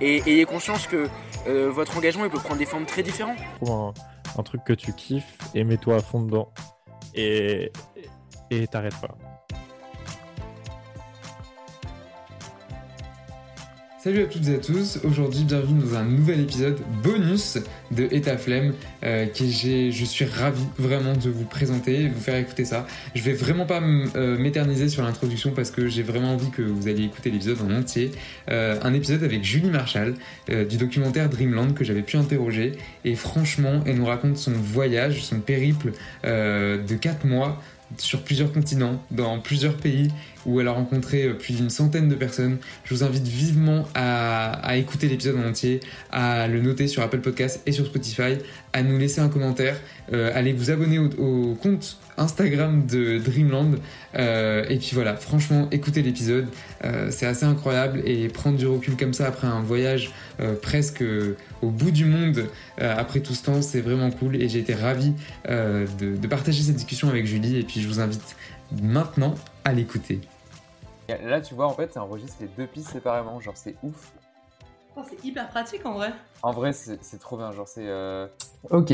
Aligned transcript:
et 0.00 0.22
ayez 0.26 0.44
conscience 0.44 0.86
que 0.86 1.08
euh, 1.46 1.70
votre 1.70 1.96
engagement 1.96 2.24
il 2.24 2.30
peut 2.30 2.38
prendre 2.38 2.58
des 2.58 2.66
formes 2.66 2.86
très 2.86 3.02
différentes. 3.02 3.38
Trouve 3.60 3.92
un, 4.38 4.42
truc 4.42 4.64
que 4.64 4.72
tu 4.72 4.92
kiffes 4.92 5.38
et 5.54 5.64
mets-toi 5.64 5.96
à 5.96 6.00
fond 6.00 6.22
dedans. 6.22 6.52
Et 7.14 7.70
t'arrêtes 8.70 8.98
pas. 9.00 9.16
Salut 14.02 14.22
à 14.22 14.26
toutes 14.28 14.48
et 14.48 14.54
à 14.54 14.58
tous, 14.58 14.98
aujourd'hui 15.04 15.44
bienvenue 15.44 15.78
dans 15.82 15.96
un 15.96 16.04
nouvel 16.04 16.40
épisode 16.40 16.78
bonus 17.02 17.58
de 17.90 18.04
Etaflemme 18.10 18.72
euh, 19.02 19.26
que 19.26 19.44
je 19.44 20.04
suis 20.06 20.24
ravi 20.24 20.64
vraiment 20.78 21.12
de 21.12 21.28
vous 21.28 21.44
présenter, 21.44 22.08
vous 22.08 22.18
faire 22.18 22.36
écouter 22.36 22.64
ça. 22.64 22.86
Je 23.14 23.22
vais 23.22 23.34
vraiment 23.34 23.66
pas 23.66 23.82
euh, 23.82 24.38
m'éterniser 24.38 24.88
sur 24.88 25.02
l'introduction 25.02 25.50
parce 25.50 25.70
que 25.70 25.86
j'ai 25.88 26.02
vraiment 26.02 26.32
envie 26.32 26.50
que 26.50 26.62
vous 26.62 26.88
alliez 26.88 27.04
écouter 27.04 27.28
l'épisode 27.28 27.58
en 27.60 27.70
entier. 27.74 28.10
Euh, 28.50 28.78
un 28.82 28.94
épisode 28.94 29.22
avec 29.22 29.44
Julie 29.44 29.68
Marshall 29.68 30.14
du 30.48 30.78
documentaire 30.78 31.28
Dreamland 31.28 31.74
que 31.74 31.84
j'avais 31.84 32.00
pu 32.00 32.16
interroger 32.16 32.72
et 33.04 33.14
franchement 33.16 33.82
elle 33.84 33.96
nous 33.96 34.06
raconte 34.06 34.38
son 34.38 34.52
voyage, 34.52 35.22
son 35.22 35.40
périple 35.40 35.92
de 36.24 36.94
4 36.94 37.26
mois 37.26 37.60
sur 37.98 38.22
plusieurs 38.22 38.52
continents, 38.52 39.02
dans 39.10 39.40
plusieurs 39.40 39.76
pays, 39.76 40.08
où 40.46 40.60
elle 40.60 40.68
a 40.68 40.72
rencontré 40.72 41.24
euh, 41.24 41.34
plus 41.34 41.54
d'une 41.54 41.70
centaine 41.70 42.08
de 42.08 42.14
personnes. 42.14 42.58
Je 42.84 42.94
vous 42.94 43.04
invite 43.04 43.26
vivement 43.26 43.86
à, 43.94 44.76
écouter 44.76 45.08
l'épisode 45.08 45.36
en 45.36 45.48
entier, 45.48 45.80
à 46.10 46.48
le 46.48 46.60
noter 46.60 46.86
sur 46.86 47.02
Apple 47.02 47.20
Podcast 47.20 47.60
et 47.66 47.72
sur 47.72 47.86
Spotify, 47.86 48.38
à 48.72 48.82
nous 48.82 48.98
laisser 48.98 49.20
un 49.20 49.28
commentaire, 49.28 49.76
euh, 50.12 50.30
allez 50.34 50.52
vous 50.52 50.70
abonner 50.70 50.98
au, 50.98 51.54
compte 51.60 51.98
Instagram 52.16 52.86
de 52.86 53.18
Dreamland. 53.18 53.76
Euh, 54.16 54.64
et 54.68 54.76
puis 54.78 54.90
voilà, 54.92 55.16
franchement, 55.16 55.68
écoutez 55.70 56.02
l'épisode, 56.02 56.46
c'est 57.10 57.26
assez 57.26 57.44
incroyable 57.44 58.02
et 58.04 58.28
prendre 58.28 58.56
du 58.56 58.66
recul 58.66 58.96
comme 58.96 59.12
ça 59.12 59.26
après 59.26 59.46
un 59.46 59.60
voyage 59.60 60.12
presque 60.62 61.04
au 61.62 61.70
bout 61.70 61.90
du 61.90 62.04
monde 62.04 62.48
après 62.78 63.20
tout 63.20 63.34
ce 63.34 63.44
temps, 63.44 63.62
c'est 63.62 63.80
vraiment 63.80 64.10
cool 64.10 64.36
et 64.36 64.48
j'ai 64.48 64.58
été 64.58 64.74
ravi 64.74 65.14
de, 65.48 66.16
de 66.16 66.26
partager 66.26 66.62
cette 66.62 66.76
discussion 66.76 67.08
avec 67.08 67.26
Julie 67.26 67.58
et 67.58 67.62
puis 67.62 67.80
je 67.80 67.88
vous 67.88 68.00
invite 68.00 68.36
maintenant 68.82 69.34
à 69.64 69.72
l'écouter. 69.72 70.20
Là, 71.24 71.40
tu 71.40 71.54
vois, 71.54 71.66
en 71.66 71.74
fait, 71.74 71.92
ça 71.92 72.02
enregistre 72.02 72.36
les 72.40 72.48
deux 72.48 72.66
pistes 72.66 72.90
séparément. 72.90 73.40
Genre, 73.40 73.56
c'est 73.56 73.74
ouf. 73.82 74.12
Oh, 74.96 75.02
c'est 75.08 75.24
hyper 75.24 75.48
pratique 75.48 75.84
en 75.86 75.94
vrai. 75.94 76.12
En 76.42 76.52
vrai, 76.52 76.72
c'est 76.72 77.18
trop 77.18 77.36
bien. 77.36 77.52
Genre, 77.52 77.68
c'est. 77.68 77.86
Euh, 77.86 78.26
ok. 78.70 78.92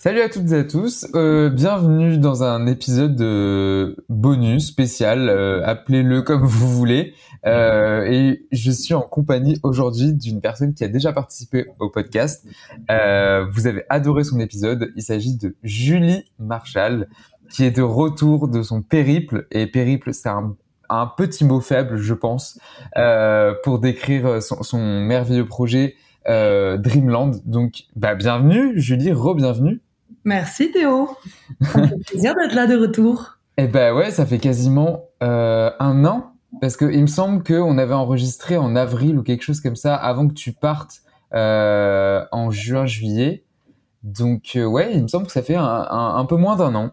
Salut 0.00 0.20
à 0.20 0.28
toutes 0.28 0.52
et 0.52 0.58
à 0.58 0.62
tous. 0.62 1.08
Euh, 1.16 1.50
bienvenue 1.50 2.18
dans 2.18 2.44
un 2.44 2.68
épisode 2.68 3.16
de 3.16 3.96
bonus 4.08 4.68
spécial. 4.68 5.28
Euh, 5.28 5.60
appelez-le 5.66 6.22
comme 6.22 6.42
vous 6.46 6.68
voulez. 6.68 7.14
et 7.44 8.46
je 8.52 8.70
suis 8.70 8.94
en 8.94 9.00
compagnie 9.02 9.58
aujourd'hui 9.64 10.12
d'une 10.12 10.40
personne 10.40 10.72
qui 10.72 10.84
a 10.84 10.88
déjà 10.88 11.12
participé 11.12 11.66
au 11.80 11.90
podcast. 11.90 12.46
vous 12.88 13.66
avez 13.66 13.82
adoré 13.88 14.22
son 14.22 14.38
épisode. 14.38 14.92
Il 14.94 15.02
s'agit 15.02 15.36
de 15.36 15.56
Julie 15.64 16.30
Marshall 16.38 17.08
qui 17.50 17.64
est 17.64 17.72
de 17.72 17.82
retour 17.82 18.46
de 18.46 18.62
son 18.62 18.82
périple. 18.82 19.48
Et 19.50 19.66
périple, 19.66 20.14
c'est 20.14 20.28
un, 20.28 20.54
petit 21.16 21.44
mot 21.44 21.60
faible, 21.60 21.96
je 21.96 22.14
pense, 22.14 22.60
euh, 22.96 23.52
pour 23.64 23.80
décrire 23.80 24.40
son, 24.42 24.62
son 24.62 25.00
merveilleux 25.00 25.46
projet 25.46 25.96
euh, 26.28 26.76
Dreamland. 26.76 27.32
Donc, 27.44 27.84
bah, 27.96 28.14
bienvenue, 28.14 28.78
Julie, 28.78 29.12
re-bienvenue. 29.12 29.80
Merci 30.28 30.70
Théo. 30.70 31.08
Ça 31.62 31.88
fait 31.88 31.98
plaisir 32.06 32.34
d'être 32.34 32.54
là 32.54 32.66
de 32.66 32.76
retour. 32.76 33.38
Eh 33.56 33.66
ben 33.66 33.94
ouais, 33.94 34.10
ça 34.10 34.26
fait 34.26 34.36
quasiment 34.36 35.04
euh, 35.22 35.70
un 35.80 36.04
an. 36.04 36.32
Parce 36.60 36.76
que 36.76 36.84
il 36.84 37.00
me 37.00 37.06
semble 37.06 37.42
qu'on 37.42 37.78
avait 37.78 37.94
enregistré 37.94 38.58
en 38.58 38.76
avril 38.76 39.18
ou 39.18 39.22
quelque 39.22 39.42
chose 39.42 39.62
comme 39.62 39.74
ça 39.74 39.96
avant 39.96 40.28
que 40.28 40.34
tu 40.34 40.52
partes 40.52 41.00
euh, 41.32 42.22
en 42.30 42.50
juin-juillet. 42.50 43.44
Donc 44.02 44.52
euh, 44.56 44.66
ouais, 44.66 44.92
il 44.94 45.02
me 45.04 45.08
semble 45.08 45.26
que 45.26 45.32
ça 45.32 45.42
fait 45.42 45.56
un, 45.56 45.64
un, 45.64 46.16
un 46.16 46.24
peu 46.26 46.36
moins 46.36 46.56
d'un 46.56 46.74
an. 46.74 46.90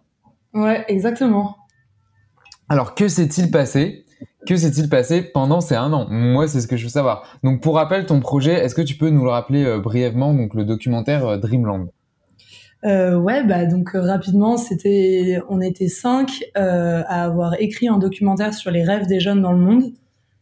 Ouais, 0.53 0.85
exactement. 0.87 1.57
Alors, 2.69 2.95
que 2.95 3.09
s'est-il 3.09 3.51
passé? 3.51 4.05
Que 4.47 4.55
s'est-il 4.55 4.87
passé 4.87 5.21
pendant 5.21 5.59
ces 5.59 5.75
un 5.75 5.91
an? 5.91 6.07
Moi, 6.09 6.47
c'est 6.47 6.61
ce 6.61 6.67
que 6.67 6.77
je 6.77 6.85
veux 6.85 6.89
savoir. 6.89 7.23
Donc, 7.43 7.61
pour 7.61 7.75
rappel, 7.75 8.05
ton 8.05 8.21
projet, 8.21 8.53
est-ce 8.53 8.75
que 8.75 8.81
tu 8.81 8.95
peux 8.95 9.09
nous 9.09 9.25
le 9.25 9.29
rappeler 9.29 9.77
brièvement 9.83 10.33
Donc, 10.33 10.53
le 10.53 10.63
documentaire 10.63 11.37
Dreamland? 11.37 11.89
Euh, 12.85 13.15
ouais, 13.17 13.43
bah 13.43 13.65
donc 13.65 13.91
rapidement, 13.93 14.57
c'était, 14.57 15.39
on 15.49 15.59
était 15.59 15.87
cinq 15.87 16.43
à 16.55 17.23
avoir 17.23 17.59
écrit 17.59 17.87
un 17.87 17.97
documentaire 17.97 18.53
sur 18.53 18.71
les 18.71 18.83
rêves 18.83 19.07
des 19.07 19.19
jeunes 19.19 19.41
dans 19.41 19.51
le 19.51 19.59
monde, 19.59 19.91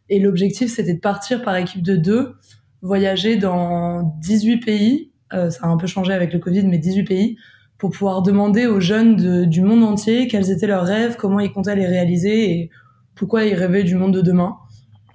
et 0.09 0.20
l'objectif 0.20 0.70
c'était 0.70 0.94
de 0.94 1.00
partir 1.00 1.44
par 1.44 1.56
équipe 1.56 1.82
de 1.82 1.96
deux, 1.96 2.36
voyager 2.82 3.38
dans 3.38 4.14
18 4.22 4.58
pays. 4.58 5.12
ça 5.32 5.48
a 5.62 5.68
un 5.68 5.78
peu 5.78 5.88
changé 5.88 6.12
avec 6.12 6.34
le 6.34 6.40
Covid, 6.40 6.68
mais 6.68 6.78
18 6.78 7.03
pays 7.06 7.38
pour 7.84 7.92
pouvoir 7.92 8.22
demander 8.22 8.66
aux 8.66 8.80
jeunes 8.80 9.46
du 9.46 9.62
monde 9.62 9.84
entier 9.84 10.28
quels 10.28 10.52
étaient 10.52 10.68
leurs 10.68 10.86
rêves, 10.86 11.18
comment 11.18 11.42
ils 11.42 11.52
comptaient 11.52 11.76
les 11.76 11.86
réaliser 11.86 12.50
et 12.52 12.70
pourquoi 13.14 13.44
ils 13.44 13.56
rêvaient 13.56 13.84
du 13.84 13.96
monde 13.96 14.14
de 14.14 14.22
demain. 14.22 14.56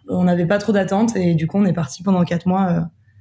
On 0.08 0.24
n'avait 0.24 0.44
pas 0.44 0.58
trop 0.58 0.72
d'attentes 0.72 1.16
et 1.16 1.34
du 1.34 1.46
coup 1.46 1.56
on 1.56 1.64
est 1.64 1.72
parti 1.72 2.02
pendant 2.02 2.22
quatre 2.24 2.46
mois 2.46 2.70
euh, 2.70 2.80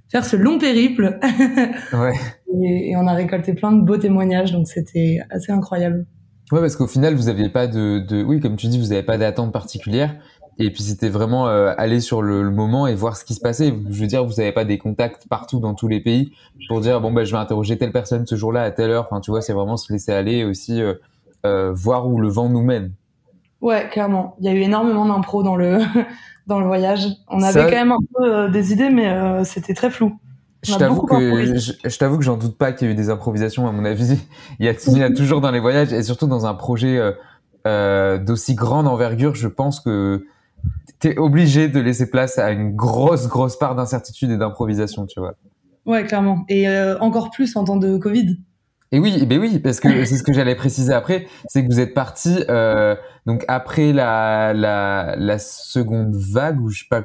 faire 0.10 0.26
ce 0.26 0.36
long 0.36 0.58
périple. 0.60 1.20
ouais. 1.94 2.14
et, 2.62 2.96
on 2.96 3.08
a 3.08 3.14
récolté 3.14 3.54
plein 3.54 3.72
de 3.72 3.82
beaux 3.82 3.98
témoignages 3.98 4.52
donc 4.52 4.68
c'était 4.68 5.20
assez 5.30 5.52
incroyable. 5.52 6.06
Ouais 6.52 6.62
parce 6.62 6.76
qu'au 6.76 6.88
final 6.88 7.14
vous 7.16 7.28
aviez 7.28 7.50
pas 7.50 7.68
de, 7.68 8.00
de, 8.00 8.24
oui 8.24 8.40
comme 8.40 8.56
tu 8.56 8.68
dis 8.68 8.80
vous 8.80 8.88
n'avez 8.88 9.04
pas 9.04 9.18
d'attente 9.18 9.52
particulière 9.52 10.16
et 10.60 10.72
puis 10.72 10.82
c'était 10.82 11.10
vraiment 11.10 11.48
euh, 11.48 11.74
aller 11.78 12.00
sur 12.00 12.22
le, 12.22 12.50
moment 12.50 12.88
et 12.88 12.96
voir 12.96 13.16
ce 13.16 13.24
qui 13.24 13.36
se 13.36 13.40
passait. 13.40 13.74
Je 13.90 14.02
veux 14.02 14.08
dire, 14.08 14.26
vous 14.26 14.36
n'avez 14.38 14.52
pas 14.52 14.66
des 14.66 14.78
contacts 14.78 15.28
partout 15.28 15.60
dans 15.60 15.76
tous 15.76 15.88
les 15.88 16.00
pays 16.00 16.32
pour 16.68 16.82
dire 16.82 17.00
bon 17.00 17.12
ben 17.12 17.24
je 17.24 17.32
vais 17.32 17.38
interroger 17.38 17.78
telle 17.78 17.92
personne 17.92 18.26
ce 18.26 18.36
jour-là 18.36 18.64
à 18.64 18.72
telle 18.72 18.90
heure. 18.90 19.08
Enfin 19.10 19.22
tu 19.22 19.30
vois, 19.30 19.42
c'est 19.42 19.54
vraiment 19.54 19.78
se 19.78 19.92
laisser 19.94 20.12
aller 20.12 20.38
et 20.38 20.46
aussi 20.46 20.82
euh, 20.82 20.96
euh, 21.46 21.72
voir 21.74 22.08
où 22.08 22.20
le 22.20 22.28
vent 22.28 22.50
nous 22.50 22.64
mène. 22.64 22.94
Ouais, 23.62 23.88
clairement. 23.90 24.36
Il 24.40 24.46
y 24.46 24.50
a 24.50 24.54
eu 24.54 24.62
énormément 24.62 25.06
d'impro 25.06 25.44
dans 25.44 25.56
le 25.56 25.80
dans 26.48 26.60
le 26.60 26.66
voyage. 26.66 27.08
On 27.28 27.42
avait 27.42 27.64
quand 27.64 27.72
même 27.72 27.92
un 27.92 28.00
peu 28.16 28.50
des 28.50 28.74
idées, 28.74 28.90
mais 28.90 29.44
c'était 29.44 29.74
très 29.74 29.90
flou. 29.90 30.18
Je 30.64 30.76
t'avoue 30.76 31.04
que 31.04 31.56
je, 31.56 31.98
t'avoue 31.98 32.18
que 32.18 32.24
j'en 32.24 32.36
doute 32.36 32.58
pas 32.58 32.72
qu'il 32.72 32.88
y 32.88 32.90
ait 32.90 32.94
eu 32.94 32.96
des 32.96 33.10
improvisations. 33.10 33.68
À 33.68 33.72
mon 33.72 33.86
avis, 33.86 34.18
il 34.60 34.66
y 34.66 34.70
a, 34.70 34.74
il 34.88 34.98
y 34.98 35.04
a 35.04 35.12
toujours 35.12 35.40
dans 35.40 35.52
les 35.52 35.60
voyages 35.60 35.94
et 35.94 36.02
surtout 36.04 36.28
dans 36.28 36.46
un 36.46 36.54
projet 36.54 37.00
d'aussi 37.66 38.56
grande 38.56 38.88
envergure. 38.88 39.36
Je 39.36 39.48
pense 39.48 39.80
que 39.80 40.26
t'es 41.00 41.18
obligé 41.18 41.68
de 41.68 41.80
laisser 41.80 42.10
place 42.10 42.38
à 42.38 42.52
une 42.52 42.76
grosse, 42.76 43.28
grosse 43.28 43.58
part 43.58 43.76
d'incertitude 43.76 44.32
et 44.32 44.38
d'improvisation, 44.38 45.06
tu 45.06 45.20
vois. 45.20 45.36
Ouais, 45.86 46.04
clairement. 46.04 46.44
Et 46.50 46.68
euh, 46.68 46.98
encore 47.00 47.32
plus 47.32 47.56
en 47.56 47.64
temps 47.64 47.78
de 47.78 47.98
Covid. 47.98 48.38
Et 48.94 49.00
oui, 49.00 49.26
ben 49.26 49.40
oui, 49.40 49.60
parce 49.60 49.82
que 49.82 50.06
c'est 50.06 50.16
ce 50.16 50.24
que 50.24 50.32
j'allais 50.32 50.56
préciser 50.56 50.94
après, 50.94 51.28
c'est 51.48 51.62
que 51.62 51.68
vous 51.68 51.82
êtes 51.82 51.94
parti 51.94 52.44
euh, 52.50 52.96
donc 53.26 53.44
après 53.50 53.92
la, 53.92 54.54
la, 54.54 55.40
seconde 55.40 56.16
vague 56.16 56.60
je 56.70 56.80
sais 56.80 56.86
pas, 56.90 57.04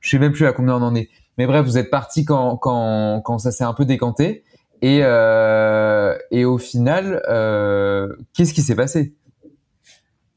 je 0.00 0.08
sais 0.08 0.18
même 0.20 0.32
plus 0.32 0.46
à 0.46 0.52
combien 0.52 0.74
on 0.74 0.82
en 0.82 0.94
est. 0.94 1.08
Mais 1.36 1.46
bref, 1.46 1.66
vous 1.66 1.78
êtes 1.78 1.90
parti 1.90 2.24
quand 2.24 2.56
quand 2.56 3.20
quand 3.22 3.38
ça 3.38 3.50
s'est 3.50 3.64
un 3.64 3.74
peu 3.74 3.84
décanté 3.84 4.44
et 4.82 5.00
euh, 5.02 6.16
et 6.30 6.44
au 6.44 6.58
final, 6.58 7.20
euh, 7.28 8.14
qu'est-ce 8.32 8.54
qui 8.54 8.62
s'est 8.62 8.76
passé? 8.76 9.14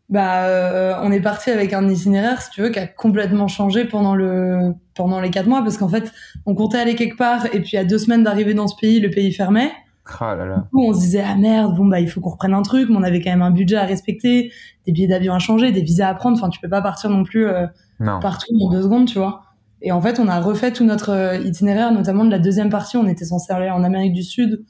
Bah, 0.09 0.97
on 1.03 1.11
est 1.11 1.21
parti 1.21 1.51
avec 1.51 1.71
un 1.71 1.87
itinéraire, 1.87 2.41
si 2.41 2.49
tu 2.49 2.61
veux, 2.63 2.69
qui 2.69 2.79
a 2.79 2.87
complètement 2.87 3.47
changé 3.47 3.85
pendant 3.85 4.15
le 4.15 4.73
pendant 4.95 5.21
les 5.21 5.29
quatre 5.29 5.45
mois, 5.45 5.61
parce 5.61 5.77
qu'en 5.77 5.87
fait, 5.87 6.11
on 6.47 6.55
comptait 6.55 6.79
aller 6.79 6.95
quelque 6.95 7.15
part, 7.15 7.45
et 7.53 7.61
puis 7.61 7.77
à 7.77 7.83
deux 7.83 7.99
semaines 7.99 8.23
d'arriver 8.23 8.55
dans 8.55 8.67
ce 8.67 8.75
pays, 8.75 8.99
le 8.99 9.11
pays 9.11 9.31
fermait. 9.31 9.71
Ah 10.19 10.35
là 10.35 10.45
là. 10.45 10.55
Du 10.57 10.69
coup, 10.69 10.83
on 10.83 10.93
se 10.93 10.99
disait 10.99 11.23
ah 11.25 11.35
merde, 11.35 11.75
bon 11.75 11.85
bah 11.85 11.99
il 11.99 12.09
faut 12.09 12.21
qu'on 12.21 12.31
reprenne 12.31 12.53
un 12.53 12.61
truc, 12.61 12.89
mais 12.89 12.95
on 12.97 13.03
avait 13.03 13.21
quand 13.21 13.31
même 13.31 13.41
un 13.41 13.51
budget 13.51 13.77
à 13.77 13.85
respecter, 13.85 14.51
des 14.85 14.91
billets 14.91 15.07
d'avion 15.07 15.33
à 15.33 15.39
changer, 15.39 15.71
des 15.71 15.81
visas 15.81 16.09
à 16.09 16.13
prendre. 16.15 16.37
Enfin, 16.37 16.49
tu 16.49 16.59
peux 16.59 16.69
pas 16.69 16.81
partir 16.81 17.09
non 17.09 17.23
plus 17.23 17.47
euh, 17.47 17.67
Non. 17.99 18.19
partout 18.19 18.53
en 18.61 18.69
deux 18.69 18.81
secondes, 18.81 19.07
tu 19.07 19.19
vois. 19.19 19.41
Et 19.81 19.91
en 19.91 20.01
fait, 20.01 20.19
on 20.19 20.27
a 20.27 20.39
refait 20.39 20.71
tout 20.71 20.83
notre 20.83 21.09
euh, 21.11 21.37
itinéraire, 21.37 21.91
notamment 21.91 22.25
de 22.25 22.31
la 22.31 22.39
deuxième 22.39 22.69
partie. 22.69 22.97
On 22.97 23.07
était 23.07 23.25
censé 23.25 23.51
aller 23.53 23.69
en 23.69 23.83
Amérique 23.83 24.13
du 24.13 24.23
Sud, 24.23 24.65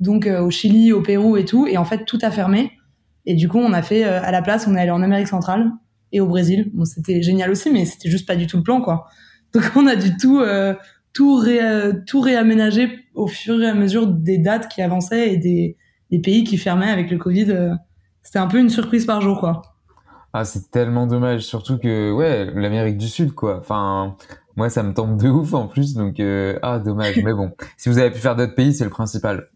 donc 0.00 0.26
euh, 0.26 0.40
au 0.40 0.50
Chili, 0.50 0.92
au 0.92 1.02
Pérou 1.02 1.36
et 1.36 1.44
tout. 1.44 1.66
Et 1.66 1.78
en 1.78 1.84
fait, 1.84 2.04
tout 2.04 2.18
a 2.22 2.30
fermé. 2.30 2.72
Et 3.26 3.34
du 3.34 3.48
coup, 3.48 3.58
on 3.58 3.72
a 3.72 3.82
fait 3.82 4.04
euh, 4.04 4.20
à 4.22 4.30
la 4.32 4.42
place, 4.42 4.66
on 4.66 4.74
est 4.74 4.80
allé 4.80 4.90
en 4.90 5.02
Amérique 5.02 5.28
centrale 5.28 5.70
et 6.12 6.20
au 6.20 6.26
Brésil. 6.26 6.70
Bon, 6.74 6.84
c'était 6.84 7.22
génial 7.22 7.50
aussi, 7.50 7.70
mais 7.70 7.84
c'était 7.84 8.10
juste 8.10 8.26
pas 8.26 8.36
du 8.36 8.46
tout 8.46 8.56
le 8.56 8.62
plan, 8.62 8.80
quoi. 8.80 9.06
Donc, 9.52 9.64
on 9.76 9.86
a 9.86 9.94
du 9.94 10.16
tout, 10.16 10.42
tout, 11.12 11.36
ré, 11.36 11.60
tout 12.06 12.20
réaménager 12.20 12.90
au 13.18 13.26
fur 13.26 13.60
et 13.60 13.68
à 13.68 13.74
mesure 13.74 14.06
des 14.06 14.38
dates 14.38 14.68
qui 14.68 14.80
avançaient 14.80 15.32
et 15.32 15.36
des, 15.36 15.76
des 16.10 16.20
pays 16.20 16.44
qui 16.44 16.56
fermaient 16.56 16.90
avec 16.90 17.10
le 17.10 17.18
Covid. 17.18 17.50
euh, 17.50 17.74
c'était 18.22 18.38
un 18.38 18.46
peu 18.46 18.58
une 18.58 18.68
surprise 18.70 19.06
par 19.06 19.20
jour, 19.20 19.40
quoi. 19.40 19.62
Ah, 20.32 20.44
c'est 20.44 20.70
tellement 20.70 21.06
dommage, 21.06 21.40
surtout 21.40 21.78
que, 21.78 22.12
ouais, 22.12 22.52
l'Amérique 22.54 22.98
du 22.98 23.08
Sud, 23.08 23.32
quoi. 23.32 23.58
Enfin, 23.58 24.16
moi, 24.56 24.68
ça 24.68 24.82
me 24.82 24.92
tente 24.92 25.16
de 25.16 25.28
ouf 25.28 25.54
en 25.54 25.66
plus, 25.66 25.94
donc, 25.94 26.20
euh, 26.20 26.58
ah, 26.62 26.78
dommage. 26.78 27.18
Mais 27.24 27.32
bon, 27.32 27.52
si 27.76 27.88
vous 27.88 27.98
avez 27.98 28.10
pu 28.10 28.18
faire 28.18 28.36
d'autres 28.36 28.54
pays, 28.54 28.74
c'est 28.74 28.84
le 28.84 28.90
principal. 28.90 29.48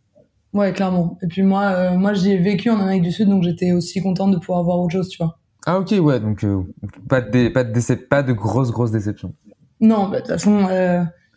Ouais, 0.54 0.72
clairement. 0.72 1.18
Et 1.22 1.26
puis 1.26 1.42
moi, 1.42 1.64
euh, 1.64 1.96
moi, 1.98 2.14
j'y 2.14 2.32
ai 2.32 2.38
vécu 2.38 2.70
en 2.70 2.80
Amérique 2.80 3.02
du 3.02 3.12
Sud, 3.12 3.28
donc 3.28 3.42
j'étais 3.42 3.72
aussi 3.72 4.00
contente 4.02 4.32
de 4.32 4.38
pouvoir 4.38 4.62
voir 4.64 4.80
autre 4.80 4.92
chose, 4.92 5.08
tu 5.08 5.18
vois. 5.22 5.38
Ah, 5.66 5.78
ok, 5.78 5.94
ouais, 6.00 6.18
donc, 6.18 6.42
euh, 6.42 6.62
pas 7.08 7.20
de, 7.20 7.48
pas 7.48 7.64
de 7.64 7.94
pas 8.08 8.22
de 8.22 8.32
grosses, 8.32 8.70
grosses 8.70 8.90
déceptions. 8.90 9.34
Non, 9.80 10.08
bah, 10.08 10.16
de 10.16 10.22
toute 10.22 10.28
façon, 10.28 10.66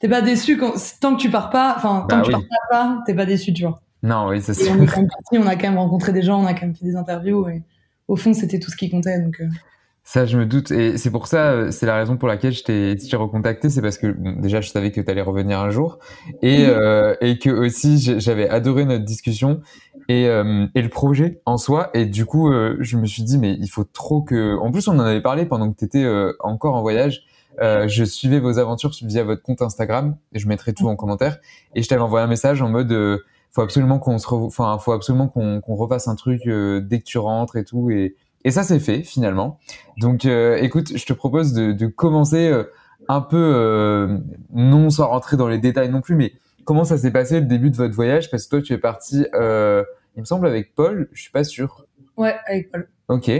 t'es 0.06 0.10
pas 0.10 0.22
déçu 0.22 0.58
quand, 0.58 0.74
tant 1.02 1.16
que 1.16 1.22
tu 1.22 1.32
pars 1.32 1.50
pas, 1.50 1.74
enfin, 1.78 2.06
tant 2.08 2.18
Bah 2.18 2.22
que 2.22 2.28
tu 2.28 2.34
pars 2.34 2.70
pas, 2.70 3.04
t'es 3.08 3.16
pas 3.16 3.26
déçu, 3.26 3.54
tu 3.54 3.64
vois. 3.64 3.82
Non, 4.04 4.28
oui, 4.30 4.40
c'est 4.40 4.54
sûr. 4.54 4.72
on 4.78 4.84
est 4.84 4.86
quand 4.86 4.98
même 4.98 5.08
parti, 5.10 5.38
on 5.40 5.48
a 5.48 5.56
quand 5.56 5.68
même 5.70 5.80
rencontré 5.80 6.14
des 6.14 6.22
gens, 6.22 6.40
on 6.42 6.46
a 6.46 6.54
quand 6.54 6.68
même 6.68 6.76
fait 6.76 6.86
des 6.86 6.96
interviews, 6.96 7.48
et 7.50 7.64
au 8.08 8.16
fond, 8.16 8.34
c'était 8.34 8.60
tout 8.60 8.70
ce 8.70 8.76
qui 8.76 8.92
comptait, 8.92 9.20
donc. 9.20 9.42
euh, 9.42 9.46
Ça, 10.04 10.28
je 10.28 10.38
me 10.38 10.46
doute. 10.46 10.70
Et 10.70 11.00
c'est 11.00 11.10
pour 11.10 11.26
ça, 11.26 11.50
euh, 11.54 11.72
c'est 11.72 11.88
la 11.88 11.96
raison 11.96 12.18
pour 12.18 12.28
laquelle 12.28 12.54
je 12.54 12.64
t'ai 12.64 12.96
recontacté. 13.18 13.72
C'est 13.72 13.82
parce 13.82 13.98
que 13.98 14.06
bon, 14.06 14.34
déjà, 14.40 14.62
je 14.62 14.70
savais 14.70 14.92
que 14.92 15.02
tu 15.02 15.10
allais 15.10 15.24
revenir 15.24 15.60
un 15.60 15.72
jour. 15.72 15.98
Et, 16.44 16.68
euh, 16.68 17.16
et 17.22 17.40
que 17.40 17.50
aussi, 17.50 17.98
j'avais 18.20 18.48
adoré 18.48 18.86
notre 18.86 19.06
discussion 19.06 19.62
et, 20.08 20.28
euh, 20.28 20.68
et 20.76 20.84
le 20.84 20.90
projet 20.90 21.42
en 21.48 21.58
soi. 21.58 21.90
Et 21.96 22.06
du 22.06 22.28
coup, 22.28 22.52
euh, 22.54 22.78
je 22.82 22.98
me 22.98 23.08
suis 23.08 23.24
dit, 23.24 23.40
mais 23.40 23.54
il 23.60 23.68
faut 23.70 23.86
trop 23.86 24.22
que... 24.22 24.56
En 24.60 24.72
plus, 24.72 24.88
on 24.88 24.94
en 25.00 25.00
avait 25.00 25.24
parlé 25.24 25.48
pendant 25.48 25.72
que 25.72 25.80
tu 25.80 25.86
étais 25.86 26.06
encore 26.42 26.76
en 26.76 26.84
voyage. 26.84 27.24
Euh, 27.62 27.88
je 27.88 28.04
suivais 28.04 28.40
vos 28.40 28.60
aventures 28.60 28.92
via 29.02 29.24
votre 29.24 29.42
compte 29.42 29.62
Instagram. 29.62 30.16
Et 30.34 30.40
je 30.40 30.48
mettrai 30.48 30.74
tout 30.74 30.88
en 30.88 30.96
commentaire. 30.96 31.38
Et 31.76 31.82
je 31.82 31.88
t'avais 31.88 32.02
envoyé 32.02 32.24
un 32.24 32.28
message 32.30 32.62
en 32.62 32.70
mode... 32.70 32.92
euh, 32.92 33.20
faut 33.52 33.62
absolument 33.62 34.00
qu'on 34.00 34.18
se 34.18 34.28
enfin 34.28 34.78
faut 34.80 34.92
absolument 34.92 35.30
qu'on 35.30 35.62
qu'on 35.62 35.76
refasse 35.76 36.10
un 36.10 36.16
truc 36.16 36.42
euh, 36.46 36.82
dès 36.82 37.00
que 37.00 37.06
tu 37.06 37.18
rentres 37.18 37.56
et 37.56 37.64
tout 37.64 37.90
et 37.90 38.18
et 38.44 38.52
ça 38.52 38.64
c'est 38.64 38.82
fait 38.82 39.02
finalement 39.02 39.60
donc 39.98 40.26
euh, 40.26 40.58
écoute 40.58 40.92
je 40.98 41.06
te 41.06 41.14
propose 41.14 41.54
de, 41.54 41.72
de 41.72 41.88
commencer 41.88 42.50
euh, 42.50 42.66
un 43.08 43.22
peu 43.22 43.38
euh, 43.40 44.18
non 44.54 44.90
sans 44.90 45.08
rentrer 45.08 45.38
dans 45.38 45.48
les 45.48 45.58
détails 45.58 45.90
non 45.90 46.02
plus 46.02 46.16
mais 46.16 46.34
comment 46.66 46.84
ça 46.84 46.98
s'est 46.98 47.12
passé 47.12 47.40
le 47.40 47.46
début 47.46 47.70
de 47.70 47.78
votre 47.78 47.94
voyage? 47.96 48.30
Parce 48.30 48.44
que 48.44 48.50
toi 48.58 48.62
tu 48.62 48.74
es 48.74 48.78
parti 48.78 49.26
euh, 49.36 49.86
il 50.18 50.20
me 50.20 50.26
semble 50.26 50.48
avec 50.48 50.76
Paul 50.76 51.08
je 51.14 51.22
suis 51.22 51.32
pas 51.32 51.46
sûr 51.46 51.86
Ouais, 52.18 52.36
avec 52.48 52.70
Paul. 52.74 52.90
ok 53.08 53.32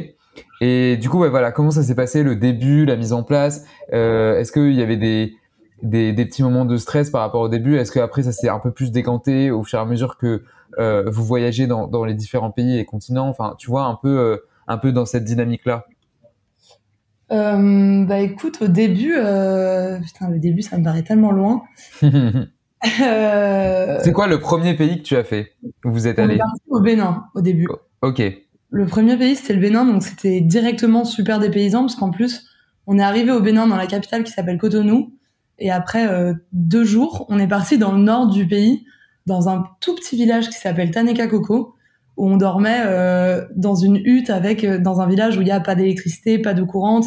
et 0.62 0.98
du 0.98 1.10
coup 1.10 1.20
ouais 1.20 1.30
voilà 1.30 1.52
comment 1.52 1.72
ça 1.72 1.84
s'est 1.84 1.96
passé 1.96 2.24
le 2.24 2.36
début 2.36 2.86
la 2.86 2.96
mise 2.96 3.14
en 3.14 3.24
place 3.24 3.66
euh, 3.94 4.40
est-ce 4.40 4.52
qu'il 4.52 4.74
y 4.74 4.82
avait 4.82 4.98
des 4.98 5.36
des, 5.84 6.14
des 6.14 6.26
petits 6.26 6.42
moments 6.44 6.66
de 6.66 6.78
stress 6.78 7.10
par 7.10 7.22
rapport 7.22 7.42
au 7.42 7.50
début? 7.50 7.76
Est-ce 7.76 7.92
qu'après 7.92 8.24
ça 8.24 8.32
s'est 8.32 8.50
un 8.50 8.60
peu 8.60 8.72
plus 8.72 8.92
décanté 8.92 9.52
au 9.52 9.64
fur 9.64 9.78
et 9.78 9.82
à 9.82 9.86
mesure 9.86 10.18
que 10.18 10.44
euh, 10.80 11.04
vous 11.10 11.24
voyagez 11.24 11.68
dans, 11.68 11.88
dans 11.88 12.06
les 12.06 12.14
différents 12.14 12.50
pays 12.50 12.80
et 12.80 12.86
continents? 12.86 13.28
Enfin, 13.28 13.56
tu 13.60 13.70
vois, 13.70 13.84
un 13.84 13.96
peu, 13.96 14.18
euh, 14.18 14.38
un 14.68 14.78
peu 14.78 14.92
dans 14.94 15.06
cette 15.06 15.26
dynamique-là. 15.26 15.86
Bah 17.30 18.20
écoute, 18.20 18.60
au 18.62 18.68
début, 18.68 19.12
putain, 19.12 20.30
le 20.30 20.40
début, 20.40 20.62
ça 20.62 20.78
me 20.78 20.84
paraît 20.84 21.04
tellement 21.04 21.32
loin. 21.32 21.64
C'est 22.82 24.12
quoi 24.14 24.28
le 24.28 24.40
premier 24.40 24.76
pays 24.76 25.00
que 25.00 25.04
tu 25.04 25.16
as 25.18 25.24
fait 25.24 25.54
où 25.84 25.92
vous 25.92 26.08
êtes 26.08 26.20
allé? 26.20 26.40
au 26.70 26.80
Bénin 26.80 27.26
au 27.36 27.42
début. 27.42 27.68
Ok. 28.02 28.22
Le 28.72 28.86
premier 28.86 29.16
pays, 29.18 29.36
c'était 29.36 29.54
le 29.54 29.60
Bénin, 29.62 29.86
donc 29.86 30.04
c'était 30.04 30.42
directement 30.42 31.06
super 31.06 31.40
dépaysant, 31.40 31.82
parce 31.82 31.96
qu'en 31.96 32.12
plus, 32.12 32.48
on 32.88 32.98
est 33.00 33.04
arrivé 33.04 33.32
au 33.32 33.42
Bénin 33.42 33.68
dans 33.68 33.78
la 33.78 33.88
capitale 33.88 34.24
qui 34.24 34.32
s'appelle 34.32 34.58
Cotonou, 34.58 35.14
et 35.60 35.72
après 35.72 36.08
euh, 36.08 36.34
deux 36.52 36.84
jours, 36.84 37.26
on 37.30 37.40
est 37.40 37.48
parti 37.48 37.78
dans 37.78 37.94
le 37.94 38.00
nord 38.00 38.28
du 38.28 38.48
pays, 38.48 38.86
dans 39.26 39.48
un 39.50 39.66
tout 39.80 39.96
petit 39.96 40.16
village 40.16 40.50
qui 40.50 40.58
s'appelle 40.58 40.92
Taneka 40.92 41.28
Koko, 41.28 41.76
où 42.18 42.28
on 42.30 42.38
dormait 42.38 42.82
euh, 42.86 43.46
dans 43.56 43.76
une 43.76 43.98
hutte 43.98 44.30
avec 44.30 44.64
euh, 44.64 44.78
dans 44.78 45.02
un 45.02 45.08
village 45.08 45.38
où 45.38 45.42
il 45.42 45.48
y 45.48 45.52
a 45.52 45.60
pas 45.60 45.76
d'électricité, 45.76 46.40
pas 46.40 46.54
d'eau 46.54 46.66
courante, 46.66 47.06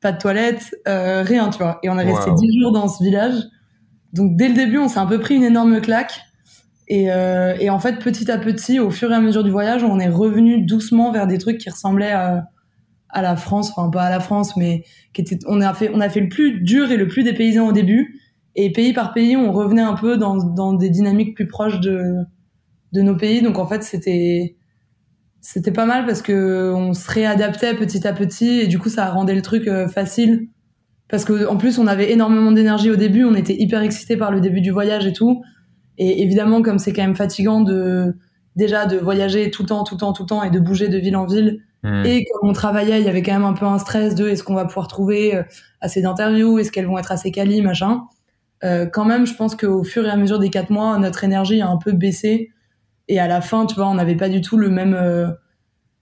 pas 0.00 0.12
de 0.12 0.18
toilettes, 0.18 0.74
euh, 0.86 1.22
rien, 1.22 1.50
tu 1.50 1.58
vois. 1.58 1.78
Et 1.82 1.90
on 1.90 1.98
est 1.98 2.04
resté 2.04 2.30
Wow. 2.30 2.36
dix 2.36 2.60
jours 2.60 2.72
dans 2.72 2.88
ce 2.88 3.02
village. 3.02 3.34
Donc 4.12 4.36
dès 4.36 4.48
le 4.48 4.54
début, 4.54 4.78
on 4.78 4.88
s'est 4.88 4.98
un 4.98 5.06
peu 5.06 5.18
pris 5.20 5.34
une 5.36 5.44
énorme 5.44 5.80
claque. 5.80 6.20
Et, 6.88 7.12
euh, 7.12 7.54
et 7.60 7.68
en 7.70 7.78
fait, 7.78 7.98
petit 7.98 8.30
à 8.30 8.38
petit, 8.38 8.80
au 8.80 8.90
fur 8.90 9.10
et 9.12 9.14
à 9.14 9.20
mesure 9.20 9.44
du 9.44 9.50
voyage, 9.50 9.84
on 9.84 10.00
est 10.00 10.08
revenu 10.08 10.62
doucement 10.62 11.12
vers 11.12 11.26
des 11.26 11.38
trucs 11.38 11.58
qui 11.58 11.68
ressemblaient 11.68 12.12
à, 12.12 12.48
à 13.10 13.22
la 13.22 13.36
France, 13.36 13.72
enfin 13.76 13.90
pas 13.90 14.04
à 14.04 14.10
la 14.10 14.20
France, 14.20 14.56
mais 14.56 14.84
qui 15.12 15.20
était, 15.20 15.38
on 15.46 15.60
a 15.60 15.74
fait, 15.74 15.90
on 15.92 16.00
a 16.00 16.08
fait 16.08 16.20
le 16.20 16.28
plus 16.28 16.60
dur 16.60 16.90
et 16.90 16.96
le 16.96 17.06
plus 17.06 17.24
dépaysant 17.24 17.68
au 17.68 17.72
début. 17.72 18.20
Et 18.56 18.72
pays 18.72 18.92
par 18.92 19.12
pays, 19.12 19.36
on 19.36 19.52
revenait 19.52 19.82
un 19.82 19.94
peu 19.94 20.16
dans, 20.16 20.36
dans 20.36 20.72
des 20.72 20.88
dynamiques 20.88 21.34
plus 21.34 21.46
proches 21.46 21.80
de, 21.80 22.14
de 22.92 23.02
nos 23.02 23.16
pays. 23.16 23.42
Donc 23.42 23.58
en 23.58 23.66
fait, 23.66 23.82
c'était, 23.82 24.56
c'était 25.40 25.72
pas 25.72 25.86
mal 25.86 26.06
parce 26.06 26.22
que 26.22 26.72
on 26.74 26.94
se 26.94 27.10
réadaptait 27.10 27.74
petit 27.74 28.06
à 28.06 28.12
petit 28.14 28.60
et 28.60 28.66
du 28.66 28.78
coup, 28.78 28.88
ça 28.88 29.10
rendait 29.10 29.34
le 29.34 29.42
truc 29.42 29.68
euh, 29.68 29.88
facile. 29.88 30.48
Parce 31.08 31.24
que 31.24 31.46
en 31.46 31.56
plus, 31.56 31.78
on 31.78 31.86
avait 31.86 32.12
énormément 32.12 32.52
d'énergie 32.52 32.90
au 32.90 32.96
début, 32.96 33.24
on 33.24 33.34
était 33.34 33.56
hyper 33.58 33.82
excités 33.82 34.16
par 34.16 34.30
le 34.30 34.40
début 34.40 34.60
du 34.60 34.70
voyage 34.70 35.06
et 35.06 35.12
tout. 35.12 35.42
Et 35.98 36.22
évidemment, 36.22 36.62
comme 36.62 36.78
c'est 36.78 36.92
quand 36.92 37.02
même 37.02 37.16
fatigant 37.16 37.60
de 37.60 38.16
déjà 38.56 38.86
de 38.86 38.96
voyager 38.96 39.50
tout 39.50 39.62
le 39.62 39.68
temps, 39.68 39.84
tout 39.84 39.94
le 39.94 40.00
temps, 40.00 40.12
tout 40.12 40.22
le 40.24 40.28
temps 40.28 40.42
et 40.42 40.50
de 40.50 40.58
bouger 40.58 40.88
de 40.88 40.98
ville 40.98 41.16
en 41.16 41.26
ville. 41.26 41.60
Hmm. 41.84 42.04
Et 42.04 42.24
comme 42.24 42.50
on 42.50 42.52
travaillait, 42.52 43.00
il 43.00 43.06
y 43.06 43.08
avait 43.08 43.22
quand 43.22 43.32
même 43.32 43.44
un 43.44 43.52
peu 43.52 43.66
un 43.66 43.78
stress 43.78 44.14
de 44.14 44.28
est-ce 44.28 44.42
qu'on 44.42 44.54
va 44.54 44.64
pouvoir 44.64 44.88
trouver 44.88 45.36
euh, 45.36 45.42
assez 45.80 46.02
d'interviews, 46.02 46.58
est-ce 46.58 46.72
qu'elles 46.72 46.86
vont 46.86 46.98
être 46.98 47.12
assez 47.12 47.30
quali, 47.30 47.62
machin. 47.62 48.02
Euh, 48.64 48.86
quand 48.86 49.04
même, 49.04 49.26
je 49.26 49.34
pense 49.34 49.54
qu'au 49.54 49.84
fur 49.84 50.04
et 50.06 50.10
à 50.10 50.16
mesure 50.16 50.38
des 50.38 50.50
quatre 50.50 50.70
mois, 50.70 50.98
notre 50.98 51.24
énergie 51.24 51.60
a 51.60 51.68
un 51.68 51.76
peu 51.76 51.92
baissé. 51.92 52.50
Et 53.08 53.20
à 53.20 53.28
la 53.28 53.40
fin, 53.40 53.66
tu 53.66 53.74
vois, 53.74 53.88
on 53.88 53.94
n'avait 53.94 54.16
pas 54.16 54.28
du 54.28 54.40
tout 54.40 54.56
le 54.56 54.68
même, 54.68 54.94
euh, 54.94 55.28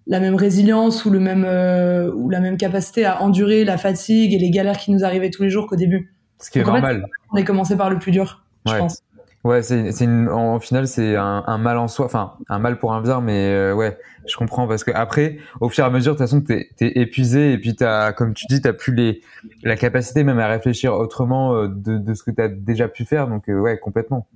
la 0.06 0.20
même 0.20 0.34
résilience 0.34 1.04
ou 1.04 1.10
le 1.10 1.20
même, 1.20 1.44
euh, 1.46 2.10
ou 2.12 2.30
la 2.30 2.40
même 2.40 2.56
capacité 2.56 3.04
à 3.04 3.22
endurer 3.22 3.64
la 3.64 3.76
fatigue 3.76 4.32
et 4.32 4.38
les 4.38 4.50
galères 4.50 4.78
qui 4.78 4.90
nous 4.90 5.04
arrivaient 5.04 5.30
tous 5.30 5.42
les 5.42 5.50
jours 5.50 5.66
qu'au 5.66 5.76
début. 5.76 6.14
Ce 6.40 6.50
qui 6.50 6.58
est 6.58 6.62
Donc, 6.62 6.70
en 6.70 6.74
fait, 6.76 6.80
normal. 6.80 7.06
on 7.32 7.36
est 7.36 7.44
commencé 7.44 7.76
par 7.76 7.90
le 7.90 7.98
plus 7.98 8.12
dur, 8.12 8.44
je 8.66 8.76
pense. 8.76 9.02
Ouais, 9.46 9.62
c'est, 9.62 9.92
c'est 9.92 10.06
une, 10.06 10.28
en 10.28 10.58
final, 10.58 10.88
c'est 10.88 11.14
un, 11.14 11.44
un 11.46 11.58
mal 11.58 11.78
en 11.78 11.86
soi, 11.86 12.06
enfin, 12.06 12.34
un 12.48 12.58
mal 12.58 12.78
pour 12.80 12.92
un 12.94 13.00
bien, 13.00 13.20
mais 13.20 13.52
euh, 13.52 13.74
ouais, 13.74 13.96
je 14.26 14.36
comprends 14.36 14.66
parce 14.66 14.82
que 14.82 14.90
après, 14.90 15.38
au 15.60 15.68
fur 15.68 15.84
et 15.84 15.86
à 15.86 15.90
mesure, 15.90 16.14
de 16.14 16.18
toute 16.18 16.26
façon, 16.26 16.40
t'es, 16.40 16.70
t'es 16.76 16.98
épuisé 16.98 17.52
et 17.52 17.58
puis 17.58 17.76
t'as, 17.76 18.12
comme 18.12 18.34
tu 18.34 18.46
dis, 18.48 18.60
t'as 18.60 18.72
plus 18.72 18.92
les, 18.92 19.20
la 19.62 19.76
capacité 19.76 20.24
même 20.24 20.40
à 20.40 20.48
réfléchir 20.48 20.94
autrement 20.94 21.54
euh, 21.54 21.68
de, 21.68 21.96
de 21.96 22.14
ce 22.14 22.24
que 22.24 22.32
t'as 22.32 22.48
déjà 22.48 22.88
pu 22.88 23.04
faire, 23.04 23.28
donc 23.28 23.48
euh, 23.48 23.56
ouais, 23.60 23.78
complètement. 23.78 24.26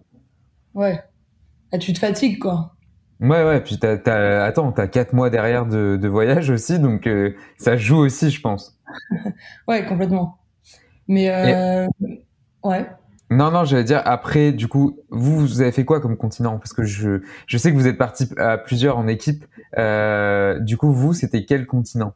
Ouais. 0.75 1.02
Ah, 1.73 1.79
tu 1.79 1.93
te 1.93 1.99
fatigues, 1.99 2.38
quoi. 2.38 2.76
Ouais, 3.21 3.45
ouais, 3.45 3.61
puis 3.61 3.81
t'as, 3.81 3.97
t'as, 3.99 4.45
attends, 4.45 4.71
t'as 4.71 4.87
quatre 4.87 5.12
mois 5.12 5.29
derrière 5.29 5.67
de, 5.67 5.99
de 6.00 6.09
voyage 6.09 6.50
aussi, 6.50 6.79
donc 6.79 7.09
euh, 7.09 7.35
ça 7.59 7.76
joue 7.76 7.99
aussi, 7.99 8.31
je 8.31 8.40
pense. 8.40 8.79
Ouais, 9.67 9.85
complètement. 9.87 10.38
Mais 11.09 11.31
euh, 11.31 11.88
ouais. 12.62 12.87
Non, 13.31 13.53
non, 13.53 13.65
j'allais 13.65 13.85
dire 13.85 14.03
après, 14.05 14.51
du 14.51 14.67
coup, 14.67 14.99
vous, 15.09 15.39
vous 15.39 15.61
avez 15.61 15.71
fait 15.71 15.85
quoi 15.85 16.01
comme 16.01 16.17
continent? 16.17 16.59
Parce 16.59 16.73
que 16.73 16.83
je, 16.83 17.21
je 17.47 17.59
sais 17.59 17.71
que 17.71 17.77
vous 17.77 17.87
êtes 17.87 17.97
partis 17.97 18.29
à 18.37 18.59
plusieurs 18.59 18.99
en 18.99 19.07
équipe. 19.07 19.45
Euh, 19.79 20.59
du 20.59 20.77
coup, 20.77 20.93
vous, 20.93 21.13
c'était 21.13 21.45
quel 21.45 21.67
continent? 21.67 22.13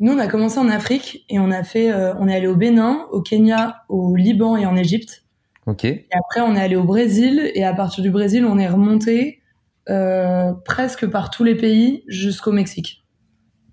Nous, 0.00 0.10
on 0.10 0.18
a 0.18 0.26
commencé 0.26 0.58
en 0.58 0.70
Afrique 0.70 1.26
et 1.28 1.38
on 1.38 1.50
a 1.50 1.62
fait, 1.62 1.92
euh, 1.92 2.14
on 2.18 2.28
est 2.28 2.34
allé 2.34 2.46
au 2.46 2.56
Bénin, 2.56 3.06
au 3.12 3.20
Kenya, 3.20 3.84
au 3.90 4.16
Liban 4.16 4.56
et 4.56 4.64
en 4.64 4.74
Égypte. 4.74 5.24
Ok. 5.66 5.84
Et 5.84 6.08
après, 6.12 6.40
on 6.40 6.56
est 6.56 6.60
allé 6.60 6.76
au 6.76 6.84
Brésil 6.84 7.50
et 7.54 7.64
à 7.64 7.74
partir 7.74 8.02
du 8.02 8.10
Brésil, 8.10 8.46
on 8.46 8.58
est 8.58 8.68
remonté 8.68 9.42
euh, 9.90 10.52
presque 10.64 11.06
par 11.06 11.30
tous 11.30 11.44
les 11.44 11.56
pays 11.56 12.04
jusqu'au 12.08 12.52
Mexique. 12.52 13.04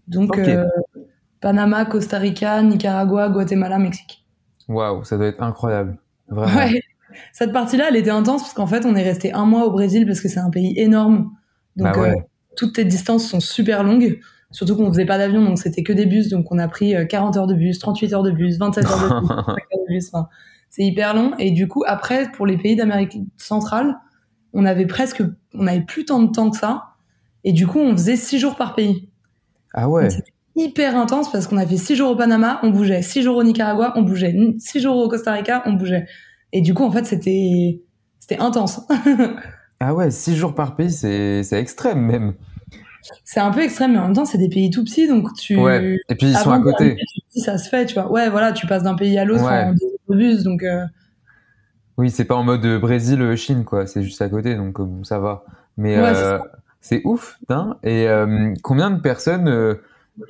Donc, 0.08 0.38
Panama, 1.40 1.86
Costa 1.86 2.18
Rica, 2.18 2.62
Nicaragua, 2.64 3.30
Guatemala, 3.30 3.80
Mexique. 3.80 4.26
Waouh, 4.68 5.06
ça 5.06 5.18
doit 5.18 5.28
être 5.28 5.42
incroyable. 5.42 5.98
Vraiment. 6.30 6.60
Ouais. 6.60 6.82
Cette 7.34 7.52
partie-là, 7.52 7.86
elle 7.90 7.96
était 7.96 8.10
intense 8.12 8.42
parce 8.44 8.54
qu'en 8.54 8.68
fait, 8.68 8.86
on 8.86 8.96
est 8.96 9.04
resté 9.04 9.34
un 9.34 9.46
mois 9.46 9.66
au 9.66 9.72
Brésil 9.72 10.06
parce 10.06 10.22
que 10.22 10.28
c'est 10.28 10.40
un 10.40 10.50
pays 10.50 10.74
énorme. 10.78 11.32
Donc, 11.76 11.94
Bah 11.94 12.00
ouais. 12.00 12.12
euh, 12.12 12.22
toutes 12.56 12.78
les 12.78 12.86
distances 12.86 13.28
sont 13.28 13.40
super 13.40 13.84
longues. 13.84 14.20
Surtout 14.52 14.76
qu'on 14.76 14.88
faisait 14.92 15.06
pas 15.06 15.18
d'avion, 15.20 15.44
donc 15.44 15.60
c'était 15.60 15.84
que 15.84 15.94
des 15.94 16.06
bus. 16.06 16.30
Donc, 16.30 16.52
on 16.52 16.58
a 16.58 16.68
pris 16.68 16.96
euh, 16.96 17.06
40 17.06 17.38
heures 17.38 17.48
de 17.48 17.54
bus, 17.54 17.78
38 17.80 18.14
heures 18.14 18.24
de 18.24 18.32
bus, 18.32 18.58
27 18.58 18.86
heures 18.86 18.98
de 18.98 19.20
bus, 19.22 19.30
25 19.38 19.38
heures 19.38 19.56
de 19.56 19.94
bus. 19.94 20.08
Enfin, 20.12 20.28
c'est 20.70 20.84
hyper 20.84 21.14
long. 21.14 21.34
Et 21.40 21.52
du 21.52 21.68
coup, 21.68 21.84
après, 21.88 22.32
pour 22.32 22.46
les 22.48 22.58
pays 22.58 22.76
d'Amérique 22.76 23.18
centrale, 23.38 23.96
on 24.54 24.66
avait 24.66 24.88
presque, 24.88 25.22
on 25.54 25.68
avait 25.68 25.82
plus 25.82 26.06
tant 26.06 26.20
de 26.22 26.32
temps 26.32 26.50
que 26.50 26.58
ça. 26.58 26.86
Et 27.44 27.54
du 27.54 27.68
coup, 27.68 27.80
on 27.80 27.92
faisait 27.94 28.16
six 28.16 28.40
jours 28.40 28.56
par 28.56 28.76
pays. 28.76 29.10
Ah 29.74 29.88
ouais. 29.88 30.10
Hyper 30.60 30.96
intense 30.98 31.32
parce 31.32 31.48
qu'on 31.48 31.58
a 31.58 31.66
fait 31.66 31.78
six 31.78 31.96
jours 31.96 32.12
au 32.12 32.16
Panama, 32.16 32.60
on 32.64 32.70
bougeait. 32.70 33.02
Six 33.02 33.22
jours 33.24 33.38
au 33.38 33.44
Nicaragua, 33.44 33.94
on 33.96 34.02
bougeait. 34.02 34.36
Six 34.60 34.82
jours 34.82 34.98
au 34.98 35.08
Costa 35.08 35.32
Rica, 35.32 35.64
on 35.66 35.74
bougeait. 35.74 36.06
Et 36.52 36.62
du 36.62 36.74
coup, 36.74 36.84
en 36.84 36.92
fait, 36.92 37.06
c'était, 37.06 37.82
c'était 38.20 38.40
intense. 38.40 38.82
Ah 39.82 39.94
ouais, 39.96 40.12
six 40.12 40.36
jours 40.36 40.56
par 40.56 40.76
pays, 40.76 40.92
c'est 40.92 41.42
c'est 41.44 41.58
extrême 41.58 42.02
même. 42.02 42.34
c'est 43.24 43.40
un 43.40 43.50
peu 43.50 43.62
extrême, 43.62 43.94
mais 43.94 44.00
en 44.00 44.08
même 44.08 44.14
temps, 44.14 44.26
c'est 44.26 44.38
des 44.38 44.50
pays 44.50 44.70
tout 44.70 44.84
petits, 44.84 45.08
donc 45.08 45.34
tu. 45.36 45.56
Ouais. 45.56 45.96
Et 46.10 46.16
puis 46.16 46.28
ils 46.28 46.36
sont 46.36 46.52
à 46.52 46.60
côté. 46.60 46.98
dis, 47.34 47.40
ça 47.40 47.58
se 47.58 47.70
fait, 47.70 47.86
tu 47.86 47.94
vois. 47.94 48.12
Ouais, 48.12 48.30
voilà, 48.30 48.52
tu 48.52 48.68
passes 48.68 48.84
d'un 48.84 48.96
pays 48.96 49.18
à 49.18 49.24
l'autre 49.24 49.46
Ouais. 49.46 49.64
en 49.64 49.74
autobus, 50.10 50.44
donc. 50.44 50.64
euh, 50.64 50.84
Oui, 51.98 52.10
c'est 52.10 52.26
pas 52.26 52.36
en 52.36 52.44
mode 52.44 52.66
Brésil-Chine, 52.82 53.64
quoi. 53.64 53.88
C'est 53.88 54.04
juste 54.04 54.22
à 54.22 54.28
côté, 54.28 54.56
donc 54.56 54.82
euh, 54.82 54.86
ça 55.04 55.18
va. 55.20 55.46
Mais 55.78 55.98
Ouais, 55.98 56.14
c'est 56.14 56.24
euh, 56.24 56.40
c'est 56.82 57.02
ouf, 57.06 57.38
putain. 57.40 57.78
Et 57.84 58.06
euh, 58.10 58.54
combien 58.62 58.92
de 58.92 59.00
personnes, 59.00 59.48
euh, 59.48 59.76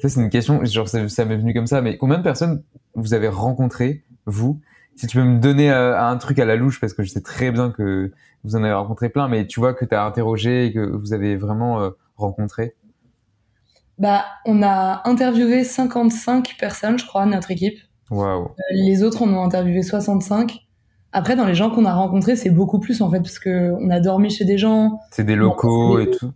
ça 0.02 0.10
c'est 0.10 0.22
une 0.22 0.30
question, 0.30 0.64
genre 0.66 0.88
ça, 0.88 1.08
ça 1.10 1.26
m'est 1.26 1.38
venu 1.38 1.54
comme 1.54 1.68
ça, 1.68 1.82
mais 1.82 1.98
combien 1.98 2.18
de 2.18 2.24
personnes 2.24 2.64
vous 2.96 3.14
avez 3.14 3.28
rencontré, 3.28 4.04
vous? 4.26 4.60
Si 4.96 5.08
tu 5.08 5.18
peux 5.18 5.24
me 5.24 5.40
donner 5.40 5.72
euh, 5.72 6.00
un 6.00 6.18
truc 6.18 6.40
à 6.40 6.46
la 6.46 6.56
louche, 6.56 6.80
parce 6.80 6.94
que 6.94 7.04
je 7.04 7.10
sais 7.10 7.22
très 7.22 7.52
bien 7.52 7.72
que 7.72 8.12
vous 8.44 8.56
en 8.56 8.64
avez 8.64 8.74
rencontré 8.74 9.10
plein, 9.10 9.28
mais 9.28 9.48
tu 9.48 9.60
vois 9.60 9.74
que 9.74 9.86
tu 9.86 9.96
as 9.96 10.04
interrogé 10.04 10.66
et 10.66 10.74
que 10.74 10.80
vous 10.80 11.14
avez 11.14 11.38
vraiment 11.38 11.82
euh, 11.82 11.92
rencontré? 12.18 12.76
Bah, 13.98 14.26
on 14.46 14.62
a 14.64 15.02
interviewé 15.08 15.64
55 15.64 16.56
personnes, 16.60 16.98
je 16.98 17.06
crois, 17.06 17.26
notre 17.26 17.52
équipe. 17.52 17.78
Waouh. 18.10 18.46
Euh, 18.46 18.52
Les 18.72 19.04
autres, 19.04 19.22
on 19.22 19.34
en 19.34 19.44
a 19.44 19.46
interviewé 19.46 19.84
65. 19.84 20.60
Après, 21.12 21.36
dans 21.36 21.46
les 21.46 21.56
gens 21.56 21.70
qu'on 21.70 21.86
a 21.86 21.94
rencontrés, 21.94 22.36
c'est 22.36 22.50
beaucoup 22.50 22.80
plus 22.80 23.02
en 23.02 23.10
fait, 23.10 23.20
parce 23.20 23.40
que 23.40 23.74
on 23.80 23.90
a 23.90 24.00
dormi 24.00 24.30
chez 24.30 24.46
des 24.46 24.58
gens. 24.58 25.00
C'est 25.12 25.24
des 25.24 25.36
locaux 25.36 26.00
et 26.00 26.12
tout. 26.12 26.32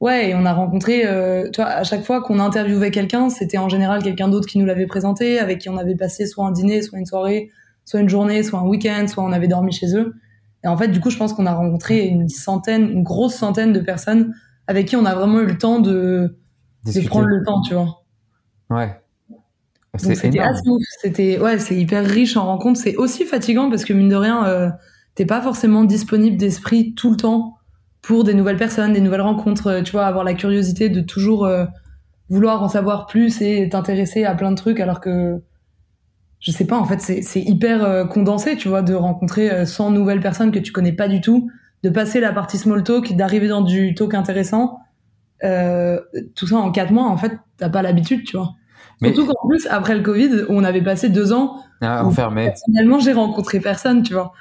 Ouais, 0.00 0.30
et 0.30 0.34
on 0.34 0.46
a 0.46 0.54
rencontré, 0.54 1.02
euh, 1.04 1.50
tu 1.52 1.60
vois, 1.60 1.70
à 1.70 1.84
chaque 1.84 2.04
fois 2.04 2.22
qu'on 2.22 2.38
interviewait 2.38 2.90
quelqu'un, 2.90 3.28
c'était 3.28 3.58
en 3.58 3.68
général 3.68 4.02
quelqu'un 4.02 4.28
d'autre 4.28 4.48
qui 4.48 4.58
nous 4.58 4.64
l'avait 4.64 4.86
présenté, 4.86 5.38
avec 5.38 5.58
qui 5.58 5.68
on 5.68 5.76
avait 5.76 5.94
passé 5.94 6.26
soit 6.26 6.46
un 6.46 6.52
dîner, 6.52 6.80
soit 6.80 6.98
une 6.98 7.04
soirée, 7.04 7.50
soit 7.84 8.00
une 8.00 8.08
journée, 8.08 8.42
soit 8.42 8.60
un 8.60 8.66
week-end, 8.66 9.06
soit 9.08 9.22
on 9.22 9.32
avait 9.32 9.48
dormi 9.48 9.72
chez 9.72 9.94
eux. 9.94 10.14
Et 10.64 10.68
en 10.68 10.76
fait, 10.78 10.88
du 10.88 11.00
coup, 11.00 11.10
je 11.10 11.18
pense 11.18 11.34
qu'on 11.34 11.44
a 11.44 11.52
rencontré 11.52 12.06
une 12.06 12.30
centaine, 12.30 12.90
une 12.90 13.02
grosse 13.02 13.34
centaine 13.34 13.74
de 13.74 13.80
personnes 13.80 14.34
avec 14.66 14.88
qui 14.88 14.96
on 14.96 15.04
a 15.04 15.14
vraiment 15.14 15.40
eu 15.40 15.46
le 15.46 15.58
temps 15.58 15.80
de, 15.80 16.38
prendre 17.06 17.26
le 17.26 17.42
temps, 17.44 17.60
tu 17.60 17.74
vois. 17.74 18.04
Ouais. 18.70 18.98
C'était 19.96 20.28
énorme. 20.28 20.48
assez 20.48 20.68
ouf. 20.68 20.82
C'était 21.02 21.38
ouais, 21.40 21.58
c'est 21.58 21.76
hyper 21.76 22.06
riche 22.06 22.36
en 22.36 22.46
rencontres. 22.46 22.80
C'est 22.80 22.96
aussi 22.96 23.24
fatigant 23.24 23.68
parce 23.68 23.84
que 23.84 23.92
mine 23.92 24.08
de 24.08 24.16
rien, 24.16 24.46
euh, 24.46 24.70
t'es 25.14 25.26
pas 25.26 25.42
forcément 25.42 25.84
disponible 25.84 26.36
d'esprit 26.36 26.94
tout 26.94 27.10
le 27.10 27.16
temps 27.16 27.58
pour 28.02 28.24
des 28.24 28.34
nouvelles 28.34 28.56
personnes, 28.56 28.92
des 28.92 29.00
nouvelles 29.00 29.20
rencontres. 29.20 29.66
euh, 29.68 29.82
Tu 29.82 29.92
vois, 29.92 30.06
avoir 30.06 30.24
la 30.24 30.34
curiosité 30.34 30.88
de 30.88 31.00
toujours 31.00 31.44
euh, 31.46 31.64
vouloir 32.28 32.62
en 32.62 32.68
savoir 32.68 33.06
plus 33.06 33.40
et 33.42 33.68
t'intéresser 33.68 34.24
à 34.24 34.34
plein 34.34 34.50
de 34.50 34.56
trucs, 34.56 34.80
alors 34.80 35.00
que 35.00 35.40
je 36.40 36.50
sais 36.52 36.66
pas. 36.66 36.78
En 36.78 36.84
fait, 36.84 37.00
c'est 37.00 37.40
hyper 37.40 37.84
euh, 37.84 38.04
condensé, 38.06 38.56
tu 38.56 38.68
vois, 38.68 38.82
de 38.82 38.94
rencontrer 38.94 39.50
euh, 39.50 39.66
100 39.66 39.90
nouvelles 39.90 40.20
personnes 40.20 40.50
que 40.52 40.58
tu 40.58 40.72
connais 40.72 40.92
pas 40.92 41.08
du 41.08 41.20
tout, 41.20 41.50
de 41.82 41.90
passer 41.90 42.20
la 42.20 42.32
partie 42.32 42.56
small 42.58 42.82
talk, 42.82 43.14
d'arriver 43.16 43.48
dans 43.48 43.60
du 43.62 43.94
talk 43.94 44.14
intéressant. 44.14 44.78
Euh, 45.44 46.00
tout 46.34 46.46
ça 46.46 46.56
en 46.56 46.70
quatre 46.70 46.92
mois, 46.92 47.06
en 47.08 47.16
fait, 47.16 47.32
t'as 47.58 47.68
pas 47.70 47.82
l'habitude, 47.82 48.24
tu 48.24 48.36
vois. 48.36 48.54
Mais- 49.02 49.12
Surtout 49.14 49.32
qu'en 49.32 49.48
plus, 49.48 49.66
après 49.70 49.94
le 49.94 50.02
Covid, 50.02 50.30
on 50.50 50.62
avait 50.64 50.82
passé 50.82 51.08
deux 51.08 51.32
ans, 51.32 51.56
Ah, 51.80 52.04
où 52.04 52.08
enfermé. 52.08 52.52
Finalement, 52.66 52.98
j'ai 52.98 53.12
rencontré 53.12 53.58
personne, 53.60 54.02
tu 54.02 54.12
vois. 54.12 54.32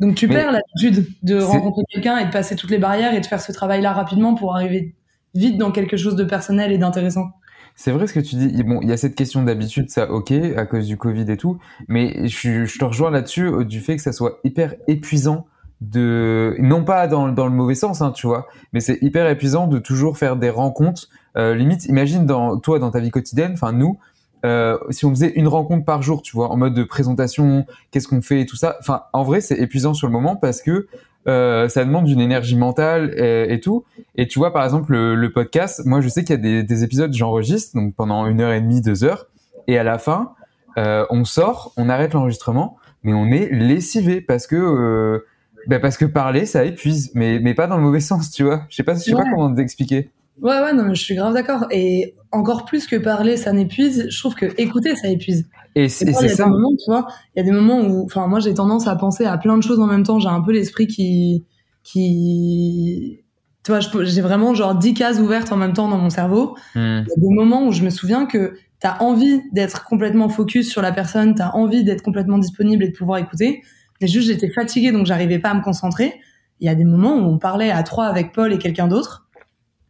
Donc 0.00 0.14
tu 0.14 0.26
Mais- 0.28 0.34
perds 0.34 0.52
l'habitude 0.52 1.06
de 1.22 1.40
rencontrer 1.40 1.82
quelqu'un 1.90 2.18
et 2.18 2.26
de 2.26 2.30
passer 2.30 2.56
toutes 2.56 2.70
les 2.70 2.78
barrières 2.78 3.14
et 3.14 3.20
de 3.20 3.26
faire 3.26 3.40
ce 3.40 3.52
travail-là 3.52 3.92
rapidement 3.92 4.34
pour 4.34 4.54
arriver 4.54 4.94
vite 5.34 5.58
dans 5.58 5.70
quelque 5.70 5.96
chose 5.96 6.16
de 6.16 6.24
personnel 6.24 6.72
et 6.72 6.78
d'intéressant. 6.78 7.30
C'est 7.76 7.90
vrai 7.90 8.06
ce 8.06 8.12
que 8.12 8.20
tu 8.20 8.36
dis. 8.36 8.62
Bon, 8.62 8.80
il 8.82 8.88
y 8.88 8.92
a 8.92 8.96
cette 8.96 9.16
question 9.16 9.42
d'habitude, 9.42 9.90
ça, 9.90 10.08
ok, 10.10 10.32
à 10.56 10.64
cause 10.64 10.86
du 10.86 10.96
Covid 10.96 11.28
et 11.28 11.36
tout. 11.36 11.58
Mais 11.88 12.28
je, 12.28 12.66
je 12.66 12.78
te 12.78 12.84
rejoins 12.84 13.10
là-dessus 13.10 13.46
euh, 13.46 13.64
du 13.64 13.80
fait 13.80 13.96
que 13.96 14.02
ça 14.02 14.12
soit 14.12 14.38
hyper 14.44 14.74
épuisant 14.86 15.46
de, 15.80 16.54
non 16.60 16.84
pas 16.84 17.08
dans, 17.08 17.28
dans 17.28 17.46
le 17.46 17.52
mauvais 17.52 17.74
sens, 17.74 18.00
hein, 18.00 18.12
tu 18.12 18.26
vois, 18.26 18.46
mais 18.72 18.80
c'est 18.80 18.98
hyper 19.02 19.28
épuisant 19.28 19.66
de 19.66 19.78
toujours 19.78 20.16
faire 20.16 20.36
des 20.36 20.50
rencontres. 20.50 21.08
Euh, 21.36 21.54
limite, 21.54 21.86
imagine 21.86 22.26
dans 22.26 22.58
toi, 22.58 22.78
dans 22.78 22.92
ta 22.92 23.00
vie 23.00 23.10
quotidienne, 23.10 23.52
enfin 23.54 23.72
nous, 23.72 23.98
euh, 24.44 24.78
si 24.90 25.04
on 25.06 25.10
faisait 25.10 25.32
une 25.32 25.48
rencontre 25.48 25.84
par 25.84 26.02
jour, 26.02 26.22
tu 26.22 26.36
vois, 26.36 26.50
en 26.50 26.56
mode 26.56 26.74
de 26.74 26.84
présentation, 26.84 27.66
qu'est-ce 27.90 28.08
qu'on 28.08 28.22
fait 28.22 28.40
et 28.40 28.46
tout 28.46 28.56
ça. 28.56 28.76
Enfin, 28.80 29.02
en 29.12 29.22
vrai, 29.22 29.40
c'est 29.40 29.58
épuisant 29.58 29.94
sur 29.94 30.06
le 30.06 30.12
moment 30.12 30.36
parce 30.36 30.60
que 30.62 30.86
euh, 31.26 31.68
ça 31.68 31.84
demande 31.84 32.08
une 32.08 32.20
énergie 32.20 32.56
mentale 32.56 33.14
et, 33.16 33.54
et 33.54 33.60
tout. 33.60 33.84
Et 34.16 34.28
tu 34.28 34.38
vois, 34.38 34.52
par 34.52 34.64
exemple, 34.64 34.92
le, 34.92 35.14
le 35.14 35.32
podcast, 35.32 35.82
moi, 35.86 36.00
je 36.00 36.08
sais 36.08 36.22
qu'il 36.22 36.36
y 36.36 36.38
a 36.38 36.42
des, 36.42 36.62
des 36.62 36.84
épisodes 36.84 37.12
j'enregistre, 37.14 37.74
donc 37.74 37.94
pendant 37.94 38.26
une 38.26 38.40
heure 38.40 38.52
et 38.52 38.60
demie, 38.60 38.82
deux 38.82 39.04
heures, 39.04 39.26
et 39.66 39.78
à 39.78 39.82
la 39.82 39.98
fin, 39.98 40.34
euh, 40.76 41.06
on 41.10 41.24
sort, 41.24 41.72
on 41.76 41.88
arrête 41.88 42.12
l'enregistrement, 42.12 42.76
mais 43.02 43.12
on 43.12 43.26
est 43.26 43.48
lessivé 43.50 44.20
parce 44.20 44.46
que 44.46 44.56
euh, 44.56 45.26
bah 45.66 45.78
parce 45.78 45.96
que 45.96 46.04
parler, 46.04 46.46
ça 46.46 46.64
épuise, 46.64 47.10
mais 47.14 47.38
mais 47.40 47.54
pas 47.54 47.66
dans 47.66 47.76
le 47.76 47.82
mauvais 47.82 48.00
sens, 48.00 48.30
tu 48.30 48.44
vois. 48.44 48.64
Je 48.68 48.76
sais 48.76 48.82
pas, 48.82 48.94
je 48.94 49.00
sais 49.00 49.12
pas 49.12 49.24
comment 49.24 49.54
t'expliquer. 49.54 50.10
Ouais, 50.42 50.60
ouais, 50.60 50.72
non, 50.72 50.84
mais 50.84 50.94
je 50.94 51.02
suis 51.02 51.14
grave 51.14 51.34
d'accord. 51.34 51.66
Et 51.70 52.14
encore 52.32 52.64
plus 52.64 52.86
que 52.86 52.96
parler, 52.96 53.36
ça 53.36 53.52
n'épuise, 53.52 54.06
je 54.10 54.18
trouve 54.18 54.34
que 54.34 54.46
écouter, 54.60 54.94
ça 54.96 55.08
épuise. 55.08 55.48
Et 55.76 55.88
c'est 55.88 56.06
il 56.06 56.30
ça. 56.30 56.46
moments, 56.46 56.72
tu 56.76 56.90
vois, 56.90 57.06
il 57.34 57.40
y 57.40 57.42
a 57.42 57.44
des 57.44 57.52
moments 57.52 57.80
où, 57.80 58.04
enfin, 58.04 58.26
moi, 58.26 58.40
j'ai 58.40 58.54
tendance 58.54 58.86
à 58.86 58.96
penser 58.96 59.24
à 59.24 59.38
plein 59.38 59.56
de 59.56 59.62
choses 59.62 59.80
en 59.80 59.86
même 59.86 60.02
temps. 60.02 60.18
J'ai 60.18 60.28
un 60.28 60.40
peu 60.40 60.52
l'esprit 60.52 60.86
qui, 60.86 61.44
qui, 61.82 63.20
tu 63.64 63.72
vois, 63.72 63.80
j'ai 63.80 64.20
vraiment 64.20 64.54
genre 64.54 64.74
10 64.74 64.94
cases 64.94 65.18
ouvertes 65.18 65.50
en 65.52 65.56
même 65.56 65.72
temps 65.72 65.88
dans 65.88 65.98
mon 65.98 66.10
cerveau. 66.10 66.56
Hmm. 66.74 67.02
Il 67.02 67.08
y 67.08 67.12
a 67.12 67.20
des 67.20 67.34
moments 67.34 67.66
où 67.66 67.72
je 67.72 67.82
me 67.82 67.90
souviens 67.90 68.26
que 68.26 68.56
t'as 68.78 68.98
envie 68.98 69.40
d'être 69.52 69.84
complètement 69.84 70.28
focus 70.28 70.70
sur 70.70 70.82
la 70.82 70.92
personne, 70.92 71.34
t'as 71.34 71.50
envie 71.50 71.84
d'être 71.84 72.02
complètement 72.02 72.38
disponible 72.38 72.84
et 72.84 72.88
de 72.88 72.96
pouvoir 72.96 73.18
écouter. 73.18 73.62
Mais 74.00 74.06
juste, 74.06 74.28
j'étais 74.28 74.50
fatiguée, 74.50 74.92
donc 74.92 75.06
j'arrivais 75.06 75.38
pas 75.38 75.50
à 75.50 75.54
me 75.54 75.62
concentrer. 75.62 76.14
Il 76.60 76.66
y 76.66 76.68
a 76.68 76.74
des 76.74 76.84
moments 76.84 77.16
où 77.16 77.22
on 77.22 77.38
parlait 77.38 77.70
à 77.70 77.82
trois 77.82 78.06
avec 78.06 78.32
Paul 78.32 78.52
et 78.52 78.58
quelqu'un 78.58 78.86
d'autre. 78.86 79.23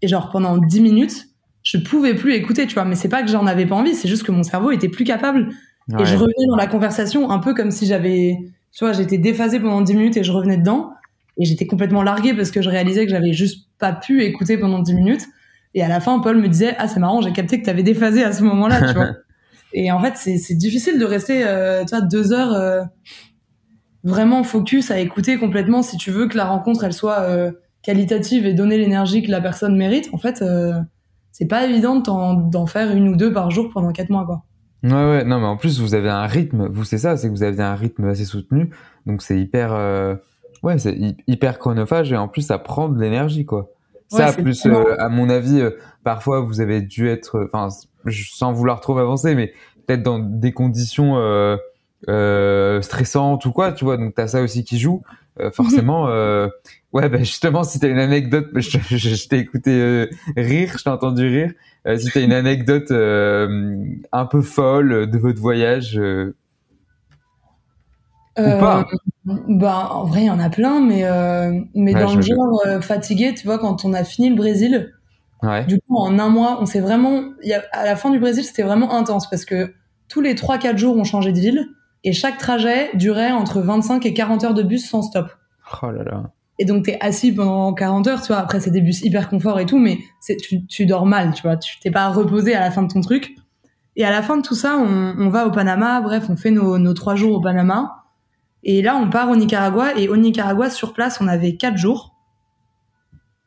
Et 0.05 0.09
genre, 0.09 0.29
pendant 0.29 0.59
10 0.59 0.83
minutes, 0.83 1.29
je 1.63 1.79
pouvais 1.79 2.15
plus 2.15 2.35
écouter, 2.35 2.67
tu 2.67 2.75
vois. 2.75 2.85
Mais 2.85 2.95
c'est 2.95 3.09
pas 3.09 3.23
que 3.23 3.31
j'en 3.31 3.47
avais 3.47 3.65
pas 3.65 3.75
envie, 3.75 3.95
c'est 3.95 4.07
juste 4.07 4.23
que 4.23 4.33
mon 4.33 4.43
cerveau 4.43 4.71
était 4.71 4.91
plus 4.91 5.05
capable. 5.05 5.49
Et 5.99 6.05
je 6.05 6.15
revenais 6.15 6.47
dans 6.51 6.57
la 6.57 6.67
conversation 6.67 7.31
un 7.31 7.39
peu 7.39 7.55
comme 7.55 7.71
si 7.71 7.87
j'avais, 7.87 8.37
tu 8.71 8.85
vois, 8.85 8.93
j'étais 8.93 9.17
déphasée 9.17 9.61
pendant 9.61 9.81
10 9.81 9.95
minutes 9.95 10.17
et 10.19 10.25
je 10.25 10.31
revenais 10.31 10.59
dedans. 10.59 10.91
Et 11.39 11.47
j'étais 11.47 11.67
complètement 11.67 12.03
larguée 12.03 12.35
parce 12.35 12.51
que 12.51 12.61
je 12.61 12.69
réalisais 12.69 13.07
que 13.07 13.11
j'avais 13.11 13.33
juste 13.33 13.67
pas 13.79 13.95
pu 13.95 14.23
écouter 14.25 14.59
pendant 14.59 14.81
10 14.81 14.93
minutes. 14.93 15.23
Et 15.73 15.83
à 15.83 15.89
la 15.89 16.01
fin, 16.01 16.19
Paul 16.19 16.37
me 16.37 16.49
disait, 16.49 16.77
ah, 16.79 16.87
c'est 16.87 17.01
marrant, 17.01 17.23
j'ai 17.23 17.33
capté 17.33 17.59
que 17.63 17.65
t'avais 17.65 17.83
déphasé 17.83 18.23
à 18.25 18.33
ce 18.33 18.43
moment-là, 18.43 18.89
tu 18.89 18.95
vois. 18.95 19.13
Et 19.73 19.91
en 19.91 20.01
fait, 20.01 20.17
c'est, 20.17 20.37
c'est 20.37 20.55
difficile 20.55 20.99
de 20.99 21.05
rester, 21.07 21.45
euh, 21.47 21.85
tu 21.85 21.97
vois, 21.97 22.03
deux 22.03 22.33
heures, 22.33 22.53
euh, 22.53 22.83
vraiment 24.05 24.45
focus 24.45 24.91
à 24.91 25.01
écouter 25.01 25.39
complètement 25.39 25.83
si 25.83 25.97
tu 25.97 26.11
veux 26.11 26.29
que 26.29 26.37
la 26.37 26.45
rencontre, 26.45 26.85
elle 26.85 26.93
soit, 26.93 27.23
euh, 27.23 27.51
qualitative 27.85 28.47
et 28.47 28.55
donner 28.55 28.79
l'énergie 28.79 29.23
que 29.23 29.31
la 29.31 29.41
personne 29.41 29.77
mérite. 29.77 30.09
En 30.13 30.19
fait, 30.19 30.43
euh, 30.43 30.73
c'est 31.33 31.47
pas 31.47 31.65
évident 31.67 31.97
d'en 31.97 32.67
faire 32.67 32.91
une 32.95 33.09
ou 33.09 33.17
deux 33.17 33.33
par 33.33 33.51
jour 33.51 33.71
pendant 33.73 33.93
quatre 33.93 34.11
mois, 34.11 34.25
quoi. 34.25 34.43
Ouais, 34.83 34.93
ouais, 34.93 35.25
non, 35.25 35.41
mais 35.41 35.47
en 35.47 35.57
plus, 35.57 35.81
vous 35.81 35.95
avez 35.95 36.11
un 36.11 36.27
rythme, 36.27 36.67
vous, 36.69 36.85
c'est 36.85 36.99
ça, 36.99 37.17
c'est 37.17 37.29
que 37.29 37.33
vous 37.33 37.43
avez 37.43 37.63
un 37.63 37.75
rythme 37.75 38.05
assez 38.05 38.27
soutenu, 38.27 38.71
donc 39.07 39.23
c'est 39.23 39.39
hyper, 39.41 39.73
euh, 39.73 40.15
ouais, 40.63 40.79
c'est 40.79 40.93
hy- 40.95 41.17
hyper 41.27 41.59
chronophage 41.59 42.13
et 42.13 42.17
en 42.17 42.29
plus, 42.29 42.43
ça 42.43 42.59
prend 42.59 42.91
de 42.91 43.01
l'énergie, 43.01 43.47
quoi. 43.47 43.71
Ouais, 44.13 44.19
ça, 44.19 44.33
plus, 44.35 44.67
euh, 44.67 44.95
à 44.99 45.09
mon 45.09 45.31
avis, 45.31 45.61
euh, 45.61 45.71
parfois, 46.05 46.41
vous 46.41 46.61
avez 46.61 46.83
dû 46.83 47.09
être, 47.09 47.49
enfin, 47.51 47.69
sans 48.11 48.53
vouloir 48.53 48.81
trop 48.81 48.99
avancer, 48.99 49.35
mais 49.35 49.55
peut-être 49.87 50.03
dans 50.03 50.19
des 50.19 50.53
conditions 50.53 51.17
euh, 52.09 52.81
stressantes 52.83 53.45
ou 53.47 53.53
quoi, 53.53 53.73
tu 53.73 53.85
vois, 53.85 53.97
donc 53.97 54.15
t'as 54.15 54.27
ça 54.29 54.43
aussi 54.43 54.65
qui 54.65 54.79
joue. 54.79 55.03
Euh, 55.41 55.51
forcément, 55.51 56.09
euh, 56.11 56.49
ouais, 56.93 57.09
bah 57.09 57.19
justement, 57.19 57.65
si 57.65 57.81
t'as 57.81 57.89
une 57.89 57.99
anecdote, 57.99 58.49
je, 58.55 58.79
je- 58.91 58.97
je 59.15 59.29
t'ai 59.29 59.39
écouté 59.39 59.71
euh, 59.73 60.07
rire, 60.37 60.75
je 60.79 60.85
t'ai 60.85 60.91
entendu 60.91 61.27
rire. 61.27 61.53
Si 61.99 62.11
t'as 62.11 62.21
une 62.23 62.33
anecdote 62.33 62.91
un 62.91 64.27
peu 64.27 64.41
folle 64.43 65.11
de 65.11 65.19
votre 65.19 65.41
voyage, 65.41 66.01
Ou 68.47 68.53
pas. 68.59 68.87
bah, 69.25 69.89
en 69.93 70.05
vrai, 70.05 70.23
il 70.23 70.27
y 70.27 70.31
en 70.31 70.41
a 70.41 70.51
plein, 70.51 70.81
mais, 70.81 71.03
mais 71.75 71.95
Ouais, 71.95 72.01
dans 72.01 72.15
le 72.15 72.23
genre 72.23 72.61
fatigué, 72.83 73.35
tu 73.35 73.47
vois, 73.47 73.59
quand 73.59 73.85
on 73.85 73.93
a 73.93 74.05
fini 74.05 74.29
le 74.31 74.35
Brésil, 74.37 74.93
ouais, 75.43 75.67
du 75.67 75.81
coup, 75.81 75.97
en 75.97 76.19
un 76.19 76.29
mois, 76.31 76.59
on 76.61 76.67
s'est 76.67 76.81
vraiment. 76.81 77.25
Y 77.43 77.55
a, 77.55 77.65
à 77.73 77.85
la 77.85 77.97
fin 77.97 78.11
du 78.11 78.19
Brésil, 78.19 78.45
c'était 78.45 78.63
vraiment 78.63 78.95
intense 78.95 79.31
parce 79.31 79.45
que 79.45 79.75
tous 80.09 80.21
les 80.21 80.35
3-4 80.35 80.79
jours, 80.79 80.97
on 80.97 81.05
changeait 81.05 81.33
de 81.33 81.41
ville 81.41 81.69
et 82.05 82.13
chaque 82.13 82.39
trajet 82.39 82.91
durait 82.95 83.33
entre 83.33 83.61
25 83.61 84.05
et 84.07 84.15
40 84.15 84.45
heures 84.45 84.55
de 84.55 84.63
bus 84.63 84.89
sans 84.89 85.03
stop. 85.03 85.27
oh 85.83 85.91
là 85.91 86.05
là, 86.05 86.31
Et 86.59 86.65
donc, 86.65 86.85
t'es 86.85 86.99
assis 87.01 87.33
pendant 87.35 87.73
40 87.75 88.07
heures, 88.07 88.21
tu 88.21 88.29
vois. 88.29 88.39
Après, 88.39 88.61
c'est 88.61 88.71
des 88.71 88.81
bus 88.83 89.03
hyper 89.03 89.29
confort 89.29 89.59
et 89.59 89.67
tout, 89.67 89.79
mais 89.79 89.99
tu, 90.43 90.67
tu 90.67 90.87
dors 90.87 91.07
mal, 91.07 91.33
tu 91.35 91.43
vois. 91.43 91.57
Tu 91.57 91.79
t'es 91.81 91.91
pas 91.91 92.09
reposé 92.11 92.55
à 92.55 92.61
la 92.61 92.71
fin 92.71 92.83
de 92.83 92.93
ton 92.93 93.01
truc. 93.01 93.35
Et 93.97 94.05
à 94.05 94.11
la 94.11 94.23
fin 94.23 94.37
de 94.37 94.43
tout 94.43 94.55
ça, 94.55 94.77
on, 94.77 95.15
on 95.19 95.29
va 95.31 95.47
au 95.47 95.51
Panama. 95.51 96.01
Bref, 96.01 96.27
on 96.29 96.37
fait 96.37 96.51
nos, 96.51 96.79
nos 96.79 96.95
trois 96.95 97.15
jours 97.15 97.37
au 97.37 97.41
Panama. 97.41 98.05
Et 98.63 98.83
là, 98.83 98.97
on 98.97 99.09
part 99.09 99.31
au 99.31 99.37
Nicaragua. 99.37 99.97
Et 99.99 100.09
au 100.09 100.17
Nicaragua, 100.17 100.69
sur 100.71 100.93
place, 100.93 101.21
on 101.21 101.29
avait 101.29 101.57
quatre 101.57 101.77
jours. 101.77 102.15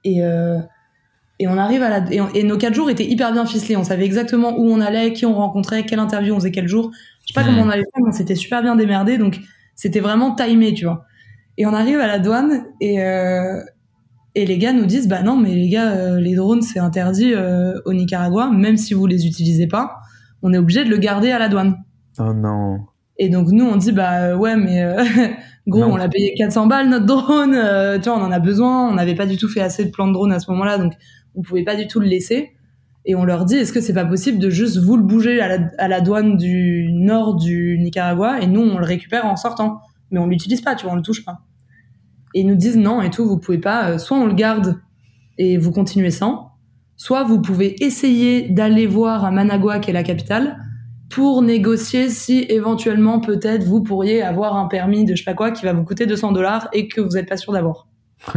Et, 0.04 0.24
euh, 0.24 0.60
et 1.40 1.48
on 1.48 1.58
arrive 1.58 1.84
à 1.84 1.90
la. 1.90 2.12
Et, 2.14 2.22
on- 2.22 2.30
et 2.30 2.44
nos 2.44 2.58
quatre 2.58 2.74
jours 2.74 2.90
étaient 2.90 3.06
hyper 3.06 3.32
bien 3.34 3.46
ficelés. 3.46 3.76
On 3.76 3.84
savait 3.84 4.06
exactement 4.06 4.58
où 4.58 4.70
on 4.72 4.80
allait, 4.82 5.14
qui 5.14 5.26
on 5.26 5.36
rencontrait, 5.36 5.86
quelle 5.86 6.00
interview 6.00 6.34
on 6.34 6.38
faisait 6.40 6.52
quel 6.52 6.68
jour. 6.68 6.92
Je 7.28 7.34
sais 7.34 7.40
pas 7.40 7.44
Hmm. 7.44 7.54
comment 7.56 7.64
on 7.64 7.70
allait 7.70 7.84
faire, 7.84 8.02
mais 8.04 8.10
on 8.10 8.12
s'était 8.12 8.36
super 8.36 8.62
bien 8.64 8.76
démerdé. 8.76 9.18
Donc, 9.18 9.40
c'était 9.76 10.00
vraiment 10.00 10.34
timé, 10.34 10.74
tu 10.74 10.86
vois. 10.86 11.06
Et 11.58 11.66
on 11.66 11.74
arrive 11.74 12.00
à 12.00 12.08
la 12.08 12.20
douane 12.20 12.66
et, 12.82 13.02
euh, 13.04 13.62
et 14.36 14.46
les 14.46 14.58
gars 14.58 14.74
nous 14.74 14.86
disent 14.86 15.08
bah 15.08 15.24
non, 15.24 15.36
mais 15.38 15.54
les 15.56 15.70
gars, 15.70 15.92
euh, 15.94 16.20
les 16.20 16.36
drones, 16.36 16.62
c'est 16.62 16.80
interdit 16.80 17.34
euh, 17.34 17.74
au 17.86 17.94
Nicaragua, 17.94 18.50
même 18.52 18.78
si 18.78 18.94
vous 18.94 19.08
les 19.08 19.26
utilisez 19.28 19.68
pas. 19.68 19.96
On 20.44 20.54
est 20.54 20.58
obligé 20.58 20.84
de 20.86 20.90
le 20.90 20.98
garder 20.98 21.32
à 21.32 21.40
la 21.40 21.50
douane. 21.50 21.78
Oh 22.20 22.34
non. 22.34 22.80
Et 23.20 23.30
donc 23.30 23.48
nous 23.50 23.66
on 23.66 23.78
dit 23.78 23.92
bah 23.92 24.22
euh, 24.22 24.36
ouais 24.36 24.56
mais 24.56 24.84
euh, 24.84 25.04
gros 25.68 25.80
Non. 25.82 25.94
on 25.94 25.96
l'a 25.98 26.08
payé 26.08 26.36
400 26.38 26.68
balles 26.68 26.88
notre 26.90 27.08
drone, 27.08 27.56
euh, 27.56 27.98
tu 27.98 28.10
vois 28.10 28.20
on 28.20 28.22
en 28.24 28.32
a 28.32 28.40
besoin, 28.40 28.88
on 28.90 28.94
n'avait 28.94 29.16
pas 29.16 29.26
du 29.26 29.38
tout 29.38 29.50
fait 29.50 29.62
assez 29.62 29.84
de 29.86 29.90
plans 29.90 30.08
de 30.08 30.14
drone 30.14 30.32
à 30.32 30.40
ce 30.40 30.52
moment-là 30.52 30.78
donc 30.78 30.94
on 31.34 31.42
pouvait 31.42 31.64
pas 31.64 31.76
du 31.76 31.88
tout 31.88 32.00
le 32.00 32.06
laisser. 32.06 32.52
Et 33.10 33.16
on 33.16 33.24
leur 33.24 33.46
dit 33.46 33.56
est-ce 33.56 33.72
que 33.72 33.80
c'est 33.80 33.94
pas 33.94 34.06
possible 34.06 34.38
de 34.38 34.50
juste 34.50 34.78
vous 34.78 34.98
le 34.98 35.04
bouger 35.04 35.40
à 35.40 35.48
la, 35.48 35.68
à 35.78 35.88
la 35.88 36.02
douane 36.02 36.36
du 36.36 36.92
nord 36.92 37.36
du 37.36 37.78
Nicaragua 37.80 38.42
et 38.42 38.48
nous 38.48 38.60
on 38.60 38.78
le 38.78 38.86
récupère 38.86 39.26
en 39.26 39.38
sortant, 39.38 39.80
mais 40.12 40.20
on 40.20 40.28
l'utilise 40.28 40.60
pas, 40.60 40.76
tu 40.76 40.84
vois 40.86 40.94
on 40.94 40.98
le 40.98 41.02
touche 41.02 41.24
pas. 41.24 41.40
Et 42.34 42.42
ils 42.42 42.48
nous 42.48 42.56
disent 42.56 42.76
non 42.76 43.02
et 43.02 43.10
tout 43.10 43.26
vous 43.26 43.38
pouvez 43.38 43.60
pas, 43.60 43.92
euh, 43.92 43.98
soit 43.98 44.18
on 44.18 44.26
le 44.26 44.34
garde 44.34 44.82
et 45.38 45.58
vous 45.58 45.72
continuez 45.72 46.12
sans, 46.12 46.52
soit 46.98 47.24
vous 47.24 47.42
pouvez 47.42 47.82
essayer 47.82 48.50
d'aller 48.50 48.86
voir 48.86 49.24
à 49.24 49.32
Managua 49.32 49.80
qui 49.80 49.92
est 49.92 49.94
la 49.94 50.04
capitale 50.04 50.58
pour 51.10 51.42
négocier 51.42 52.10
si 52.10 52.46
éventuellement 52.50 53.22
peut-être 53.22 53.64
vous 53.64 53.82
pourriez 53.82 54.22
avoir 54.22 54.58
un 54.58 54.68
permis 54.68 55.06
de 55.06 55.16
je 55.16 55.24
sais 55.24 55.32
pas 55.32 55.34
quoi 55.34 55.52
qui 55.52 55.64
va 55.64 55.72
vous 55.72 55.86
coûter 55.86 56.08
200 56.08 56.34
dollars 56.34 56.68
et 56.74 56.90
que 56.90 57.00
vous 57.00 57.12
n'êtes 57.12 57.30
pas 57.30 57.38
sûr 57.38 57.54
d'avoir. 57.54 57.88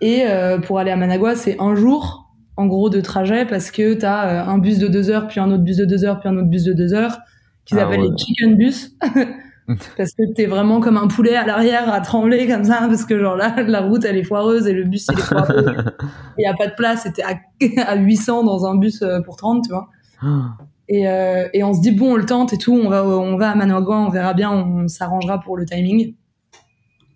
et 0.00 0.24
euh, 0.26 0.58
pour 0.58 0.80
aller 0.80 0.90
à 0.90 0.96
Managua, 0.96 1.36
c'est 1.36 1.56
un 1.60 1.76
jour 1.76 2.27
en 2.58 2.66
gros 2.66 2.90
de 2.90 3.00
trajet 3.00 3.46
parce 3.46 3.70
que 3.70 3.94
tu 3.94 4.04
as 4.04 4.48
un 4.48 4.58
bus 4.58 4.78
de 4.78 4.88
deux 4.88 5.10
heures, 5.10 5.28
puis 5.28 5.38
un 5.38 5.50
autre 5.50 5.62
bus 5.62 5.76
de 5.76 5.84
deux 5.84 6.04
heures, 6.04 6.18
puis 6.18 6.28
un 6.28 6.36
autre 6.36 6.48
bus 6.48 6.64
de 6.64 6.72
deux 6.72 6.92
heures, 6.92 7.18
qu'ils 7.64 7.78
Ah 7.78 7.84
appellent 7.84 8.00
ouais. 8.00 8.08
les 8.10 8.18
chicken 8.18 8.56
bus. 8.56 8.96
parce 9.96 10.12
que 10.12 10.32
t'es 10.34 10.46
vraiment 10.46 10.80
comme 10.80 10.96
un 10.96 11.06
poulet 11.06 11.36
à 11.36 11.46
l'arrière 11.46 11.92
à 11.92 12.00
trembler 12.00 12.48
comme 12.48 12.64
ça 12.64 12.86
parce 12.88 13.04
que 13.04 13.18
genre 13.20 13.36
là 13.36 13.54
la 13.66 13.82
route 13.82 14.02
elle 14.06 14.16
est 14.16 14.24
foireuse 14.24 14.66
et 14.66 14.72
le 14.72 14.84
bus 14.84 15.06
il 15.12 15.18
est 15.18 15.22
foireux 15.22 15.74
il 16.38 16.42
y 16.42 16.46
a 16.46 16.54
pas 16.54 16.68
de 16.68 16.74
place 16.74 17.06
t'es 17.14 17.22
à, 17.22 17.38
à 17.86 17.96
800 17.96 18.44
dans 18.44 18.64
un 18.64 18.76
bus 18.76 19.02
euh, 19.02 19.20
pour 19.20 19.36
30 19.36 19.64
tu 19.64 19.70
vois 19.70 19.90
et, 20.88 21.06
euh, 21.06 21.48
et 21.52 21.62
on 21.64 21.74
se 21.74 21.82
dit 21.82 21.90
bon 21.90 22.14
on 22.14 22.16
le 22.16 22.24
tente 22.24 22.54
et 22.54 22.56
tout 22.56 22.72
on 22.72 22.88
va 22.88 23.06
on 23.06 23.36
va 23.36 23.50
à 23.50 23.54
Managua 23.54 23.98
on 23.98 24.08
verra 24.08 24.32
bien 24.32 24.50
on 24.50 24.88
s'arrangera 24.88 25.38
pour 25.38 25.58
le 25.58 25.66
timing 25.66 26.14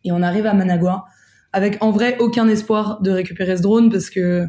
et 0.05 0.13
on 0.13 0.21
arrive 0.21 0.45
à 0.45 0.53
Managua 0.53 1.07
avec 1.55 1.79
en 1.83 1.91
vrai 1.91 2.19
aucun 2.21 2.49
espoir 2.49 3.01
de 3.01 3.11
récupérer 3.13 3.57
ce 3.57 3.63
drone 3.63 3.89
parce 3.91 4.11
que 4.11 4.47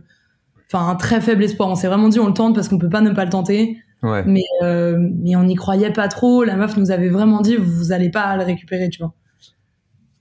enfin 0.74 0.89
un 0.89 0.96
très 0.96 1.22
faible 1.22 1.44
espoir. 1.44 1.70
On 1.70 1.75
s'est 1.75 1.88
vraiment 1.88 2.10
dit 2.10 2.20
on 2.20 2.27
le 2.27 2.34
tente 2.34 2.56
parce 2.56 2.68
qu'on 2.68 2.77
peut 2.77 2.89
pas 2.89 3.01
ne 3.01 3.12
pas 3.12 3.25
le 3.25 3.32
tenter. 3.32 3.77
Ouais. 4.01 4.22
mais 4.25 4.44
euh, 4.62 4.98
mais 5.00 5.38
on 5.38 5.44
n'y 5.44 5.56
croyait 5.56 5.94
pas 5.94 6.10
trop. 6.10 6.44
La 6.44 6.58
meuf 6.58 6.75
nous 6.75 6.92
avait 6.92 7.10
vraiment 7.10 7.42
dit 7.42 7.56
vous 7.56 7.94
allez 7.94 8.10
pas 8.10 8.36
le 8.36 8.44
récupérer 8.44 8.89
tu 8.89 9.00
vois. 9.00 9.13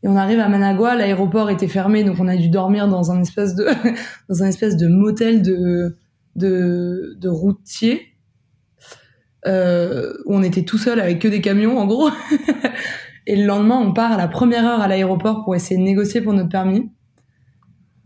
Et 0.05 0.09
on 0.09 0.17
arrive 0.17 0.39
à 0.41 0.49
Managua 0.49 0.95
l'aéroport 0.95 1.51
était 1.51 1.69
fermé 1.69 2.05
donc 2.05 2.17
on 2.21 2.29
a 2.29 2.37
dû 2.37 2.49
dormir 2.49 2.89
dans 2.89 3.11
un 3.11 3.21
espèce 3.21 3.55
de 3.55 3.67
dans 4.29 4.43
un 4.43 4.47
espèce 4.47 4.77
de 4.77 4.87
motel 4.87 5.43
de 5.43 5.97
de, 6.37 7.17
de 7.21 7.29
routier 7.29 8.15
euh, 9.47 10.13
où 10.27 10.37
on 10.37 10.43
était 10.43 10.63
tout 10.63 10.79
seul 10.79 11.01
avec 11.01 11.19
que 11.19 11.29
des 11.29 11.41
camions 11.41 11.79
en 11.79 11.87
gros. 11.87 12.11
Et 13.27 13.37
le 13.37 13.47
lendemain 13.47 13.81
on 13.81 13.93
part 13.93 14.13
à 14.13 14.17
la 14.17 14.29
première 14.29 14.65
heure 14.65 14.81
à 14.81 14.87
l'aéroport 14.87 15.43
pour 15.45 15.57
essayer 15.57 15.77
de 15.77 15.85
négocier 15.85 16.21
pour 16.21 16.33
notre 16.35 16.49
permis 16.49 16.89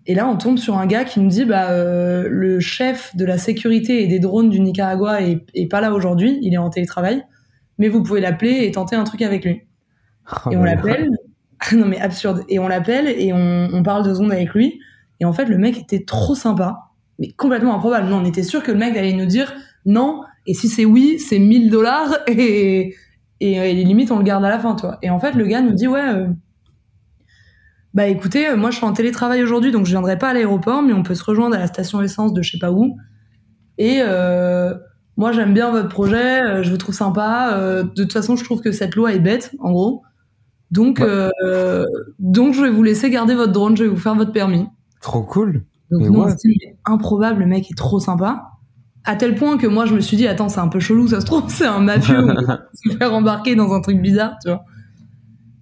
et 0.07 0.15
là, 0.15 0.29
on 0.29 0.37
tombe 0.37 0.59
sur 0.59 0.79
un 0.79 0.87
gars 0.87 1.05
qui 1.05 1.19
nous 1.19 1.29
dit 1.29 1.45
bah 1.45 1.71
euh, 1.71 2.29
le 2.31 2.61
chef 2.61 3.15
de 3.17 3.25
la 3.25 3.39
sécurité 3.39 4.03
et 4.03 4.07
des 4.07 4.21
drones 4.21 4.51
du 4.51 4.61
Nicaragua 4.61 5.21
est, 5.21 5.45
est 5.55 5.67
pas 5.67 5.81
là 5.81 5.93
aujourd'hui, 5.93 6.39
il 6.43 6.55
est 6.55 6.59
en 6.59 6.71
télétravail, 6.71 7.25
mais 7.79 7.89
vous 7.89 8.03
pouvez 8.03 8.21
l'appeler 8.21 8.65
et 8.65 8.71
tenter 8.71 8.95
un 8.95 9.03
truc 9.03 9.23
avec 9.23 9.45
lui. 9.45 9.63
Oh 10.31 10.51
et 10.53 10.57
on 10.57 10.63
l'appelle, 10.63 11.11
non 11.73 11.87
mais 11.87 11.99
absurde, 11.99 12.45
et 12.49 12.61
on 12.61 12.69
l'appelle 12.69 13.09
et 13.09 13.33
on, 13.33 13.69
on 13.73 13.83
parle 13.83 14.05
deux 14.05 14.15
secondes 14.15 14.33
avec 14.33 14.51
lui. 14.55 14.79
Et 15.19 15.25
en 15.25 15.33
fait, 15.33 15.47
le 15.47 15.59
mec 15.59 15.77
était 15.79 16.05
trop 16.05 16.35
sympa, 16.35 16.91
mais 17.19 17.33
complètement 17.33 17.75
improbable. 17.75 18.09
Non, 18.09 18.19
on 18.19 18.25
était 18.25 18.45
sûr 18.45 18.63
que 18.63 18.71
le 18.71 18.79
mec 18.79 18.97
allait 18.97 19.13
nous 19.13 19.27
dire 19.27 19.55
non, 19.87 20.23
et 20.47 20.55
si 20.55 20.69
c'est 20.69 20.85
oui, 20.85 21.19
c'est 21.19 21.41
1000 21.41 21.69
dollars 21.69 22.17
et, 22.29 22.95
et, 23.41 23.53
et 23.55 23.75
limite 23.75 24.13
on 24.13 24.19
le 24.19 24.25
garde 24.25 24.45
à 24.45 24.51
la 24.51 24.61
fin, 24.61 24.77
toi. 24.77 24.99
Et 25.03 25.11
en 25.11 25.19
fait, 25.19 25.33
le 25.33 25.47
gars 25.47 25.63
nous 25.63 25.73
dit 25.75 25.89
ouais. 25.89 26.01
euh, 26.01 26.29
bah 27.97 28.09
écoutez, 28.09 28.47
euh, 28.47 28.57
moi 28.59 28.71
je 28.71 28.77
suis 28.77 28.85
en 28.85 28.93
télétravail 28.93 29.43
aujourd'hui, 29.43 29.73
donc 29.73 29.87
je 29.87 29.91
viendrai 29.91 30.19
pas 30.19 30.29
à 30.29 30.35
l'aéroport, 30.35 30.83
mais 30.83 30.93
on 30.93 31.03
peut 31.03 31.15
se 31.15 31.25
rejoindre 31.25 31.57
à 31.57 31.59
la 31.59 31.67
station 31.67 32.03
essence 32.03 32.35
de 32.35 32.43
je 32.43 32.53
sais 32.53 32.59
pas 32.59 32.71
où. 32.71 32.99
Et 33.79 34.01
euh, 34.03 34.75
moi 35.17 35.33
j'aime 35.33 35.55
bien 35.55 35.71
votre 35.71 35.89
projet, 35.89 36.43
euh, 36.43 36.63
je 36.63 36.71
vous 36.71 36.77
trouve 36.77 36.95
sympa. 36.95 37.59
de 37.83 38.03
toute 38.03 38.13
façon, 38.13 38.37
je 38.37 38.45
trouve 38.45 38.61
que 38.61 38.71
cette 38.71 38.95
loi 38.97 39.15
est 39.15 39.19
bête, 39.19 39.51
en 39.61 39.73
gros. 39.73 40.03
Donc, 40.71 41.01
euh, 41.01 41.85
donc 42.19 42.53
je 42.53 42.61
vais 42.61 42.69
vous 42.69 42.83
laisser 42.83 43.09
garder 43.09 43.35
votre 43.35 43.53
drone, 43.53 43.79
je 43.79 43.85
vais 43.85 43.89
vous 43.89 43.97
faire 43.97 44.15
votre 44.15 44.33
permis. 44.33 44.67
Trop 45.01 45.23
cool. 45.23 45.65
Donc 45.91 46.03
Mais 46.03 46.11
nous, 46.11 46.23
ouais. 46.23 46.35
dit, 46.35 46.59
improbable, 46.85 47.41
le 47.41 47.47
mec 47.47 47.71
est 47.71 47.77
trop 47.77 47.99
sympa. 47.99 48.43
À 49.05 49.17
tel 49.17 49.37
point 49.37 49.57
que 49.57 49.67
moi, 49.67 49.87
je 49.87 49.95
me 49.95 50.01
suis 50.01 50.19
dit, 50.19 50.27
attends, 50.27 50.51
c'est 50.51 50.61
un 50.61 50.69
peu 50.69 50.81
chelou, 50.81 51.09
ça 51.09 51.23
se 51.23 51.27
trouve, 51.27 51.45
c'est 51.49 51.67
un 51.67 51.79
mafieux, 51.79 52.19
on 52.19 52.43
va 52.43 52.59
se 52.75 52.95
faire 52.95 53.15
embarquer 53.15 53.55
dans 53.55 53.73
un 53.73 53.81
truc 53.81 54.03
bizarre, 54.03 54.37
tu 54.43 54.51
vois. 54.51 54.65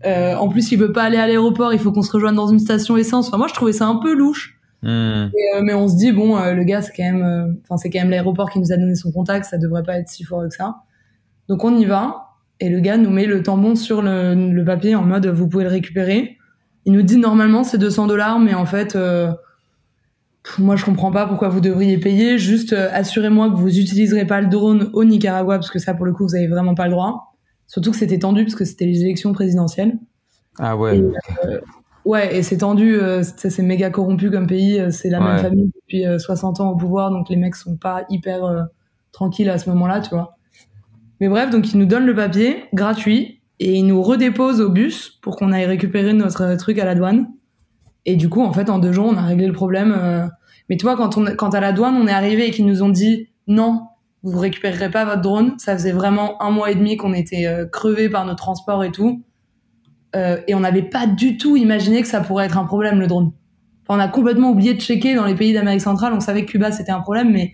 Euh, 0.04 0.34
en 0.34 0.48
plus, 0.48 0.72
il 0.72 0.78
veut 0.78 0.92
pas 0.92 1.02
aller 1.04 1.16
à 1.16 1.26
l'aéroport, 1.26 1.72
il 1.72 1.78
faut 1.78 1.92
qu'on 1.92 2.02
se 2.02 2.12
rejoigne 2.12 2.34
dans 2.34 2.48
une 2.48 2.58
station 2.58 2.96
essence. 2.96 3.28
Enfin, 3.28 3.38
moi, 3.38 3.46
je 3.48 3.54
trouvais 3.54 3.72
ça 3.72 3.86
un 3.86 3.96
peu 3.96 4.14
louche. 4.14 4.58
Hmm. 4.82 4.86
Et, 5.36 5.56
euh, 5.56 5.62
mais 5.62 5.74
on 5.74 5.88
se 5.88 5.96
dit, 5.96 6.12
bon, 6.12 6.36
euh, 6.36 6.52
le 6.52 6.64
gars, 6.64 6.82
c'est 6.82 6.92
quand 6.94 7.04
même, 7.04 7.56
enfin, 7.62 7.76
c'est 7.76 7.90
quand 7.90 8.00
même 8.00 8.10
l'aéroport 8.10 8.50
qui 8.50 8.58
nous 8.58 8.72
a 8.72 8.76
donné 8.76 8.94
son 8.94 9.12
contact, 9.12 9.46
ça 9.46 9.58
devrait 9.58 9.82
pas 9.82 9.98
être 9.98 10.08
si 10.08 10.24
fort 10.24 10.42
que 10.42 10.54
ça. 10.54 10.76
Donc 11.48 11.64
on 11.64 11.76
y 11.76 11.84
va, 11.84 12.32
et 12.60 12.68
le 12.68 12.80
gars 12.80 12.96
nous 12.96 13.10
met 13.10 13.26
le 13.26 13.42
tampon 13.42 13.74
sur 13.74 14.00
le, 14.02 14.34
le 14.34 14.64
papier 14.64 14.94
en 14.94 15.02
mode, 15.02 15.26
vous 15.26 15.48
pouvez 15.48 15.64
le 15.64 15.70
récupérer. 15.70 16.38
Il 16.86 16.92
nous 16.92 17.02
dit 17.02 17.16
normalement 17.16 17.64
c'est 17.64 17.78
200 17.78 18.06
dollars, 18.06 18.38
mais 18.38 18.54
en 18.54 18.64
fait, 18.64 18.92
pff, 18.92 20.58
moi 20.58 20.76
je 20.76 20.86
comprends 20.86 21.10
pas 21.10 21.26
pourquoi 21.26 21.48
vous 21.48 21.60
devriez 21.60 21.98
payer. 21.98 22.38
Juste 22.38 22.72
assurez-moi 22.72 23.50
que 23.50 23.56
vous 23.56 23.78
utiliserez 23.78 24.26
pas 24.26 24.40
le 24.40 24.48
drone 24.48 24.90
au 24.94 25.04
Nicaragua, 25.04 25.56
parce 25.56 25.70
que 25.70 25.78
ça 25.78 25.92
pour 25.92 26.06
le 26.06 26.12
coup 26.12 26.26
vous 26.26 26.34
avez 26.34 26.46
vraiment 26.46 26.74
pas 26.74 26.86
le 26.86 26.92
droit. 26.92 27.33
Surtout 27.66 27.90
que 27.92 27.96
c'était 27.96 28.18
tendu 28.18 28.44
parce 28.44 28.54
que 28.54 28.64
c'était 28.64 28.86
les 28.86 29.02
élections 29.02 29.32
présidentielles. 29.32 29.98
Ah 30.58 30.76
ouais. 30.76 30.98
Et, 30.98 31.02
euh, 31.02 31.60
ouais, 32.04 32.36
et 32.36 32.42
c'est 32.42 32.58
tendu, 32.58 32.94
euh, 32.94 33.22
c'est 33.36 33.62
méga 33.62 33.90
corrompu 33.90 34.30
comme 34.30 34.46
pays, 34.46 34.78
euh, 34.78 34.90
c'est 34.90 35.10
la 35.10 35.18
Ouais. 35.20 35.26
même 35.34 35.38
famille 35.38 35.70
depuis 35.74 36.06
euh, 36.06 36.18
60 36.18 36.60
ans 36.60 36.70
au 36.70 36.76
pouvoir, 36.76 37.10
donc 37.10 37.28
les 37.28 37.36
mecs 37.36 37.56
sont 37.56 37.76
pas 37.76 38.04
hyper 38.10 38.44
euh, 38.44 38.62
tranquilles 39.12 39.50
à 39.50 39.58
ce 39.58 39.68
moment-là, 39.70 40.00
tu 40.00 40.10
vois. 40.10 40.36
Mais 41.20 41.28
bref, 41.28 41.50
donc 41.50 41.72
ils 41.72 41.78
nous 41.78 41.86
donnent 41.86 42.06
le 42.06 42.14
papier 42.14 42.64
gratuit 42.74 43.40
et 43.60 43.74
ils 43.74 43.86
nous 43.86 44.02
redéposent 44.02 44.60
au 44.60 44.68
bus 44.68 45.18
pour 45.22 45.36
qu'on 45.36 45.52
aille 45.52 45.64
récupérer 45.66 46.12
notre 46.12 46.42
euh, 46.42 46.56
truc 46.56 46.78
à 46.78 46.84
la 46.84 46.94
douane. 46.94 47.28
Et 48.06 48.16
du 48.16 48.28
coup, 48.28 48.42
en 48.42 48.52
fait, 48.52 48.68
en 48.68 48.78
deux 48.78 48.92
jours, 48.92 49.06
on 49.10 49.16
a 49.16 49.22
réglé 49.22 49.46
le 49.46 49.52
problème. 49.52 49.94
euh. 49.96 50.26
Mais 50.68 50.76
tu 50.76 50.84
vois, 50.84 50.96
quand, 50.96 51.16
on, 51.16 51.24
quand 51.36 51.54
à 51.54 51.60
la 51.60 51.72
douane, 51.72 51.94
on 51.96 52.06
est 52.06 52.12
arrivé 52.12 52.48
et 52.48 52.50
qu'ils 52.50 52.66
nous 52.66 52.82
ont 52.82 52.88
dit 52.90 53.28
non, 53.46 53.82
vous 54.24 54.38
récupérerez 54.38 54.90
pas 54.90 55.04
votre 55.04 55.20
drone, 55.20 55.54
ça 55.58 55.74
faisait 55.74 55.92
vraiment 55.92 56.42
un 56.42 56.50
mois 56.50 56.70
et 56.70 56.74
demi 56.74 56.96
qu'on 56.96 57.12
était 57.12 57.46
euh, 57.46 57.66
crevés 57.66 58.08
par 58.08 58.24
nos 58.24 58.34
transports 58.34 58.82
et 58.82 58.90
tout. 58.90 59.22
Euh, 60.16 60.40
et 60.48 60.54
on 60.54 60.60
n'avait 60.60 60.82
pas 60.82 61.06
du 61.06 61.36
tout 61.36 61.56
imaginé 61.56 62.00
que 62.00 62.08
ça 62.08 62.20
pourrait 62.20 62.46
être 62.46 62.56
un 62.56 62.64
problème, 62.64 63.00
le 63.00 63.06
drone. 63.06 63.32
Enfin, 63.86 63.98
on 63.98 64.02
a 64.02 64.08
complètement 64.08 64.50
oublié 64.50 64.72
de 64.74 64.80
checker 64.80 65.14
dans 65.14 65.26
les 65.26 65.34
pays 65.34 65.52
d'Amérique 65.52 65.82
centrale. 65.82 66.14
On 66.14 66.20
savait 66.20 66.46
que 66.46 66.52
Cuba, 66.52 66.72
c'était 66.72 66.92
un 66.92 67.00
problème, 67.00 67.30
mais 67.32 67.52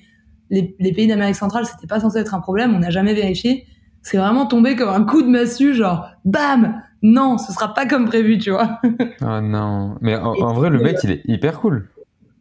les, 0.48 0.76
les 0.78 0.92
pays 0.92 1.08
d'Amérique 1.08 1.34
centrale, 1.34 1.66
c'était 1.66 1.88
pas 1.88 1.98
censé 1.98 2.18
être 2.18 2.34
un 2.34 2.40
problème. 2.40 2.72
On 2.74 2.78
n'a 2.78 2.90
jamais 2.90 3.14
vérifié. 3.14 3.66
C'est 4.02 4.16
vraiment 4.16 4.46
tombé 4.46 4.76
comme 4.76 4.90
un 4.90 5.04
coup 5.04 5.22
de 5.22 5.28
massue, 5.28 5.74
genre, 5.74 6.06
bam! 6.24 6.80
Non, 7.02 7.38
ce 7.38 7.52
sera 7.52 7.74
pas 7.74 7.86
comme 7.86 8.04
prévu, 8.04 8.38
tu 8.38 8.50
vois. 8.50 8.78
Oh 9.22 9.40
non. 9.42 9.96
Mais 10.02 10.16
en, 10.16 10.34
en 10.34 10.52
vrai, 10.52 10.70
le 10.70 10.78
mec, 10.78 10.98
il 11.02 11.10
est 11.10 11.22
hyper 11.24 11.58
cool. 11.58 11.88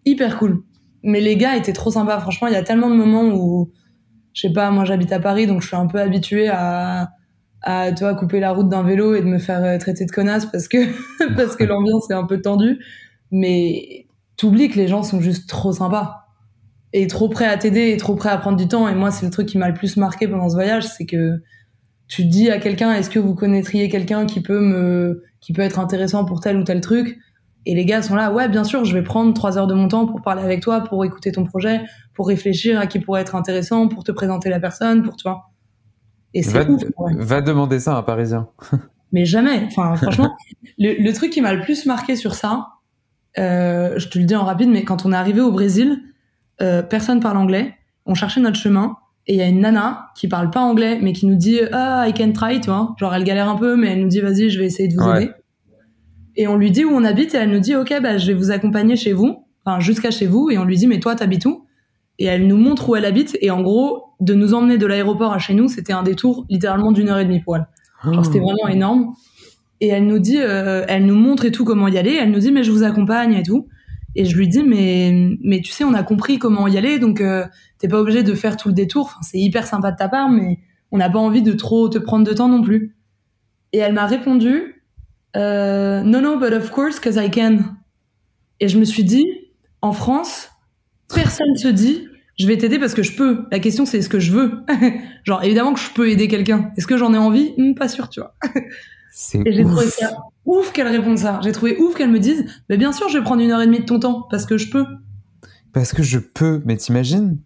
hyper 0.05 0.37
cool. 0.37 0.61
Mais 1.01 1.21
les 1.21 1.37
gars 1.37 1.55
étaient 1.55 1.73
trop 1.73 1.91
sympas. 1.91 2.19
Franchement, 2.19 2.47
il 2.47 2.53
y 2.53 2.57
a 2.57 2.63
tellement 2.63 2.89
de 2.89 2.95
moments 2.95 3.23
où, 3.23 3.71
je 4.39 4.47
sais 4.47 4.53
pas, 4.53 4.71
moi 4.71 4.85
j'habite 4.85 5.11
à 5.11 5.19
Paris, 5.19 5.47
donc 5.47 5.61
je 5.61 5.67
suis 5.67 5.75
un 5.75 5.87
peu 5.87 5.99
habituée 5.99 6.47
à, 6.47 7.11
à 7.61 7.91
tu 7.91 8.03
vois, 8.05 8.15
couper 8.15 8.39
la 8.39 8.51
route 8.51 8.69
d'un 8.69 8.83
vélo 8.83 9.13
et 9.13 9.19
de 9.19 9.25
me 9.25 9.37
faire 9.37 9.61
euh, 9.65 9.77
traiter 9.77 10.05
de 10.05 10.11
connasse 10.11 10.45
parce 10.45 10.69
que, 10.69 10.77
parce 11.35 11.57
que 11.57 11.65
l'ambiance 11.65 12.09
est 12.09 12.13
un 12.13 12.23
peu 12.23 12.39
tendue. 12.41 12.79
Mais 13.31 14.07
t'oublies 14.37 14.69
que 14.69 14.77
les 14.77 14.87
gens 14.87 15.03
sont 15.03 15.19
juste 15.19 15.49
trop 15.49 15.73
sympas. 15.73 16.27
Et 16.93 17.07
trop 17.07 17.27
prêts 17.27 17.47
à 17.47 17.57
t'aider 17.57 17.89
et 17.91 17.97
trop 17.97 18.15
prêts 18.15 18.29
à 18.29 18.37
prendre 18.37 18.57
du 18.57 18.67
temps. 18.69 18.87
Et 18.87 18.95
moi, 18.95 19.11
c'est 19.11 19.25
le 19.25 19.31
truc 19.31 19.47
qui 19.47 19.57
m'a 19.57 19.67
le 19.67 19.73
plus 19.73 19.97
marqué 19.97 20.27
pendant 20.27 20.47
ce 20.49 20.55
voyage, 20.55 20.87
c'est 20.87 21.05
que 21.05 21.41
tu 22.07 22.23
dis 22.25 22.49
à 22.49 22.59
quelqu'un, 22.59 22.93
est-ce 22.93 23.09
que 23.09 23.19
vous 23.19 23.35
connaîtriez 23.35 23.89
quelqu'un 23.89 24.25
qui 24.25 24.41
peut 24.41 24.61
me, 24.61 25.23
qui 25.41 25.51
peut 25.53 25.61
être 25.61 25.79
intéressant 25.79 26.23
pour 26.25 26.39
tel 26.39 26.57
ou 26.57 26.63
tel 26.63 26.79
truc? 26.81 27.19
Et 27.71 27.75
les 27.75 27.85
gars 27.85 28.01
sont 28.01 28.15
là, 28.15 28.31
ouais, 28.31 28.49
bien 28.49 28.63
sûr, 28.63 28.83
je 28.83 28.95
vais 28.95 29.03
prendre 29.03 29.31
trois 29.35 29.59
heures 29.59 29.67
de 29.67 29.75
mon 29.75 29.87
temps 29.87 30.07
pour 30.07 30.23
parler 30.23 30.41
avec 30.41 30.59
toi, 30.61 30.81
pour 30.81 31.05
écouter 31.05 31.31
ton 31.31 31.43
projet, 31.45 31.81
pour 32.15 32.27
réfléchir 32.27 32.79
à 32.79 32.87
qui 32.87 32.97
pourrait 32.97 33.21
être 33.21 33.35
intéressant, 33.35 33.87
pour 33.87 34.03
te 34.03 34.11
présenter 34.11 34.49
la 34.49 34.59
personne, 34.59 35.03
pour 35.03 35.17
toi. 35.17 35.51
Et 36.33 36.41
c'est 36.41 36.63
Va, 36.63 36.67
ouf. 36.71 36.81
ouais. 36.97 37.13
va 37.17 37.41
demander 37.41 37.79
ça 37.79 37.93
à 37.93 37.97
un 37.99 38.01
Parisien. 38.01 38.47
Mais 39.11 39.25
jamais. 39.25 39.65
Enfin, 39.67 39.95
franchement, 39.97 40.35
le, 40.79 40.95
le 41.03 41.13
truc 41.13 41.29
qui 41.31 41.41
m'a 41.41 41.53
le 41.53 41.61
plus 41.61 41.85
marqué 41.85 42.15
sur 42.15 42.33
ça, 42.33 42.69
euh, 43.37 43.93
je 43.97 44.07
te 44.07 44.17
le 44.17 44.25
dis 44.25 44.35
en 44.35 44.45
rapide, 44.45 44.69
mais 44.69 44.83
quand 44.83 45.05
on 45.05 45.11
est 45.13 45.15
arrivé 45.15 45.39
au 45.41 45.51
Brésil, 45.51 46.01
euh, 46.63 46.81
personne 46.81 47.19
parle 47.19 47.37
anglais. 47.37 47.75
On 48.07 48.15
cherchait 48.15 48.41
notre 48.41 48.57
chemin 48.57 48.97
et 49.27 49.33
il 49.33 49.37
y 49.37 49.41
a 49.43 49.47
une 49.47 49.59
nana 49.61 50.07
qui 50.15 50.27
parle 50.27 50.49
pas 50.49 50.61
anglais, 50.61 50.97
mais 51.01 51.13
qui 51.13 51.27
nous 51.27 51.35
dit 51.35 51.59
ah 51.71 52.05
I 52.07 52.13
can 52.13 52.31
try, 52.31 52.59
tu 52.61 52.69
vois. 52.71 52.95
Genre 52.99 53.13
elle 53.13 53.23
galère 53.23 53.47
un 53.47 53.55
peu, 53.55 53.75
mais 53.75 53.89
elle 53.91 54.01
nous 54.01 54.07
dit 54.07 54.21
vas-y, 54.21 54.49
je 54.49 54.59
vais 54.59 54.65
essayer 54.65 54.89
de 54.89 54.95
vous 54.95 55.07
Ouais. 55.07 55.23
aider. 55.25 55.31
Et 56.39 56.47
on 56.47 56.55
lui 56.55 56.71
dit 56.71 56.85
où 56.85 56.91
on 56.91 57.03
habite 57.03 57.35
et 57.35 57.37
elle 57.37 57.51
nous 57.51 57.59
dit 57.59 57.75
ok 57.75 57.93
bah 58.01 58.17
je 58.17 58.27
vais 58.27 58.33
vous 58.33 58.49
accompagner 58.49 58.95
chez 58.95 59.11
vous, 59.11 59.43
enfin 59.65 59.81
jusqu'à 59.81 60.09
chez 60.09 60.25
vous. 60.25 60.49
Et 60.49 60.57
on 60.57 60.63
lui 60.63 60.77
dit 60.77 60.87
mais 60.87 61.01
toi 61.01 61.13
t'habites 61.13 61.45
où? 61.45 61.65
Et 62.17 62.25
elle 62.27 62.47
nous 62.47 62.55
montre 62.55 62.87
où 62.87 62.95
elle 62.95 63.03
habite 63.03 63.37
et 63.41 63.51
en 63.51 63.61
gros 63.61 64.05
de 64.21 64.33
nous 64.33 64.53
emmener 64.53 64.77
de 64.77 64.85
l'aéroport 64.85 65.33
à 65.33 65.37
chez 65.37 65.53
nous, 65.53 65.67
c'était 65.67 65.91
un 65.91 66.01
détour 66.01 66.45
littéralement 66.49 66.93
d'une 66.93 67.09
heure 67.09 67.19
et 67.19 67.25
demie 67.25 67.41
pour 67.41 67.57
elle. 67.57 67.67
Genre 68.05 68.25
c'était 68.25 68.39
vraiment 68.39 68.69
énorme. 68.69 69.15
Et 69.81 69.89
elle 69.89 70.07
nous 70.07 70.19
dit, 70.19 70.39
euh, 70.39 70.85
elle 70.87 71.05
nous 71.05 71.15
montre 71.15 71.43
et 71.43 71.51
tout 71.51 71.65
comment 71.65 71.89
y 71.89 71.97
aller. 71.97 72.13
Elle 72.13 72.31
nous 72.31 72.39
dit 72.39 72.53
mais 72.53 72.63
je 72.63 72.71
vous 72.71 72.83
accompagne 72.83 73.33
et 73.33 73.43
tout. 73.43 73.67
Et 74.15 74.23
je 74.23 74.37
lui 74.37 74.47
dis 74.47 74.63
mais 74.63 75.37
mais 75.43 75.59
tu 75.59 75.73
sais 75.73 75.83
on 75.83 75.93
a 75.93 76.03
compris 76.03 76.39
comment 76.39 76.69
y 76.69 76.77
aller 76.77 76.99
donc 76.99 77.19
euh, 77.19 77.43
t'es 77.79 77.89
pas 77.89 77.99
obligé 77.99 78.23
de 78.23 78.33
faire 78.33 78.55
tout 78.55 78.69
le 78.69 78.73
détour. 78.73 79.07
Enfin, 79.07 79.19
c'est 79.23 79.39
hyper 79.39 79.67
sympa 79.67 79.91
de 79.91 79.97
ta 79.97 80.07
part 80.07 80.29
mais 80.29 80.59
on 80.93 80.99
n'a 80.99 81.09
pas 81.09 81.19
envie 81.19 81.41
de 81.41 81.51
trop 81.51 81.89
te 81.89 81.97
prendre 81.97 82.25
de 82.25 82.31
temps 82.31 82.47
non 82.47 82.61
plus. 82.61 82.95
Et 83.73 83.79
elle 83.79 83.91
m'a 83.91 84.05
répondu 84.05 84.78
euh, 85.39 86.01
no 86.03 86.19
no 86.21 86.37
but 86.37 86.53
of 86.53 86.69
course 86.71 86.99
cause 86.99 87.15
I 87.15 87.31
can. 87.31 87.59
Et 88.59 88.67
je 88.67 88.77
me 88.77 88.85
suis 88.85 89.03
dit 89.03 89.25
en 89.81 89.93
France 89.93 90.49
personne 91.13 91.55
se 91.55 91.69
dit 91.69 92.05
je 92.37 92.47
vais 92.47 92.57
t'aider 92.57 92.79
parce 92.79 92.93
que 92.93 93.03
je 93.03 93.15
peux. 93.15 93.45
La 93.51 93.59
question 93.59 93.85
c'est 93.85 93.99
est-ce 93.99 94.09
que 94.09 94.19
je 94.19 94.31
veux? 94.31 94.59
Genre 95.23 95.43
évidemment 95.43 95.73
que 95.73 95.79
je 95.79 95.89
peux 95.91 96.09
aider 96.09 96.27
quelqu'un. 96.27 96.71
Est-ce 96.77 96.87
que 96.87 96.97
j'en 96.97 97.13
ai 97.13 97.17
envie? 97.17 97.53
Hmm, 97.57 97.73
Pas 97.73 97.87
sûr 97.87 98.09
tu 98.09 98.19
vois. 98.19 98.35
C'est 99.11 99.39
Et 99.45 99.53
j'ai 99.53 99.63
trouvé 99.63 99.87
ça 99.87 100.11
ouf 100.45 100.71
qu'elle 100.71 100.87
réponde 100.87 101.17
ça. 101.17 101.39
J'ai 101.43 101.51
trouvé 101.51 101.77
ouf 101.77 101.95
qu'elle 101.95 102.09
me 102.09 102.19
dise, 102.19 102.45
mais 102.69 102.77
bien 102.77 102.91
sûr, 102.91 103.07
je 103.09 103.17
vais 103.17 103.23
prendre 103.23 103.41
une 103.41 103.51
heure 103.51 103.61
et 103.61 103.65
demie 103.65 103.79
de 103.79 103.85
ton 103.85 103.99
temps 103.99 104.27
parce 104.29 104.45
que 104.45 104.57
je 104.57 104.69
peux. 104.69 104.85
Parce 105.73 105.93
que 105.93 106.01
je 106.03 106.17
peux, 106.19 106.61
mais 106.65 106.77
t'imagines? 106.77 107.37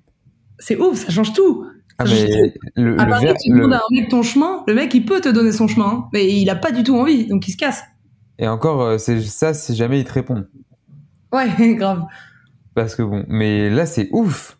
C'est 0.59 0.77
ouf, 0.77 1.05
ça 1.05 1.11
change 1.11 1.33
tout. 1.33 1.65
Ah, 1.99 2.05
mais 2.05 2.53
le, 2.75 2.99
À 2.99 3.05
le 3.05 3.09
Paris, 3.09 3.25
ver- 3.25 3.35
tu 3.37 3.49
demandes 3.51 3.69
le- 3.69 3.75
à 3.75 3.79
un 3.79 3.95
mec 3.95 4.09
ton 4.09 4.23
chemin, 4.23 4.63
le 4.67 4.73
mec 4.73 4.93
il 4.93 5.05
peut 5.05 5.21
te 5.21 5.29
donner 5.29 5.51
son 5.51 5.67
chemin, 5.67 5.85
hein, 5.85 6.05
mais 6.13 6.27
il 6.31 6.49
a 6.49 6.55
pas 6.55 6.71
du 6.71 6.83
tout 6.83 6.95
envie, 6.97 7.27
donc 7.27 7.47
il 7.47 7.51
se 7.51 7.57
casse. 7.57 7.83
Et 8.39 8.47
encore, 8.47 8.81
euh, 8.81 8.97
c'est 8.97 9.21
ça 9.21 9.53
si 9.53 9.75
jamais 9.75 9.99
il 9.99 10.03
te 10.05 10.13
répond. 10.13 10.45
Ouais, 11.31 11.47
grave. 11.75 12.03
Parce 12.75 12.95
que 12.95 13.03
bon, 13.03 13.23
mais 13.27 13.69
là 13.69 13.85
c'est 13.85 14.09
ouf. 14.11 14.57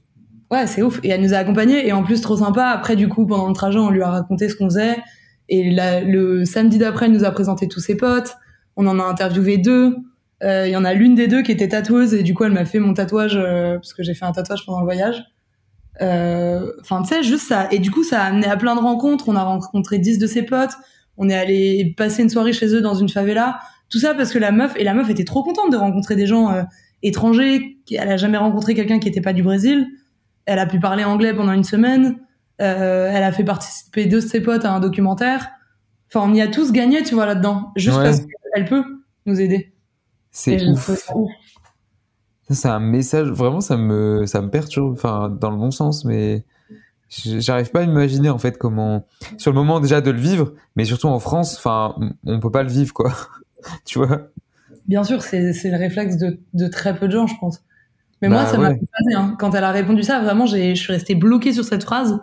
Ouais, 0.51 0.67
c'est 0.67 0.83
ouf. 0.83 0.99
Et 1.03 1.09
elle 1.09 1.21
nous 1.21 1.33
a 1.33 1.37
accompagnés, 1.37 1.87
et 1.87 1.91
en 1.93 2.03
plus, 2.03 2.21
trop 2.21 2.37
sympa. 2.37 2.65
Après, 2.67 2.95
du 2.95 3.07
coup, 3.09 3.25
pendant 3.25 3.47
le 3.47 3.53
trajet, 3.55 3.79
on 3.79 3.89
lui 3.89 4.03
a 4.03 4.09
raconté 4.11 4.49
ce 4.49 4.55
qu'on 4.55 4.65
faisait. 4.69 4.97
Et 5.49 5.71
la- 5.71 6.01
le 6.01 6.45
samedi 6.45 6.77
d'après, 6.77 7.07
elle 7.07 7.11
nous 7.13 7.23
a 7.23 7.31
présenté 7.31 7.67
tous 7.67 7.79
ses 7.79 7.97
potes. 7.97 8.35
On 8.75 8.85
en 8.85 8.99
a 8.99 9.03
interviewé 9.03 9.57
deux. 9.57 9.95
Euh, 10.43 10.67
Il 10.67 10.71
y 10.71 10.75
en 10.75 10.85
a 10.85 10.93
l'une 10.93 11.15
des 11.15 11.27
deux 11.27 11.41
qui 11.41 11.51
était 11.51 11.69
tatoueuse, 11.69 12.13
et 12.13 12.21
du 12.21 12.35
coup, 12.35 12.43
elle 12.43 12.51
m'a 12.51 12.65
fait 12.65 12.77
mon 12.79 12.93
tatouage, 12.93 13.35
euh, 13.35 13.75
parce 13.75 13.93
que 13.95 14.03
j'ai 14.03 14.13
fait 14.13 14.25
un 14.25 14.31
tatouage 14.31 14.63
pendant 14.65 14.79
le 14.81 14.85
voyage. 14.85 15.23
Euh, 16.01 16.71
Enfin, 16.81 17.01
tu 17.03 17.09
sais, 17.09 17.23
juste 17.23 17.47
ça. 17.47 17.67
Et 17.71 17.79
du 17.79 17.91
coup, 17.91 18.03
ça 18.03 18.21
a 18.21 18.25
amené 18.25 18.47
à 18.47 18.57
plein 18.57 18.75
de 18.75 18.79
rencontres. 18.81 19.29
On 19.29 19.35
a 19.35 19.43
rencontré 19.43 19.99
10 19.99 20.17
de 20.19 20.27
ses 20.27 20.43
potes. 20.43 20.73
On 21.17 21.29
est 21.29 21.35
allé 21.35 21.93
passer 21.97 22.23
une 22.23 22.29
soirée 22.29 22.53
chez 22.53 22.67
eux 22.73 22.81
dans 22.81 22.95
une 22.95 23.09
favela. 23.09 23.59
Tout 23.89 23.99
ça 23.99 24.13
parce 24.15 24.31
que 24.31 24.39
la 24.39 24.51
meuf, 24.51 24.73
et 24.77 24.83
la 24.83 24.93
meuf 24.93 25.09
était 25.09 25.23
trop 25.25 25.43
contente 25.43 25.71
de 25.71 25.77
rencontrer 25.77 26.15
des 26.15 26.25
gens 26.25 26.51
euh, 26.51 26.63
étrangers. 27.03 27.77
Elle 27.91 28.11
a 28.11 28.17
jamais 28.17 28.37
rencontré 28.37 28.73
quelqu'un 28.73 28.99
qui 28.99 29.07
était 29.07 29.21
pas 29.21 29.33
du 29.33 29.43
Brésil. 29.43 29.87
Elle 30.45 30.59
a 30.59 30.65
pu 30.65 30.79
parler 30.79 31.03
anglais 31.03 31.33
pendant 31.33 31.51
une 31.53 31.63
semaine. 31.63 32.17
Euh, 32.61 33.09
elle 33.11 33.23
a 33.23 33.31
fait 33.31 33.43
participer 33.43 34.05
deux 34.07 34.21
de 34.21 34.25
ses 34.27 34.41
potes 34.41 34.65
à 34.65 34.71
un 34.71 34.79
documentaire. 34.79 35.51
Enfin, 36.13 36.27
on 36.29 36.33
y 36.33 36.41
a 36.41 36.47
tous 36.47 36.71
gagné, 36.71 37.03
tu 37.03 37.13
vois, 37.15 37.25
là-dedans. 37.25 37.71
Juste 37.75 37.97
Ouais. 37.97 38.03
parce 38.03 38.19
qu'elle 38.21 38.65
peut 38.65 38.83
nous 39.25 39.39
aider. 39.39 39.73
C'est 40.31 40.67
ouf. 40.67 40.89
ouf. 40.89 41.29
C'est 42.49 42.67
un 42.67 42.79
message, 42.79 43.29
vraiment, 43.29 43.61
ça 43.61 43.77
me, 43.77 44.25
ça 44.25 44.41
me 44.41 44.49
perturbe, 44.49 44.93
enfin, 44.93 45.29
dans 45.29 45.49
le 45.51 45.57
bon 45.57 45.71
sens, 45.71 46.05
mais 46.05 46.43
j'arrive 47.09 47.71
pas 47.71 47.81
à 47.81 47.83
imaginer, 47.83 48.29
en 48.29 48.39
fait, 48.39 48.57
comment, 48.57 49.07
sur 49.37 49.51
le 49.51 49.55
moment 49.55 49.79
déjà 49.79 50.01
de 50.01 50.11
le 50.11 50.19
vivre, 50.19 50.53
mais 50.75 50.85
surtout 50.85 51.07
en 51.07 51.19
France, 51.19 51.57
enfin, 51.57 51.95
on 52.25 52.39
peut 52.39 52.51
pas 52.51 52.63
le 52.63 52.69
vivre, 52.69 52.93
quoi. 52.93 53.13
tu 53.85 53.99
vois? 53.99 54.29
Bien 54.87 55.03
sûr, 55.03 55.21
c'est 55.21 55.53
le 55.69 55.77
réflexe 55.77 56.17
de, 56.17 56.39
de 56.53 56.67
très 56.67 56.97
peu 56.97 57.07
de 57.07 57.13
gens, 57.13 57.27
je 57.27 57.35
pense. 57.39 57.61
Mais 58.21 58.29
Bah 58.29 58.35
moi, 58.35 58.45
ça 58.45 58.57
m'a 58.57 58.69
ouais. 58.69 58.79
passer, 58.93 59.15
hein. 59.15 59.35
Quand 59.39 59.55
elle 59.55 59.63
a 59.65 59.71
répondu 59.71 60.03
ça, 60.03 60.21
vraiment, 60.21 60.45
je 60.47 60.75
suis 60.75 60.93
restée 60.93 61.15
bloquée 61.15 61.53
sur 61.53 61.65
cette 61.65 61.83
phrase. 61.83 62.19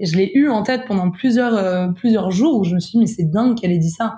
Et 0.00 0.06
je 0.06 0.16
l'ai 0.16 0.32
eu 0.34 0.48
en 0.50 0.62
tête 0.64 0.82
pendant 0.88 1.10
plusieurs, 1.10 1.54
euh, 1.56 1.88
plusieurs 1.88 2.30
jours 2.32 2.60
où 2.60 2.64
je 2.64 2.74
me 2.74 2.80
suis 2.80 2.92
dit, 2.92 2.98
mais 3.00 3.06
c'est 3.06 3.24
dingue 3.30 3.56
qu'elle 3.58 3.72
ait 3.72 3.78
dit 3.78 3.90
ça. 3.90 4.16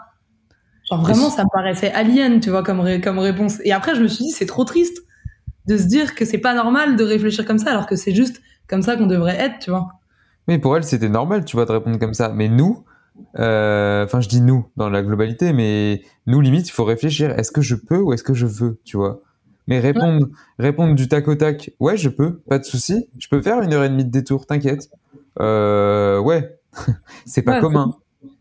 Genre 0.90 1.00
vraiment, 1.02 1.30
ça 1.30 1.44
me 1.44 1.48
paraissait 1.52 1.92
alien, 1.92 2.40
tu 2.40 2.50
vois, 2.50 2.62
comme, 2.64 2.80
ré- 2.80 3.00
comme 3.00 3.18
réponse. 3.20 3.58
Et 3.64 3.72
après, 3.72 3.94
je 3.96 4.02
me 4.02 4.08
suis 4.08 4.24
dit, 4.26 4.32
c'est 4.32 4.46
trop 4.46 4.64
triste 4.64 5.05
de 5.66 5.76
se 5.76 5.84
dire 5.84 6.14
que 6.14 6.24
c'est 6.24 6.38
pas 6.38 6.54
normal 6.54 6.96
de 6.96 7.04
réfléchir 7.04 7.44
comme 7.44 7.58
ça, 7.58 7.70
alors 7.70 7.86
que 7.86 7.96
c'est 7.96 8.14
juste 8.14 8.40
comme 8.68 8.82
ça 8.82 8.96
qu'on 8.96 9.06
devrait 9.06 9.36
être, 9.36 9.58
tu 9.60 9.70
vois. 9.70 9.88
Mais 10.48 10.58
pour 10.58 10.76
elle, 10.76 10.84
c'était 10.84 11.08
normal, 11.08 11.44
tu 11.44 11.56
vois, 11.56 11.64
de 11.64 11.72
répondre 11.72 11.98
comme 11.98 12.14
ça. 12.14 12.28
Mais 12.28 12.48
nous, 12.48 12.84
euh, 13.38 14.04
enfin, 14.04 14.20
je 14.20 14.28
dis 14.28 14.40
nous 14.40 14.66
dans 14.76 14.88
la 14.88 15.02
globalité, 15.02 15.52
mais 15.52 16.02
nous, 16.26 16.40
limite, 16.40 16.68
il 16.68 16.72
faut 16.72 16.84
réfléchir. 16.84 17.30
Est-ce 17.38 17.50
que 17.50 17.60
je 17.60 17.74
peux 17.74 17.98
ou 17.98 18.12
est-ce 18.12 18.22
que 18.22 18.34
je 18.34 18.46
veux, 18.46 18.78
tu 18.84 18.96
vois? 18.96 19.22
Mais 19.66 19.80
répondre, 19.80 20.28
répondre 20.60 20.94
du 20.94 21.08
tac 21.08 21.26
au 21.26 21.34
tac, 21.34 21.72
ouais, 21.80 21.96
je 21.96 22.08
peux, 22.08 22.38
pas 22.48 22.60
de 22.60 22.64
souci. 22.64 23.08
Je 23.18 23.26
peux 23.28 23.42
faire 23.42 23.60
une 23.62 23.72
heure 23.74 23.82
et 23.82 23.88
demie 23.88 24.04
de 24.04 24.10
détour, 24.10 24.46
t'inquiète. 24.46 24.88
Euh, 25.40 26.20
ouais, 26.20 26.56
c'est 27.26 27.42
pas 27.42 27.54
Ouais, 27.56 27.60
commun. 27.60 27.96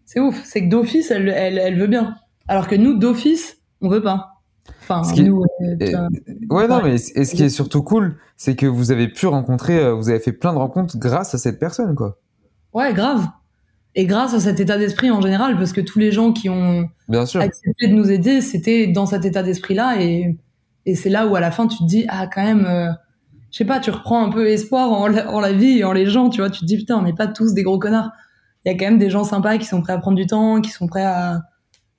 C'est 0.05 0.19
ouf, 0.19 0.39
c'est 0.43 0.61
que 0.61 0.69
d'office, 0.69 1.09
elle, 1.09 1.29
elle, 1.29 1.57
elle 1.57 1.79
veut 1.79 1.87
bien. 1.87 2.15
Alors 2.47 2.67
que 2.67 2.75
nous, 2.75 2.93
d'office, 2.93 3.57
on 3.81 3.89
veut 3.89 4.03
pas. 4.03 4.34
Enfin, 4.81 5.03
Ce 5.03 5.13
qui- 5.13 5.23
nous, 5.23 5.43
euh, 5.61 6.09
ouais, 6.49 6.67
non, 6.67 6.81
mais 6.83 6.95
et 6.95 7.25
ce 7.25 7.35
qui 7.35 7.43
est 7.43 7.49
surtout 7.49 7.83
cool, 7.83 8.17
c'est 8.37 8.55
que 8.55 8.65
vous 8.65 8.91
avez 8.91 9.07
pu 9.07 9.27
rencontrer, 9.27 9.79
euh, 9.79 9.93
vous 9.93 10.09
avez 10.09 10.19
fait 10.19 10.31
plein 10.31 10.53
de 10.53 10.57
rencontres 10.59 10.97
grâce 10.97 11.33
à 11.33 11.37
cette 11.37 11.59
personne, 11.59 11.95
quoi. 11.95 12.17
Ouais, 12.73 12.93
grave. 12.93 13.25
Et 13.95 14.05
grâce 14.05 14.33
à 14.33 14.39
cet 14.39 14.59
état 14.59 14.77
d'esprit 14.77 15.09
en 15.09 15.21
général, 15.21 15.57
parce 15.57 15.71
que 15.71 15.81
tous 15.81 15.99
les 15.99 16.11
gens 16.11 16.33
qui 16.33 16.49
ont 16.49 16.89
Bien 17.07 17.25
sûr. 17.25 17.41
accepté 17.41 17.87
de 17.87 17.93
nous 17.93 18.11
aider, 18.11 18.41
c'était 18.41 18.87
dans 18.87 19.05
cet 19.05 19.23
état 19.25 19.41
d'esprit-là. 19.41 20.01
Et, 20.01 20.37
et 20.85 20.95
c'est 20.95 21.09
là 21.09 21.25
où 21.27 21.35
à 21.35 21.39
la 21.39 21.49
fin, 21.51 21.67
tu 21.67 21.77
te 21.77 21.85
dis, 21.85 22.05
ah, 22.09 22.27
quand 22.27 22.43
même, 22.43 22.65
euh, 22.65 22.89
je 23.51 23.57
sais 23.59 23.65
pas, 23.65 23.79
tu 23.79 23.89
reprends 23.91 24.23
un 24.25 24.29
peu 24.29 24.47
espoir 24.49 24.91
en 24.91 25.07
la, 25.07 25.31
en 25.31 25.39
la 25.39 25.53
vie 25.53 25.79
et 25.79 25.83
en 25.85 25.93
les 25.93 26.05
gens, 26.07 26.29
tu 26.29 26.41
vois. 26.41 26.49
Tu 26.49 26.59
te 26.61 26.65
dis, 26.65 26.77
putain, 26.77 26.97
on 26.97 27.03
n'est 27.03 27.13
pas 27.13 27.27
tous 27.27 27.53
des 27.53 27.63
gros 27.63 27.79
connards. 27.79 28.11
Il 28.65 28.71
y 28.71 28.75
a 28.75 28.77
quand 28.77 28.85
même 28.85 28.97
des 28.99 29.09
gens 29.09 29.23
sympas 29.23 29.57
qui 29.57 29.65
sont 29.65 29.81
prêts 29.81 29.93
à 29.93 29.97
prendre 29.97 30.17
du 30.17 30.27
temps, 30.27 30.59
qui 30.61 30.71
sont 30.71 30.87
prêts 30.87 31.05
à. 31.05 31.41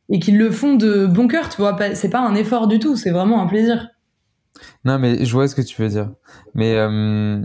Et 0.09 0.19
qui 0.19 0.33
le 0.33 0.51
font 0.51 0.75
de 0.75 1.07
bon 1.07 1.29
cœur, 1.29 1.49
tu 1.49 1.61
vois. 1.61 1.77
C'est 1.95 2.11
pas 2.11 2.21
un 2.21 2.35
effort 2.35 2.69
du 2.69 2.79
tout, 2.79 2.97
c'est 2.97 3.11
vraiment 3.11 3.43
un 3.43 3.47
plaisir. 3.47 3.89
Non, 4.85 4.99
mais 4.99 5.25
je 5.25 5.33
vois 5.33 5.49
ce 5.49 5.55
que 5.55 5.63
tu 5.63 5.81
veux 5.81 5.89
dire. 5.89 6.11
Mais 6.55 6.75
euh, 6.77 7.45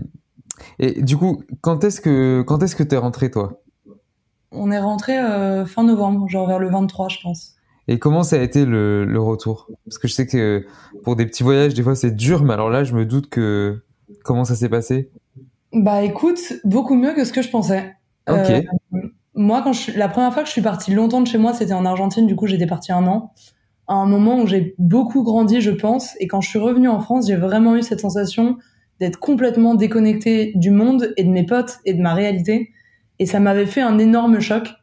et 0.78 1.02
du 1.02 1.16
coup, 1.16 1.42
quand 1.60 1.84
est-ce 1.84 2.00
que 2.00 2.42
quand 2.42 2.62
est-ce 2.62 2.76
que 2.76 2.82
t'es 2.82 2.96
rentré 2.96 3.30
toi? 3.30 3.62
On 4.50 4.70
est 4.70 4.78
rentré 4.78 5.18
euh, 5.18 5.64
fin 5.64 5.82
novembre, 5.82 6.28
genre 6.28 6.46
vers 6.46 6.58
le 6.58 6.68
23, 6.68 7.08
je 7.08 7.18
pense. 7.22 7.54
Et 7.88 7.98
comment 7.98 8.22
ça 8.22 8.36
a 8.36 8.42
été 8.42 8.64
le, 8.64 9.04
le 9.04 9.20
retour? 9.20 9.68
Parce 9.84 9.98
que 9.98 10.06
je 10.06 10.12
sais 10.12 10.26
que 10.26 10.64
pour 11.02 11.16
des 11.16 11.26
petits 11.26 11.42
voyages, 11.42 11.74
des 11.74 11.82
fois 11.82 11.96
c'est 11.96 12.12
dur, 12.12 12.44
mais 12.44 12.52
alors 12.52 12.70
là, 12.70 12.84
je 12.84 12.94
me 12.94 13.04
doute 13.04 13.28
que 13.28 13.82
comment 14.24 14.44
ça 14.44 14.54
s'est 14.54 14.68
passé? 14.68 15.10
Bah 15.72 16.02
écoute, 16.02 16.38
beaucoup 16.64 16.94
mieux 16.94 17.14
que 17.14 17.24
ce 17.24 17.32
que 17.32 17.42
je 17.42 17.50
pensais. 17.50 17.96
Ok. 18.28 18.36
Euh, 18.36 18.62
moi, 19.34 19.62
quand 19.62 19.72
je, 19.72 19.92
la 19.96 20.08
première 20.08 20.32
fois 20.32 20.42
que 20.42 20.48
je 20.48 20.52
suis 20.52 20.62
partie 20.62 20.92
longtemps 20.92 21.20
de 21.20 21.26
chez 21.26 21.38
moi, 21.38 21.54
c'était 21.54 21.72
en 21.72 21.84
Argentine. 21.84 22.26
Du 22.26 22.36
coup, 22.36 22.46
j'étais 22.46 22.66
partie 22.66 22.92
un 22.92 23.06
an. 23.06 23.32
À 23.88 23.94
un 23.94 24.06
moment 24.06 24.40
où 24.40 24.46
j'ai 24.46 24.74
beaucoup 24.78 25.22
grandi, 25.22 25.60
je 25.60 25.70
pense. 25.70 26.14
Et 26.20 26.26
quand 26.26 26.40
je 26.40 26.48
suis 26.48 26.58
revenue 26.58 26.88
en 26.88 27.00
France, 27.00 27.26
j'ai 27.26 27.36
vraiment 27.36 27.76
eu 27.76 27.82
cette 27.82 28.00
sensation 28.00 28.58
d'être 29.00 29.18
complètement 29.18 29.74
déconnectée 29.74 30.52
du 30.54 30.70
monde 30.70 31.12
et 31.16 31.24
de 31.24 31.30
mes 31.30 31.44
potes 31.44 31.78
et 31.84 31.94
de 31.94 32.00
ma 32.00 32.14
réalité. 32.14 32.70
Et 33.18 33.26
ça 33.26 33.40
m'avait 33.40 33.66
fait 33.66 33.80
un 33.80 33.98
énorme 33.98 34.38
choc. 34.40 34.74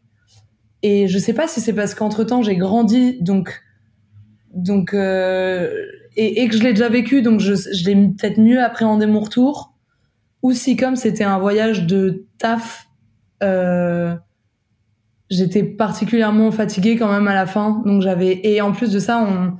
Et 0.81 1.07
je 1.07 1.17
sais 1.17 1.33
pas 1.33 1.47
si 1.47 1.61
c'est 1.61 1.73
parce 1.73 1.93
qu'entre 1.93 2.23
temps 2.23 2.41
j'ai 2.41 2.55
grandi, 2.55 3.17
donc 3.21 3.61
donc 4.53 4.93
euh, 4.93 5.69
et, 6.15 6.41
et 6.41 6.47
que 6.47 6.55
je 6.55 6.63
l'ai 6.63 6.71
déjà 6.71 6.89
vécu, 6.89 7.21
donc 7.21 7.39
je, 7.39 7.53
je 7.53 7.85
l'ai 7.85 7.95
peut-être 7.95 8.37
mieux 8.39 8.61
appréhendé 8.61 9.05
mon 9.05 9.19
retour, 9.19 9.73
ou 10.41 10.53
si 10.53 10.75
comme 10.75 10.95
c'était 10.95 11.25
un 11.25 11.37
voyage 11.37 11.85
de 11.85 12.27
taf, 12.37 12.87
euh, 13.43 14.15
j'étais 15.29 15.63
particulièrement 15.63 16.51
fatiguée 16.51 16.95
quand 16.97 17.11
même 17.11 17.27
à 17.27 17.33
la 17.33 17.45
fin, 17.45 17.81
donc 17.85 18.01
j'avais 18.01 18.39
et 18.43 18.61
en 18.61 18.71
plus 18.71 18.91
de 18.91 18.99
ça, 18.99 19.19
on, 19.21 19.53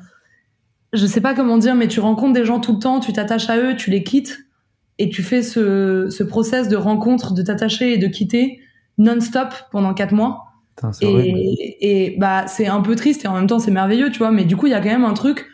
je 0.93 1.05
sais 1.05 1.21
pas 1.21 1.33
comment 1.33 1.57
dire, 1.57 1.75
mais 1.75 1.87
tu 1.87 1.99
rencontres 1.99 2.33
des 2.33 2.45
gens 2.45 2.59
tout 2.59 2.73
le 2.73 2.79
temps, 2.79 2.99
tu 2.99 3.13
t'attaches 3.13 3.49
à 3.49 3.57
eux, 3.57 3.75
tu 3.75 3.89
les 3.89 4.03
quittes 4.03 4.39
et 4.97 5.09
tu 5.09 5.23
fais 5.23 5.43
ce, 5.43 6.09
ce 6.09 6.23
process 6.23 6.67
de 6.67 6.75
rencontre, 6.75 7.33
de 7.33 7.41
t'attacher 7.41 7.93
et 7.93 7.97
de 7.97 8.07
quitter 8.07 8.59
non-stop 8.97 9.53
pendant 9.71 9.93
quatre 9.93 10.13
mois. 10.13 10.45
Putain, 10.75 10.91
c'est 10.91 11.05
horrible. 11.05 11.37
Et, 11.37 12.13
et 12.13 12.17
bah 12.17 12.47
c'est 12.47 12.67
un 12.67 12.81
peu 12.81 12.95
triste 12.95 13.23
et 13.25 13.27
en 13.27 13.33
même 13.35 13.47
temps 13.47 13.59
c'est 13.59 13.71
merveilleux, 13.71 14.11
tu 14.11 14.19
vois. 14.19 14.31
Mais 14.31 14.45
du 14.45 14.57
coup 14.57 14.67
il 14.67 14.71
y 14.71 14.75
a 14.75 14.81
quand 14.81 14.89
même 14.89 15.05
un 15.05 15.13
truc 15.13 15.45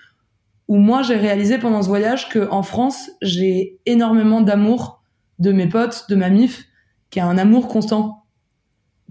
où 0.68 0.78
moi 0.78 1.04
j'ai 1.04 1.16
réalisé 1.16 1.58
pendant 1.58 1.82
ce 1.84 1.90
voyage 1.90 2.30
que 2.30 2.48
en 2.50 2.64
France 2.64 3.12
j'ai 3.22 3.80
énormément 3.86 4.42
d'amour 4.42 5.04
de 5.38 5.52
mes 5.52 5.68
potes, 5.68 6.06
de 6.10 6.16
ma 6.16 6.30
mif, 6.30 6.66
qui 7.10 7.20
a 7.20 7.28
un 7.28 7.38
amour 7.38 7.68
constant 7.68 8.25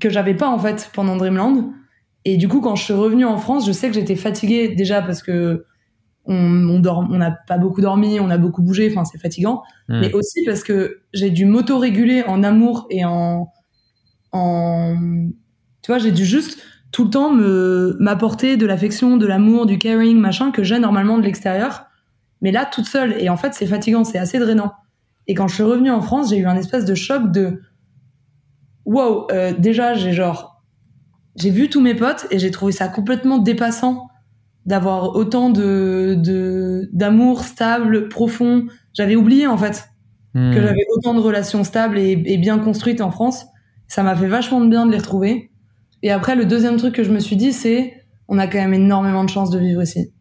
que 0.01 0.11
j'avais 0.11 0.35
pas 0.35 0.49
en 0.49 0.59
fait 0.59 0.91
pendant 0.93 1.17
Dreamland. 1.17 1.73
Et 2.25 2.37
du 2.37 2.49
coup, 2.49 2.61
quand 2.61 2.75
je 2.75 2.85
suis 2.85 2.95
revenue 2.95 3.25
en 3.25 3.37
France, 3.37 3.67
je 3.67 3.73
sais 3.73 3.89
que 3.89 3.95
j'étais 3.95 4.17
fatiguée 4.17 4.69
déjà 4.69 5.03
parce 5.03 5.23
que 5.23 5.67
on, 6.27 6.35
on 6.69 6.79
dort, 6.79 7.07
on 7.11 7.19
n'a 7.19 7.31
pas 7.31 7.59
beaucoup 7.59 7.83
dormi, 7.83 8.19
on 8.19 8.31
a 8.31 8.39
beaucoup 8.39 8.63
bougé, 8.63 8.91
enfin 8.91 9.05
c'est 9.05 9.19
fatigant, 9.19 9.63
Hmm. 9.89 10.01
mais 10.01 10.13
aussi 10.15 10.43
parce 10.47 10.63
que 10.63 11.03
j'ai 11.13 11.29
dû 11.29 11.45
m'auto-réguler 11.45 12.23
en 12.27 12.43
amour 12.43 12.87
et 12.89 13.05
en, 13.05 13.53
en, 14.33 14.97
tu 15.83 15.91
vois, 15.93 15.99
j'ai 15.99 16.13
dû 16.13 16.25
juste 16.25 16.63
tout 16.93 17.05
le 17.05 17.11
temps 17.11 17.31
me 17.31 17.97
m'apporter 18.01 18.57
de 18.57 18.65
l'affection, 18.65 19.19
de 19.19 19.27
l'amour, 19.27 19.67
du 19.67 19.79
caring, 19.79 20.17
machin 20.19 20.51
que 20.51 20.63
j'ai 20.63 20.79
normalement 20.79 21.19
de 21.19 21.25
l'extérieur, 21.25 21.87
mais 22.41 22.53
là 22.53 22.65
toute 22.65 22.87
seule. 22.87 23.15
Et 23.21 23.29
en 23.29 23.37
fait, 23.37 23.53
c'est 23.53 23.67
fatigant, 23.67 24.05
c'est 24.05 24.19
assez 24.19 24.39
drainant. 24.39 24.73
Et 25.27 25.35
quand 25.35 25.49
je 25.49 25.55
suis 25.57 25.63
revenue 25.63 25.91
en 25.91 26.01
France, 26.01 26.31
j'ai 26.31 26.39
eu 26.39 26.47
un 26.47 26.57
espèce 26.57 26.85
de 26.87 26.95
choc 26.95 27.31
de, 27.33 27.61
wow, 28.85 29.27
euh, 29.33 29.53
déjà 29.57 29.95
j'ai 29.95 30.13
genre, 30.13 30.63
j'ai 31.37 31.51
vu 31.51 31.69
tous 31.69 31.81
mes 31.81 31.95
potes 31.95 32.27
et 32.31 32.39
j'ai 32.39 32.51
trouvé 32.51 32.73
ça 32.73 32.89
complètement 32.89 33.39
dépassant 33.39 34.09
d'avoir 34.67 35.15
autant 35.17 35.51
de 35.51 36.15
de- 36.17 36.89
d'amour 36.93 37.45
stable, 37.45 38.09
profond. 38.09 38.67
J'avais 38.95 39.17
oublié 39.17 39.47
en 39.47 39.59
fait 39.59 39.89
Hmm. 40.37 40.53
que 40.53 40.61
j'avais 40.61 40.85
autant 40.97 41.15
de 41.15 41.21
relations 41.21 41.63
stables 41.63 41.97
et, 41.97 42.11
et 42.27 42.39
bien 42.39 42.59
construites 42.59 43.01
en 43.01 43.13
France. 43.13 43.47
Ça 43.87 44.03
m'a 44.03 44.17
fait 44.17 44.27
vachement 44.27 44.61
de 44.61 44.69
bien 44.69 44.85
de 44.85 44.91
les 44.91 44.99
retrouver. 44.99 45.53
Et 46.03 46.11
après, 46.11 46.35
le 46.35 46.45
deuxième 46.45 46.77
truc 46.77 46.93
que 46.93 47.05
je 47.05 47.13
me 47.13 47.21
suis 47.21 47.37
dit, 47.37 47.53
c'est 47.53 48.03
on 48.27 48.39
a 48.39 48.49
quand 48.49 48.59
même 48.59 48.75
énormément 48.75 49.23
de 49.23 49.29
chance 49.31 49.51
de 49.51 49.61
vivre 49.61 49.83
ici. 49.83 50.13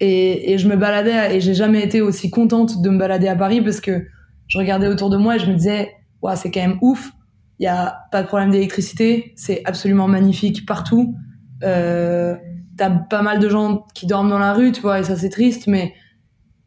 Et, 0.00 0.52
et 0.52 0.58
je 0.58 0.68
me 0.68 0.76
baladais 0.76 1.36
et 1.36 1.40
j'ai 1.40 1.54
jamais 1.54 1.84
été 1.84 2.00
aussi 2.00 2.30
contente 2.30 2.82
de 2.82 2.90
me 2.90 2.98
balader 2.98 3.28
à 3.28 3.36
Paris 3.36 3.60
parce 3.60 3.80
que 3.80 4.06
je 4.48 4.58
regardais 4.58 4.88
autour 4.88 5.08
de 5.10 5.16
moi 5.16 5.36
et 5.36 5.38
je 5.38 5.46
me 5.46 5.54
disais, 5.54 5.92
ouais, 6.22 6.34
c'est 6.34 6.50
quand 6.50 6.60
même 6.60 6.78
ouf. 6.82 7.12
Il 7.58 7.64
y 7.64 7.66
a 7.66 8.02
pas 8.12 8.22
de 8.22 8.28
problème 8.28 8.50
d'électricité, 8.50 9.32
c'est 9.36 9.62
absolument 9.64 10.06
magnifique 10.08 10.64
partout. 10.66 11.14
Euh, 11.64 12.36
t'as 12.76 12.90
pas 12.90 13.22
mal 13.22 13.40
de 13.40 13.48
gens 13.48 13.84
qui 13.94 14.06
dorment 14.06 14.30
dans 14.30 14.38
la 14.38 14.52
rue, 14.52 14.70
tu 14.72 14.80
vois, 14.80 15.00
et 15.00 15.04
ça 15.04 15.16
c'est 15.16 15.28
triste, 15.28 15.66
mais 15.66 15.92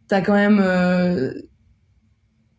t'as 0.10 0.22
quand 0.22 0.34
même, 0.34 0.60
euh, 0.62 1.32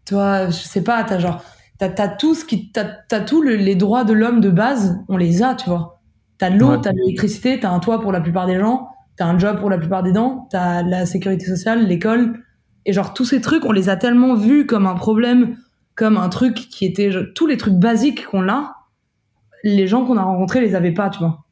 toi, 0.06 0.46
je 0.46 0.52
sais 0.52 0.82
pas, 0.82 1.04
t'as 1.04 1.18
genre, 1.18 1.42
t'as, 1.78 1.88
t'as 1.88 2.08
tout 2.08 2.34
ce 2.34 2.44
qui, 2.44 2.72
t'as, 2.72 2.84
t'as 2.84 3.20
tous 3.20 3.42
le- 3.42 3.56
les 3.56 3.74
droits 3.74 4.04
de 4.04 4.12
l'homme 4.12 4.40
de 4.40 4.50
base, 4.50 4.98
on 5.08 5.16
les 5.16 5.42
a, 5.42 5.54
tu 5.54 5.68
vois. 5.68 6.00
T'as 6.38 6.50
de 6.50 6.58
l'eau, 6.58 6.70
Ouais. 6.72 6.80
t'as 6.82 6.92
de 6.92 6.96
l'électricité, 6.96 7.60
t'as 7.60 7.70
un 7.70 7.78
toit 7.78 8.00
pour 8.00 8.12
la 8.12 8.20
plupart 8.20 8.46
des 8.46 8.58
gens, 8.58 8.88
t'as 9.16 9.26
un 9.26 9.38
job 9.38 9.60
pour 9.60 9.70
la 9.70 9.78
plupart 9.78 10.02
des 10.02 10.12
dents, 10.12 10.48
t'as 10.50 10.82
la 10.82 11.06
sécurité 11.06 11.44
sociale, 11.46 11.86
l'école, 11.86 12.42
et 12.84 12.92
genre 12.92 13.14
tous 13.14 13.24
ces 13.24 13.40
trucs, 13.40 13.64
on 13.64 13.72
les 13.72 13.88
a 13.88 13.96
tellement 13.96 14.34
vus 14.34 14.66
comme 14.66 14.86
un 14.86 14.94
problème, 14.94 15.56
comme 16.02 16.16
un 16.16 16.28
truc 16.30 16.54
qui 16.56 16.84
était, 16.84 17.12
tous 17.32 17.46
les 17.46 17.56
trucs 17.56 17.76
basiques 17.76 18.26
qu'on 18.26 18.48
a, 18.48 18.88
les 19.62 19.86
gens 19.86 20.04
qu'on 20.04 20.16
a 20.16 20.22
rencontrés 20.24 20.60
les 20.60 20.74
avaient 20.74 20.90
pas, 20.90 21.10
tu 21.10 21.20
vois. 21.20 21.44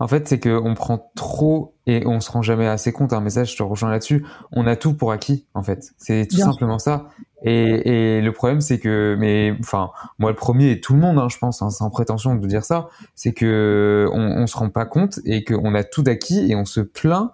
En 0.00 0.08
fait, 0.08 0.26
c'est 0.26 0.40
qu'on 0.40 0.74
prend 0.74 1.12
trop 1.14 1.76
et 1.86 2.04
on 2.04 2.18
se 2.18 2.28
rend 2.28 2.42
jamais 2.42 2.66
assez 2.66 2.90
compte. 2.90 3.12
Un 3.12 3.20
message, 3.20 3.52
je 3.52 3.56
te 3.56 3.62
rejoins 3.62 3.92
là-dessus. 3.92 4.26
On 4.50 4.66
a 4.66 4.74
tout 4.74 4.94
pour 4.94 5.12
acquis, 5.12 5.46
en 5.54 5.62
fait. 5.62 5.92
C'est 5.96 6.26
tout 6.28 6.34
Bien 6.34 6.46
simplement 6.46 6.80
ça. 6.80 7.10
Et, 7.44 8.16
et 8.16 8.20
le 8.20 8.32
problème, 8.32 8.60
c'est 8.60 8.80
que, 8.80 9.16
mais 9.16 9.54
enfin, 9.60 9.90
moi 10.18 10.30
le 10.30 10.36
premier 10.36 10.72
et 10.72 10.80
tout 10.80 10.94
le 10.94 10.98
monde, 10.98 11.16
hein, 11.16 11.28
je 11.30 11.38
pense, 11.38 11.62
hein, 11.62 11.70
sans 11.70 11.88
prétention 11.88 12.34
de 12.34 12.44
dire 12.48 12.64
ça, 12.64 12.88
c'est 13.14 13.32
que 13.32 14.08
on, 14.12 14.42
on 14.42 14.48
se 14.48 14.56
rend 14.56 14.70
pas 14.70 14.86
compte 14.86 15.20
et 15.24 15.44
qu'on 15.44 15.72
a 15.76 15.84
tout 15.84 16.02
d'acquis 16.02 16.50
et 16.50 16.56
on 16.56 16.64
se 16.64 16.80
plaint 16.80 17.30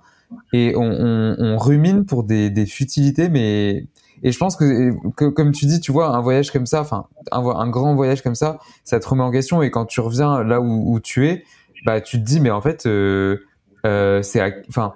et 0.53 0.75
on, 0.77 0.83
on, 0.83 1.37
on 1.39 1.57
rumine 1.57 2.05
pour 2.05 2.23
des, 2.23 2.51
des 2.51 2.67
futilités, 2.67 3.31
mais 3.31 3.87
et 4.25 4.33
je 4.33 4.39
pense 4.39 4.57
que, 4.57 4.95
que, 5.17 5.27
comme 5.27 5.53
tu 5.53 5.67
dis, 5.67 5.81
tu 5.81 5.93
vois, 5.93 6.09
un 6.09 6.21
voyage 6.23 6.51
comme 6.51 6.65
ça, 6.65 6.81
enfin, 6.81 7.07
un, 7.31 7.69
grand 7.69 7.95
voyage 7.95 8.23
comme 8.23 8.35
ça, 8.35 8.59
ça 8.83 8.99
te 8.99 9.07
remet 9.07 9.23
en 9.23 9.31
question. 9.31 9.63
Et 9.63 9.71
quand 9.71 9.85
tu 9.85 10.01
reviens 10.01 10.43
là 10.43 10.63
où, 10.63 10.95
où 10.95 10.99
tu 10.99 11.29
es, 11.29 11.45
bah 11.85 12.01
tu 12.01 12.19
te 12.19 12.25
dis 12.25 12.41
mais 12.41 12.51
en 12.51 12.63
fait 12.63 12.87
euh, 12.87 13.45
euh, 13.85 14.23
c'est 14.23 14.41
enfin 14.71 14.95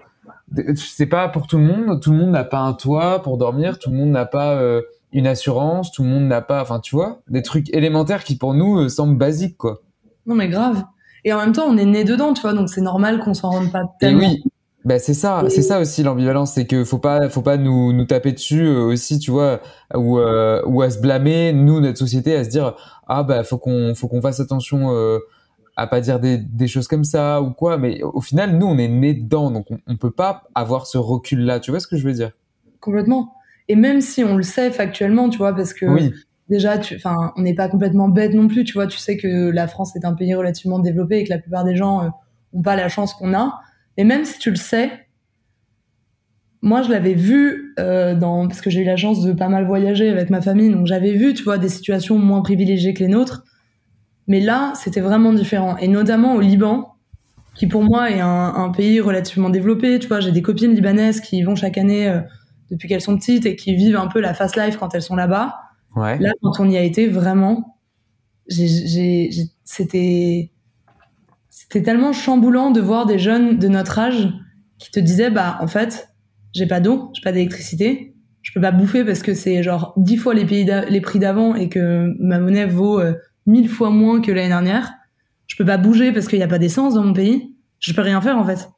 c'est 0.75 1.07
pas 1.07 1.29
pour 1.29 1.47
tout 1.47 1.59
le 1.59 1.65
monde. 1.65 2.01
Tout 2.01 2.13
le 2.13 2.17
monde 2.17 2.31
n'a 2.31 2.45
pas 2.45 2.61
un 2.61 2.73
toit 2.73 3.23
pour 3.23 3.37
dormir. 3.37 3.79
Tout 3.79 3.91
le 3.91 3.97
monde 3.97 4.09
n'a 4.09 4.25
pas 4.25 4.55
euh, 4.55 4.81
une 5.13 5.27
assurance. 5.27 5.93
Tout 5.93 6.03
le 6.03 6.09
monde 6.09 6.25
n'a 6.25 6.41
pas 6.41 6.63
enfin 6.63 6.81
tu 6.81 6.97
vois 6.97 7.21
des 7.29 7.43
trucs 7.43 7.73
élémentaires 7.75 8.25
qui 8.25 8.39
pour 8.39 8.55
nous 8.55 8.79
euh, 8.79 8.89
semblent 8.89 9.19
basiques 9.19 9.59
quoi. 9.59 9.83
Non, 10.25 10.35
mais 10.35 10.49
grave. 10.49 10.85
Et 11.25 11.35
en 11.35 11.39
même 11.39 11.53
temps, 11.53 11.67
on 11.67 11.77
est 11.77 11.85
né 11.85 12.05
dedans, 12.05 12.33
tu 12.33 12.43
vois, 12.43 12.53
donc 12.53 12.69
c'est 12.69 12.81
normal 12.81 13.19
qu'on 13.19 13.35
s'en 13.35 13.51
rende 13.51 13.73
pas 13.73 13.83
et 13.83 13.99
tellement. 13.99 14.29
oui 14.31 14.43
bah 14.89 14.99
c'est 14.99 15.15
ça 15.15 15.45
c'est 15.49 15.63
ça 15.63 15.81
aussi 15.81 16.03
l'ambivalence 16.03 16.53
c'est 16.55 16.67
que 16.67 16.85
faut 16.85 16.99
pas 16.99 17.29
faut 17.29 17.43
pas 17.43 17.57
nous 17.57 17.93
nous 17.93 18.05
taper 18.07 18.33
dessus 18.33 18.65
euh, 18.67 18.85
aussi 18.87 19.19
tu 19.19 19.31
vois 19.31 19.61
ou 19.95 20.19
euh, 20.19 20.63
ou 20.67 20.83
à 20.83 20.91
se 20.91 20.99
blâmer 21.01 21.53
nous 21.53 21.81
notre 21.81 21.99
société 21.99 22.35
à 22.35 22.45
se 22.45 22.49
dire 22.49 22.75
ah 23.07 23.23
bah 23.23 23.45
faut 23.45 23.59
qu'on 23.59 23.95
faut 23.95 24.09
qu'on 24.09 24.23
fasse 24.23 24.41
attention 24.41 24.93
euh, 24.93 25.19
à 25.77 25.87
pas 25.87 26.01
dire 26.01 26.19
des, 26.21 26.39
des 26.39 26.67
choses 26.69 26.89
comme 26.89 27.05
ça 27.05 27.43
ou 27.43 27.51
quoi 27.53 27.77
mais 27.79 28.03
au 28.03 28.21
final 28.21 28.59
nous 28.59 28.67
on 28.67 28.79
est 28.79 28.89
né 28.89 29.15
dedans 29.15 29.51
donc 29.51 29.67
on, 29.71 29.79
on 29.87 29.97
peut 29.97 30.11
pas 30.11 30.45
avoir 30.55 30.87
ce 30.87 30.99
recul 30.99 31.41
là 31.41 31.61
tu 31.61 31.71
vois 31.71 31.81
ce 31.81 31.87
que 31.87 31.97
je 31.97 32.05
veux 32.07 32.15
dire? 32.15 32.31
Complètement. 32.81 33.35
Et 33.69 33.77
même 33.77 34.01
si 34.01 34.25
on 34.25 34.37
le 34.37 34.43
sait 34.43 34.71
factuellement, 34.71 35.29
tu 35.29 35.39
vois, 35.39 35.55
parce 35.55 35.75
que 35.75 35.85
Oui. 35.87 36.13
déjà, 36.49 36.77
enfin, 36.95 37.33
on 37.37 37.43
n'est 37.43 37.55
pas 37.55 37.69
complètement 37.69 38.09
bête 38.09 38.33
non 38.33 38.49
plus, 38.49 38.65
tu 38.65 38.73
vois. 38.75 38.87
Tu 38.87 38.99
sais 38.99 39.17
que 39.19 39.51
la 39.51 39.67
France 39.69 39.95
est 39.97 40.05
un 40.07 40.15
pays 40.15 40.35
relativement 40.35 40.79
développé 40.79 41.19
et 41.19 41.25
que 41.25 41.31
la 41.31 41.39
plupart 41.39 41.65
des 41.65 41.77
gens 41.77 42.03
euh, 42.05 42.09
ont 42.55 42.63
pas 42.63 42.77
la 42.77 42.89
chance 42.89 43.13
qu'on 43.15 43.35
a. 43.35 43.61
Mais 43.99 44.05
même 44.05 44.25
si 44.25 44.39
tu 44.39 44.51
le 44.51 44.57
sais, 44.57 44.91
moi, 46.63 46.83
je 46.83 46.91
l'avais 46.91 47.15
vu 47.15 47.75
euh, 47.79 48.15
dans 48.15 48.49
parce 48.49 48.61
que 48.61 48.71
j'ai 48.71 48.83
eu 48.83 48.85
la 48.85 48.97
chance 48.97 49.23
de 49.23 49.33
pas 49.33 49.49
mal 49.49 49.67
voyager 49.67 50.09
avec 50.09 50.31
ma 50.31 50.41
famille, 50.41 50.71
donc 50.71 50.87
j'avais 50.87 51.13
vu, 51.13 51.35
tu 51.35 51.43
vois, 51.43 51.59
des 51.59 51.69
situations 51.69 52.19
moins 52.19 52.43
privilégiées 52.43 52.95
que 52.95 53.01
les 53.01 53.09
nôtres. 53.09 53.45
Mais 54.27 54.41
là, 54.41 54.73
c'était 54.75 55.01
vraiment 55.01 55.33
différent, 55.33 55.77
et 55.79 55.89
notamment 55.89 56.35
au 56.35 56.41
Liban, 56.41 56.95
qui 57.55 57.67
pour 57.67 57.83
moi 57.83 58.11
est 58.11 58.21
un, 58.21 58.55
un 58.55 58.71
pays 58.71 59.01
relativement 59.01 59.51
développé. 59.51 59.99
Tu 59.99 60.07
vois, 60.07 60.21
j'ai 60.21 60.33
des 60.33 60.43
copines 60.43 60.75
libanaises 60.75 61.21
qui 61.21 61.39
y 61.39 61.43
vont 61.43 61.57
chaque 61.57 61.79
année 61.79 62.09
euh, 62.09 62.21
depuis 62.71 62.89
qu'elles 62.89 63.01
sont 63.01 63.17
petites 63.17 63.47
et 63.47 63.57
qui 63.57 63.75
vivent 63.75 63.97
un 63.97 64.07
peu 64.07 64.21
la 64.21 64.35
fast 64.35 64.57
life 64.57 64.77
quand 64.77 64.95
elles 64.95 65.03
sont 65.03 65.17
là-bas. 65.17 65.57
ouais 65.97 66.19
Là, 66.19 66.33
quand 66.43 66.61
on 66.61 66.69
y 66.69 66.77
a 66.77 66.83
été, 66.83 67.09
vraiment, 67.09 67.79
c'était 68.49 69.31
c'était 71.71 71.85
tellement 71.85 72.13
chamboulant 72.13 72.71
de 72.71 72.81
voir 72.81 73.05
des 73.05 73.19
jeunes 73.19 73.59
de 73.59 73.69
notre 73.69 73.99
âge 73.99 74.29
qui 74.79 74.91
te 74.91 75.01
disaient, 75.01 75.31
bah, 75.31 75.59
en 75.61 75.67
fait, 75.67 76.09
j'ai 76.55 76.67
pas 76.67 76.81
d'eau, 76.81 77.11
j'ai 77.15 77.23
pas 77.23 77.33
d'électricité, 77.33 78.15
je 78.43 78.53
peux 78.53 78.61
pas 78.61 78.73
bouffer 78.73 79.05
parce 79.05 79.23
que 79.23 79.35
c'est 79.35 79.63
genre 79.63 79.93
dix 79.99 80.17
fois 80.17 80.33
les, 80.33 80.47
prix 81.01 81.19
d'avant 81.19 81.55
et 81.55 81.69
que 81.69 82.15
ma 82.21 82.39
monnaie 82.39 82.65
vaut 82.65 82.99
euh, 82.99 83.15
mille 83.47 83.69
fois 83.69 83.91
moins 83.91 84.23
que 84.23 84.33
l'année 84.33 84.49
dernière. 84.49 84.93
Je 85.47 85.57
peux 85.57 85.65
pas 85.65 85.77
bouger 85.77 86.13
parce 86.13 86.27
qu'il 86.29 86.39
y 86.39 86.43
a 86.43 86.49
pas 86.49 86.59
d'essence 86.59 86.95
dans 86.95 87.05
mon 87.05 87.13
pays. 87.13 87.55
Je 87.81 87.93
peux 87.93 88.01
rien 88.01 88.21
faire, 88.21 88.39
en 88.39 88.45
fait. 88.45 88.71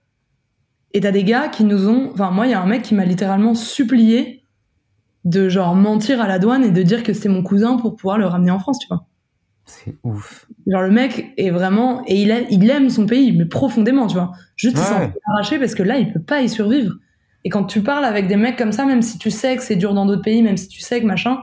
Et 0.92 1.00
t'as 1.00 1.12
des 1.12 1.22
gars 1.22 1.48
qui 1.48 1.62
nous 1.62 1.88
ont, 1.88 2.10
enfin, 2.12 2.30
moi, 2.32 2.46
il 2.46 2.50
y 2.50 2.54
a 2.54 2.60
un 2.60 2.66
mec 2.66 2.82
qui 2.82 2.94
m'a 2.94 3.04
littéralement 3.04 3.54
supplié 3.54 4.44
de 5.24 5.48
genre 5.48 5.76
mentir 5.76 6.20
à 6.20 6.26
la 6.26 6.38
douane 6.38 6.64
et 6.64 6.70
de 6.70 6.82
dire 6.82 7.02
que 7.04 7.12
c'était 7.12 7.28
mon 7.28 7.42
cousin 7.42 7.76
pour 7.76 7.94
pouvoir 7.94 8.18
le 8.18 8.26
ramener 8.26 8.50
en 8.50 8.58
France, 8.58 8.78
tu 8.80 8.88
vois. 8.88 9.06
C'est 9.70 9.96
ouf 10.02 10.46
Genre 10.66 10.82
le 10.82 10.90
mec 10.90 11.32
est 11.36 11.50
vraiment 11.50 12.02
et 12.06 12.20
il, 12.22 12.30
a- 12.32 12.40
il 12.50 12.68
aime 12.70 12.90
son 12.90 13.06
pays 13.06 13.32
mais 13.32 13.44
profondément, 13.46 14.06
tu 14.06 14.14
vois. 14.14 14.32
Juste 14.56 14.76
il 14.78 14.84
s'en 14.84 14.98
Ouais. 14.98 15.08
fait 15.12 15.18
arracher 15.32 15.58
parce 15.58 15.74
que 15.74 15.82
là 15.82 15.98
il 15.98 16.12
peut 16.12 16.20
pas 16.22 16.40
y 16.42 16.48
survivre. 16.48 16.94
Et 17.44 17.48
quand 17.48 17.64
tu 17.64 17.80
parles 17.82 18.04
avec 18.04 18.26
des 18.28 18.36
mecs 18.36 18.56
comme 18.58 18.72
ça, 18.72 18.84
même 18.84 19.02
si 19.02 19.16
tu 19.18 19.30
sais 19.30 19.56
que 19.56 19.62
c'est 19.62 19.76
dur 19.76 19.94
dans 19.94 20.04
d'autres 20.06 20.22
pays, 20.22 20.42
même 20.42 20.56
si 20.58 20.68
tu 20.68 20.80
sais 20.80 21.00
que 21.00 21.06
machin, 21.06 21.38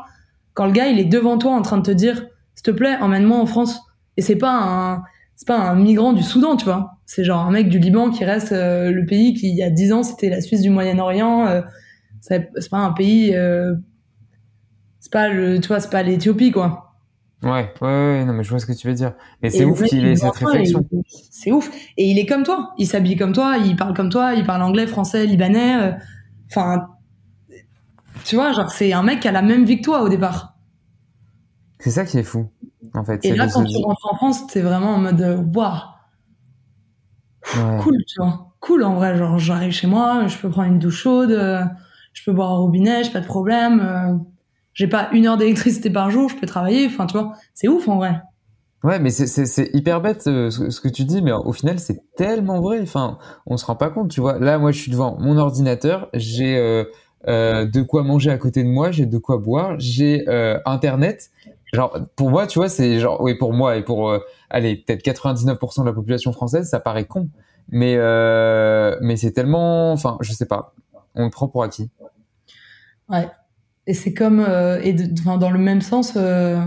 quand 0.54 0.66
le 0.66 0.72
gars 0.72 0.88
il 0.88 1.00
est 1.00 1.06
devant 1.06 1.38
toi 1.38 1.52
en 1.54 1.62
train 1.62 1.78
de 1.78 1.84
te 1.84 1.92
dire 1.92 2.16
s'il 2.56 2.64
te 2.64 2.72
plaît 2.72 2.98
emmène-moi 3.02 3.38
en 3.38 3.46
France 3.46 3.82
et 4.18 4.22
c'est 4.22 4.36
pas 4.38 4.54
un 4.56 5.04
c'est 5.36 5.48
pas 5.48 5.58
un 5.60 5.76
migrant 5.76 6.14
du 6.14 6.24
Soudan, 6.24 6.56
tu 6.58 6.66
vois. 6.66 6.98
C'est 7.06 7.24
genre 7.24 7.42
un 7.46 7.52
mec 7.52 7.70
du 7.70 7.80
Liban 7.80 8.10
qui 8.12 8.26
reste 8.26 8.52
euh, 8.52 8.92
le 8.92 9.06
pays 9.06 9.34
qui 9.36 9.50
il 9.50 9.56
y 9.56 9.64
a 9.64 9.70
10 9.70 9.94
ans 9.94 10.04
c'était 10.04 10.30
la 10.30 10.42
Suisse 10.42 10.62
du 10.62 10.70
Moyen-Orient. 10.70 11.48
euh, 11.48 11.62
c'est 12.22 12.50
c'est 12.58 12.70
pas 12.70 12.80
un 12.80 12.92
pays 12.94 13.36
euh, 13.36 13.74
c'est 15.00 15.12
pas 15.12 15.30
le 15.30 15.60
tu 15.60 15.68
vois 15.68 15.80
c'est 15.80 15.90
pas 15.90 16.04
l'Éthiopie 16.04 16.52
quoi. 16.52 16.87
Ouais, 17.44 17.74
ouais 17.82 17.88
ouais 17.88 18.26
non 18.26 18.34
mais 18.34 18.44
je 18.44 18.50
vois 18.50 18.60
ce 18.60 18.66
que 18.66 18.74
tu 18.74 18.88
veux 18.88 18.94
dire 18.94 19.14
mais 19.42 19.50
Et 19.50 19.52
c'est 19.52 19.66
ouf 19.66 19.84
qu'il 19.84 20.00
il 20.00 20.06
ait 20.08 20.16
cette 20.16 20.36
réflexion 20.36 20.86
C'est 21.32 21.52
ouf. 21.52 21.70
Et 21.98 22.10
il 22.10 22.18
est 22.20 22.26
comme 22.26 22.44
toi. 22.44 22.74
Il 22.78 22.88
s'habille 22.88 23.16
comme 23.16 23.34
toi, 23.34 23.58
il 23.58 23.76
parle 23.76 23.94
comme 23.94 24.10
toi, 24.10 24.34
il 24.34 24.46
parle 24.46 24.62
anglais, 24.64 24.88
français, 24.88 25.26
libanais. 25.26 25.82
euh, 25.82 25.92
Enfin, 26.50 26.88
tu 28.26 28.36
vois, 28.36 28.52
genre, 28.54 28.70
c'est 28.72 28.94
un 28.94 29.02
mec 29.04 29.22
qui 29.22 29.28
a 29.28 29.32
la 29.32 29.42
même 29.42 29.66
vie 29.66 29.78
que 29.78 29.84
toi 29.84 30.02
au 30.04 30.10
départ. 30.10 30.56
c'est 31.80 31.92
ça 31.92 32.06
qui 32.06 32.18
est 32.18 32.24
fou 32.24 32.50
en 32.94 33.04
fait 33.04 33.24
Et 33.26 33.36
là, 33.36 33.48
quand 33.48 33.64
tu 33.66 33.78
rentres 33.84 34.08
en 34.12 34.16
France, 34.16 34.48
t'es 34.48 34.62
vraiment 34.62 34.96
en 34.96 35.00
mode, 35.00 35.22
euh, 35.22 35.38
waouh, 35.38 35.80
Ouais. 37.56 37.78
cool, 37.82 37.98
tu 38.06 38.20
vois. 38.20 38.54
Cool, 38.60 38.84
en 38.84 38.96
vrai. 38.96 39.18
Genre, 39.18 39.38
j'arrive 39.40 39.72
chez 39.72 39.88
moi, 39.88 40.28
je 40.28 40.38
peux 40.38 40.50
prendre 40.50 40.70
une 40.70 40.80
douche 40.80 41.02
chaude, 41.02 41.32
euh, 41.32 41.64
je 42.14 42.24
peux 42.26 42.34
boire 42.34 42.52
au 42.54 42.64
robinet, 42.64 43.04
j'ai 43.04 43.12
pas 43.12 43.22
de 43.22 43.26
problème. 43.26 44.26
J'ai 44.78 44.88
pas 44.88 45.10
une 45.12 45.26
heure 45.26 45.38
d'électricité 45.38 45.90
par 45.90 46.12
jour, 46.12 46.30
je 46.30 46.36
peux 46.36 46.46
travailler. 46.46 46.86
Enfin, 46.86 47.08
tu 47.08 47.18
vois, 47.18 47.34
c'est 47.56 47.68
ouf, 47.68 47.88
en 47.88 47.96
vrai. 47.96 48.22
Ouais, 48.84 49.00
mais 49.00 49.10
c'est- 49.10 49.72
hyper 49.74 50.02
bête 50.02 50.28
euh, 50.28 50.52
ce, 50.52 50.70
ce 50.70 50.80
que 50.80 50.88
tu 50.88 51.04
dis, 51.04 51.24
mais 51.24 51.32
au 51.32 51.52
final 51.52 51.80
c'est 51.80 52.00
tellement 52.16 52.62
vrai. 52.62 52.80
Enfin, 52.82 53.18
on 53.48 53.58
se 53.58 53.66
rend 53.66 53.76
pas 53.76 53.90
compte, 53.90 54.12
tu 54.12 54.22
vois. 54.22 54.38
Là, 54.38 54.60
moi, 54.60 54.72
je 54.72 54.80
suis 54.80 54.92
devant 54.92 55.18
mon 55.20 55.36
ordinateur, 55.38 56.10
j'ai 56.14 56.58
euh, 56.58 56.84
euh, 57.28 57.66
de 57.66 57.82
quoi 57.82 58.04
manger 58.04 58.30
à 58.30 58.38
côté 58.38 58.64
de 58.64 58.70
moi, 58.70 58.92
j'ai 58.92 59.08
de 59.08 59.18
quoi 59.18 59.38
boire, 59.40 59.76
j'ai 59.80 60.30
euh, 60.30 60.60
Internet, 60.66 61.32
Genre, 61.74 61.98
pour 62.16 62.30
moi, 62.30 62.48
tu 62.48 62.60
vois, 62.60 62.70
c'est 62.70 63.00
genre, 63.00 63.20
oui, 63.20 63.36
pour 63.36 63.52
moi 63.52 63.76
et 63.76 63.84
pour, 63.84 64.16
allez, 64.50 64.78
peut-être 64.78 65.02
99% 65.04 65.82
de 65.82 65.88
la 65.88 65.94
population 65.94 66.32
française, 66.32 66.70
ça 66.70 66.80
paraît 66.80 67.04
con. 67.04 67.30
Mais, 67.70 67.98
mais 69.02 69.18
c'est 69.18 69.32
tellement, 69.34 69.92
enfin, 69.92 70.18
je 70.22 70.32
sais 70.32 70.46
pas. 70.46 70.74
On 71.16 71.26
le 71.26 71.30
prend 71.30 71.50
pour 71.50 71.64
acquis. 71.64 71.90
Ouais. 73.10 73.28
Et 73.88 73.94
c'est 73.94 74.14
comme, 74.14 74.40
euh, 74.48 74.80
et 74.84 74.94
de- 74.94 75.20
enfin, 75.20 75.38
dans 75.38 75.50
le 75.50 75.58
même 75.60 75.82
sens, 75.82 76.14
euh, 76.18 76.60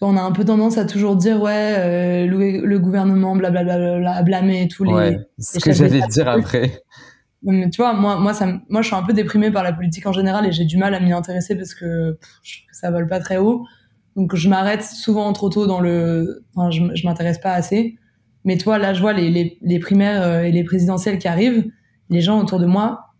on 0.00 0.16
a 0.16 0.20
un 0.20 0.32
peu 0.32 0.44
tendance 0.44 0.76
à 0.78 0.84
toujours 0.84 1.16
dire, 1.16 1.40
ouais, 1.40 1.74
euh, 1.78 2.26
le, 2.26 2.66
le 2.66 2.78
gouvernement, 2.78 3.36
blablabla, 3.36 4.12
à 4.12 4.22
blâmer 4.22 4.68
tous 4.68 4.84
les. 4.84 4.92
Ouais. 4.92 5.18
Ce 5.38 5.56
les 5.56 5.60
que 5.60 5.72
j'allais 5.72 6.00
dire 6.10 6.28
après. 6.28 6.82
Mais 7.42 7.70
tu 7.70 7.76
vois, 7.80 7.92
moi, 7.92 8.18
moi, 8.18 8.34
ça, 8.34 8.46
moi, 8.68 8.82
je 8.82 8.86
suis 8.88 8.96
un 8.96 9.02
peu 9.02 9.12
déprimée 9.12 9.50
par 9.52 9.62
la 9.62 9.72
politique 9.72 10.06
en 10.06 10.12
général 10.12 10.46
et 10.46 10.52
j'ai 10.52 10.64
du 10.64 10.78
mal 10.78 10.94
à 10.94 11.00
m'y 11.00 11.12
intéresser 11.12 11.54
parce 11.54 11.74
que 11.74 12.12
pff, 12.12 12.30
je 12.42 12.56
trouve 12.58 12.70
que 12.70 12.76
ça 12.76 12.90
vole 12.90 13.06
pas 13.06 13.20
très 13.20 13.36
haut. 13.36 13.64
Donc, 14.16 14.34
je 14.34 14.48
m'arrête 14.48 14.82
souvent 14.82 15.32
trop 15.32 15.48
tôt 15.50 15.66
dans 15.66 15.80
le. 15.80 16.44
Enfin, 16.54 16.70
je, 16.70 16.82
je 16.94 17.06
m'intéresse 17.06 17.38
pas 17.38 17.52
assez. 17.52 17.96
Mais 18.44 18.56
toi, 18.58 18.78
là, 18.78 18.94
je 18.94 19.00
vois 19.00 19.12
les, 19.12 19.30
les, 19.30 19.58
les 19.60 19.78
primaires 19.78 20.22
euh, 20.22 20.42
et 20.42 20.50
les 20.50 20.64
présidentielles 20.64 21.18
qui 21.18 21.28
arrivent. 21.28 21.66
Les 22.10 22.20
gens 22.20 22.40
autour 22.40 22.58
de 22.58 22.66
moi, 22.66 23.10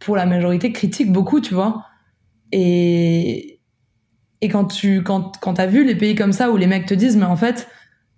pour 0.00 0.16
la 0.16 0.26
majorité, 0.26 0.72
critiquent 0.72 1.12
beaucoup, 1.12 1.40
tu 1.40 1.54
vois. 1.54 1.84
Et, 2.52 3.60
et 4.40 4.48
quand 4.48 4.64
tu 4.64 5.02
quand, 5.02 5.38
quand 5.40 5.58
as 5.58 5.66
vu 5.66 5.84
les 5.84 5.94
pays 5.94 6.14
comme 6.14 6.32
ça 6.32 6.50
où 6.50 6.56
les 6.56 6.66
mecs 6.66 6.86
te 6.86 6.94
disent, 6.94 7.16
mais 7.16 7.24
en 7.24 7.36
fait, 7.36 7.68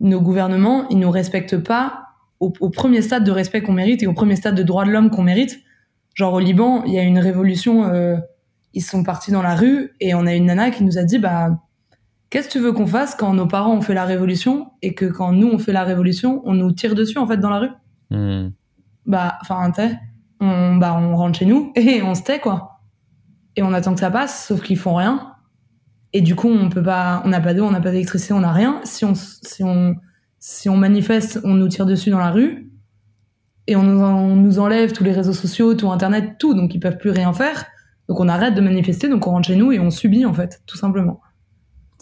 nos 0.00 0.20
gouvernements, 0.20 0.88
ils 0.88 0.98
nous 0.98 1.10
respectent 1.10 1.58
pas 1.58 2.06
au, 2.40 2.52
au 2.60 2.70
premier 2.70 3.02
stade 3.02 3.24
de 3.24 3.30
respect 3.30 3.62
qu'on 3.62 3.72
mérite 3.72 4.02
et 4.02 4.06
au 4.06 4.12
premier 4.12 4.36
stade 4.36 4.54
de 4.54 4.62
droit 4.62 4.84
de 4.84 4.90
l'homme 4.90 5.10
qu'on 5.10 5.22
mérite. 5.22 5.60
Genre 6.14 6.34
au 6.34 6.40
Liban, 6.40 6.84
il 6.84 6.92
y 6.92 6.98
a 6.98 7.02
une 7.02 7.18
révolution, 7.18 7.84
euh, 7.84 8.16
ils 8.74 8.82
sont 8.82 9.02
partis 9.02 9.30
dans 9.30 9.42
la 9.42 9.54
rue 9.54 9.92
et 10.00 10.14
on 10.14 10.26
a 10.26 10.34
une 10.34 10.46
nana 10.46 10.70
qui 10.70 10.84
nous 10.84 10.98
a 10.98 11.04
dit, 11.04 11.18
bah, 11.18 11.58
qu'est-ce 12.30 12.48
que 12.48 12.52
tu 12.52 12.58
veux 12.58 12.72
qu'on 12.72 12.86
fasse 12.86 13.14
quand 13.14 13.32
nos 13.34 13.46
parents 13.46 13.74
ont 13.74 13.80
fait 13.80 13.94
la 13.94 14.04
révolution 14.04 14.72
et 14.82 14.94
que 14.94 15.04
quand 15.06 15.32
nous 15.32 15.48
on 15.48 15.58
fait 15.58 15.72
la 15.72 15.84
révolution, 15.84 16.42
on 16.44 16.54
nous 16.54 16.72
tire 16.72 16.94
dessus 16.94 17.18
en 17.18 17.26
fait 17.26 17.38
dans 17.38 17.50
la 17.50 17.58
rue? 17.58 17.70
Hmm. 18.10 18.50
bah 19.06 19.38
enfin 19.40 19.72
on 20.40 20.76
bah 20.76 20.94
on 21.00 21.16
rentre 21.16 21.38
chez 21.38 21.46
nous 21.46 21.72
et 21.76 22.02
on 22.02 22.14
se 22.14 22.22
tait 22.22 22.40
quoi 22.40 22.71
et 23.56 23.62
on 23.62 23.72
attend 23.72 23.94
que 23.94 24.00
ça 24.00 24.10
passe 24.10 24.46
sauf 24.46 24.62
qu'ils 24.62 24.78
font 24.78 24.94
rien. 24.94 25.34
Et 26.12 26.20
du 26.20 26.34
coup 26.34 26.48
on 26.48 26.68
peut 26.68 26.82
pas 26.82 27.22
on 27.24 27.28
n'a 27.28 27.40
pas 27.40 27.54
d'eau 27.54 27.64
on 27.64 27.70
n'a 27.70 27.80
pas 27.80 27.90
d'électricité 27.90 28.34
on 28.34 28.40
n'a 28.40 28.52
rien. 28.52 28.80
Si 28.84 29.04
on 29.04 29.14
si 29.14 29.62
on 29.64 29.96
si 30.38 30.68
on 30.68 30.76
manifeste 30.76 31.40
on 31.44 31.54
nous 31.54 31.68
tire 31.68 31.86
dessus 31.86 32.10
dans 32.10 32.18
la 32.18 32.30
rue. 32.30 32.70
Et 33.66 33.76
on 33.76 33.82
on 33.82 34.36
nous 34.36 34.58
enlève 34.58 34.92
tous 34.92 35.04
les 35.04 35.12
réseaux 35.12 35.32
sociaux 35.32 35.74
tout 35.74 35.90
internet 35.90 36.36
tout. 36.38 36.54
Donc 36.54 36.74
ils 36.74 36.80
peuvent 36.80 36.98
plus 36.98 37.10
rien 37.10 37.32
faire. 37.32 37.66
Donc 38.08 38.20
on 38.20 38.28
arrête 38.28 38.54
de 38.54 38.60
manifester. 38.60 39.08
Donc 39.08 39.26
on 39.26 39.30
rentre 39.30 39.48
chez 39.48 39.56
nous 39.56 39.72
et 39.72 39.80
on 39.80 39.90
subit 39.90 40.26
en 40.26 40.34
fait 40.34 40.62
tout 40.66 40.76
simplement. 40.76 41.20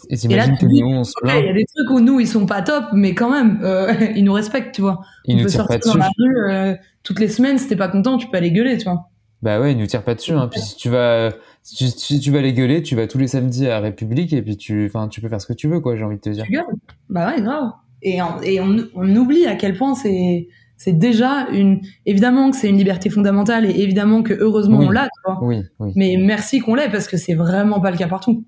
Et 0.09 0.17
t'imagines 0.17 0.57
que 0.57 0.65
nous, 0.65 0.87
on 0.87 1.03
se 1.03 1.13
plaint. 1.21 1.39
il 1.39 1.45
y 1.45 1.49
a 1.49 1.53
des 1.53 1.65
trucs 1.65 1.89
où 1.89 1.99
nous, 1.99 2.19
ils 2.19 2.27
sont 2.27 2.45
pas 2.45 2.61
top, 2.61 2.85
mais 2.93 3.13
quand 3.13 3.29
même, 3.29 3.59
euh, 3.63 3.93
ils 4.15 4.23
nous 4.23 4.33
respectent, 4.33 4.73
tu 4.73 4.81
vois. 4.81 5.01
Ils 5.25 5.35
on 5.35 5.37
nous 5.39 5.45
peut 5.45 5.51
pas 5.51 5.79
sortir 5.79 5.93
dans 5.93 5.99
la 5.99 6.09
rue 6.17 6.49
euh, 6.49 6.75
toutes 7.03 7.19
les 7.19 7.27
semaines, 7.27 7.57
si 7.57 7.67
t'es 7.67 7.75
pas 7.75 7.87
content, 7.87 8.17
tu 8.17 8.27
peux 8.27 8.37
aller 8.37 8.51
gueuler, 8.51 8.77
tu 8.77 8.85
vois. 8.85 9.10
Bah 9.41 9.59
ouais, 9.59 9.71
ils 9.71 9.77
nous 9.77 9.87
tirent 9.87 10.03
pas 10.03 10.15
dessus. 10.15 10.33
Hein. 10.33 10.47
Puis 10.51 10.59
si 10.61 10.75
tu 10.75 10.89
vas, 10.89 11.31
si 11.63 11.75
tu, 11.75 11.85
si 11.87 12.19
tu 12.19 12.31
vas 12.31 12.41
les 12.41 12.53
gueuler, 12.53 12.83
tu 12.83 12.95
vas 12.95 13.07
tous 13.07 13.17
les 13.17 13.27
samedis 13.27 13.67
à 13.67 13.79
République 13.79 14.33
et 14.33 14.41
puis 14.41 14.55
tu, 14.57 14.85
enfin, 14.85 15.07
tu 15.07 15.19
peux 15.21 15.29
faire 15.29 15.41
ce 15.41 15.47
que 15.47 15.53
tu 15.53 15.67
veux, 15.67 15.79
quoi. 15.79 15.95
J'ai 15.95 16.03
envie 16.03 16.17
de 16.17 16.21
te 16.21 16.29
dire. 16.29 16.43
Tu 16.45 16.51
gueules? 16.51 16.63
Bah 17.09 17.31
ouais, 17.31 17.41
grave. 17.41 17.71
Et, 18.03 18.21
on, 18.21 18.41
et 18.43 18.59
on, 18.61 18.77
on 18.95 19.15
oublie 19.15 19.45
à 19.47 19.55
quel 19.55 19.75
point 19.77 19.95
c'est 19.95 20.47
c'est 20.77 20.93
déjà 20.93 21.47
une. 21.51 21.81
Évidemment 22.07 22.49
que 22.51 22.57
c'est 22.57 22.69
une 22.69 22.77
liberté 22.77 23.09
fondamentale 23.09 23.65
et 23.65 23.81
évidemment 23.81 24.23
que 24.23 24.33
heureusement 24.33 24.79
Oui. 24.79 24.85
on 24.87 24.91
l'a, 24.91 25.03
tu 25.05 25.21
vois. 25.25 25.43
Oui, 25.43 25.61
oui. 25.79 25.91
Mais 25.95 26.17
merci 26.19 26.59
qu'on 26.59 26.73
l'ait 26.75 26.89
parce 26.89 27.07
que 27.07 27.17
c'est 27.17 27.35
vraiment 27.35 27.79
pas 27.79 27.91
le 27.91 27.97
cas 27.97 28.07
partout. 28.07 28.45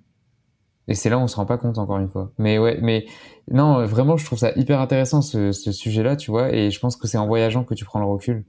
Et 0.88 0.96
c'est 0.96 1.10
là 1.10 1.18
où 1.18 1.22
on 1.22 1.28
se 1.28 1.36
rend 1.36 1.46
pas 1.46 1.58
compte 1.58 1.78
encore 1.78 1.98
une 2.00 2.10
fois. 2.10 2.32
Mais 2.38 2.58
ouais, 2.58 2.78
mais 2.82 3.06
non, 3.52 3.86
vraiment, 3.86 4.18
je 4.18 4.26
trouve 4.26 4.40
ça 4.40 4.52
hyper 4.56 4.82
intéressant 4.82 5.22
ce, 5.22 5.52
ce 5.52 5.72
sujet-là, 5.72 6.16
tu 6.18 6.30
vois. 6.32 6.54
Et 6.54 6.72
je 6.72 6.80
pense 6.80 6.98
que 6.98 7.08
c'est 7.08 7.18
en 7.18 7.28
voyageant 7.28 7.64
que 7.64 7.74
tu 7.74 7.86
prends 7.86 8.00
le 8.00 8.06
recul. 8.06 8.44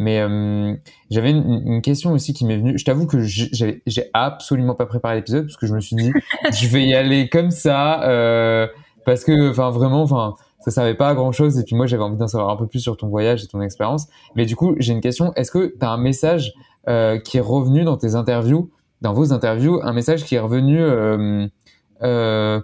Mais 0.00 0.20
euh, 0.20 0.74
j'avais 1.10 1.32
une, 1.32 1.62
une 1.66 1.82
question 1.82 2.12
aussi 2.12 2.32
qui 2.32 2.44
m'est 2.44 2.56
venue. 2.56 2.78
Je 2.78 2.84
t'avoue 2.84 3.06
que 3.06 3.18
j'ai- 3.20 3.82
absolument 4.14 4.76
pas 4.76 4.86
préparé 4.86 5.16
l'épisode 5.16 5.46
parce 5.46 5.56
que 5.56 5.66
je 5.66 5.74
me 5.74 5.80
suis 5.80 5.96
dit, 5.96 6.12
je 6.52 6.68
vais 6.68 6.84
y 6.86 6.94
aller 6.94 7.28
comme 7.28 7.50
ça 7.50 8.04
euh, 8.08 8.68
parce 9.04 9.24
que, 9.24 9.50
enfin, 9.50 9.70
vraiment, 9.70 10.02
enfin, 10.02 10.36
ça 10.60 10.70
servait 10.70 10.94
pas 10.94 11.08
à 11.08 11.14
grand 11.14 11.32
chose. 11.32 11.58
Et 11.58 11.64
puis 11.64 11.74
moi, 11.74 11.86
j'avais 11.86 12.04
envie 12.04 12.16
d'en 12.16 12.28
savoir 12.28 12.50
un 12.50 12.56
peu 12.56 12.68
plus 12.68 12.78
sur 12.78 12.96
ton 12.96 13.08
voyage 13.08 13.42
et 13.42 13.48
ton 13.48 13.60
expérience. 13.60 14.06
Mais 14.36 14.46
du 14.46 14.54
coup, 14.54 14.76
j'ai 14.78 14.92
une 14.92 15.00
question. 15.00 15.32
Est-ce 15.34 15.50
que 15.50 15.66
tu 15.66 15.84
as 15.84 15.90
un 15.90 15.98
message 15.98 16.52
euh, 16.88 17.18
qui 17.18 17.36
est 17.38 17.42
revenu 17.42 17.82
dans 17.82 17.96
tes 17.96 18.14
interviews, 18.14 18.70
dans 19.02 19.12
vos 19.12 19.32
interviews, 19.32 19.80
un 19.82 19.92
message 19.92 20.24
qui 20.24 20.36
est 20.36 20.40
revenu 20.40 20.80
euh, 20.80 21.46
euh, 22.02 22.60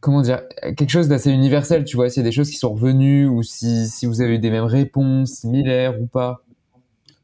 comment 0.00 0.22
dire, 0.22 0.42
quelque 0.76 0.90
chose 0.90 1.08
d'assez 1.08 1.30
universel, 1.30 1.84
tu 1.84 1.96
vois, 1.96 2.08
s'il 2.10 2.22
y 2.22 2.26
a 2.26 2.28
des 2.28 2.34
choses 2.34 2.50
qui 2.50 2.56
sont 2.56 2.72
revenues 2.72 3.26
ou 3.26 3.42
si, 3.42 3.88
si 3.88 4.06
vous 4.06 4.20
avez 4.20 4.34
eu 4.36 4.38
des 4.38 4.50
mêmes 4.50 4.64
réponses 4.64 5.30
similaires 5.32 6.00
ou 6.00 6.06
pas. 6.06 6.42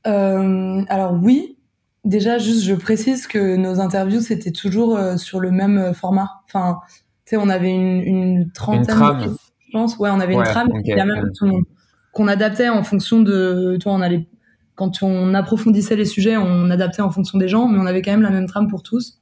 Euh, 0.07 0.83
alors 0.89 1.13
oui, 1.23 1.57
déjà 2.05 2.39
juste 2.39 2.65
je 2.65 2.75
précise 2.75 3.27
que 3.27 3.57
nos 3.57 3.79
interviews 3.81 4.21
c'était 4.21 4.51
toujours 4.51 4.97
euh, 4.97 5.17
sur 5.17 5.39
le 5.41 5.51
même 5.51 5.79
euh, 5.79 5.93
format. 5.93 6.29
Enfin, 6.47 6.81
tu 7.25 7.31
sais, 7.31 7.37
on 7.37 7.49
avait 7.49 7.71
une, 7.71 8.01
une 8.01 8.51
trentaine. 8.53 8.81
Une 8.83 8.87
trame. 8.87 9.25
de- 9.27 9.37
Je 9.67 9.73
pense, 9.73 9.97
ouais, 9.99 10.11
on 10.11 10.21
avait 10.21 10.35
une 10.35 10.43
trame 10.43 10.69
ok. 10.71 10.83
qui 10.83 10.91
était 10.91 10.99
la 10.99 11.05
même 11.05 11.21
pour 11.23 11.33
tout 11.37 11.45
le 11.45 11.51
monde, 11.53 11.65
qu'on 12.13 12.29
adaptait 12.29 12.69
en 12.69 12.83
fonction 12.83 13.21
de. 13.23 13.79
Toi, 13.81 13.93
on 13.93 14.01
allait 14.01 14.27
quand 14.75 15.03
on 15.03 15.35
approfondissait 15.35 15.97
les 15.97 16.05
sujets, 16.05 16.37
on 16.37 16.69
adaptait 16.71 17.03
en 17.03 17.11
fonction 17.11 17.39
des 17.39 17.47
gens, 17.49 17.69
mais 17.69 17.79
on 17.79 17.87
avait 17.87 18.03
quand 18.03 18.11
même 18.11 18.23
la 18.23 18.31
même 18.31 18.47
trame 18.47 18.69
pour 18.69 18.83
tous. 18.83 19.22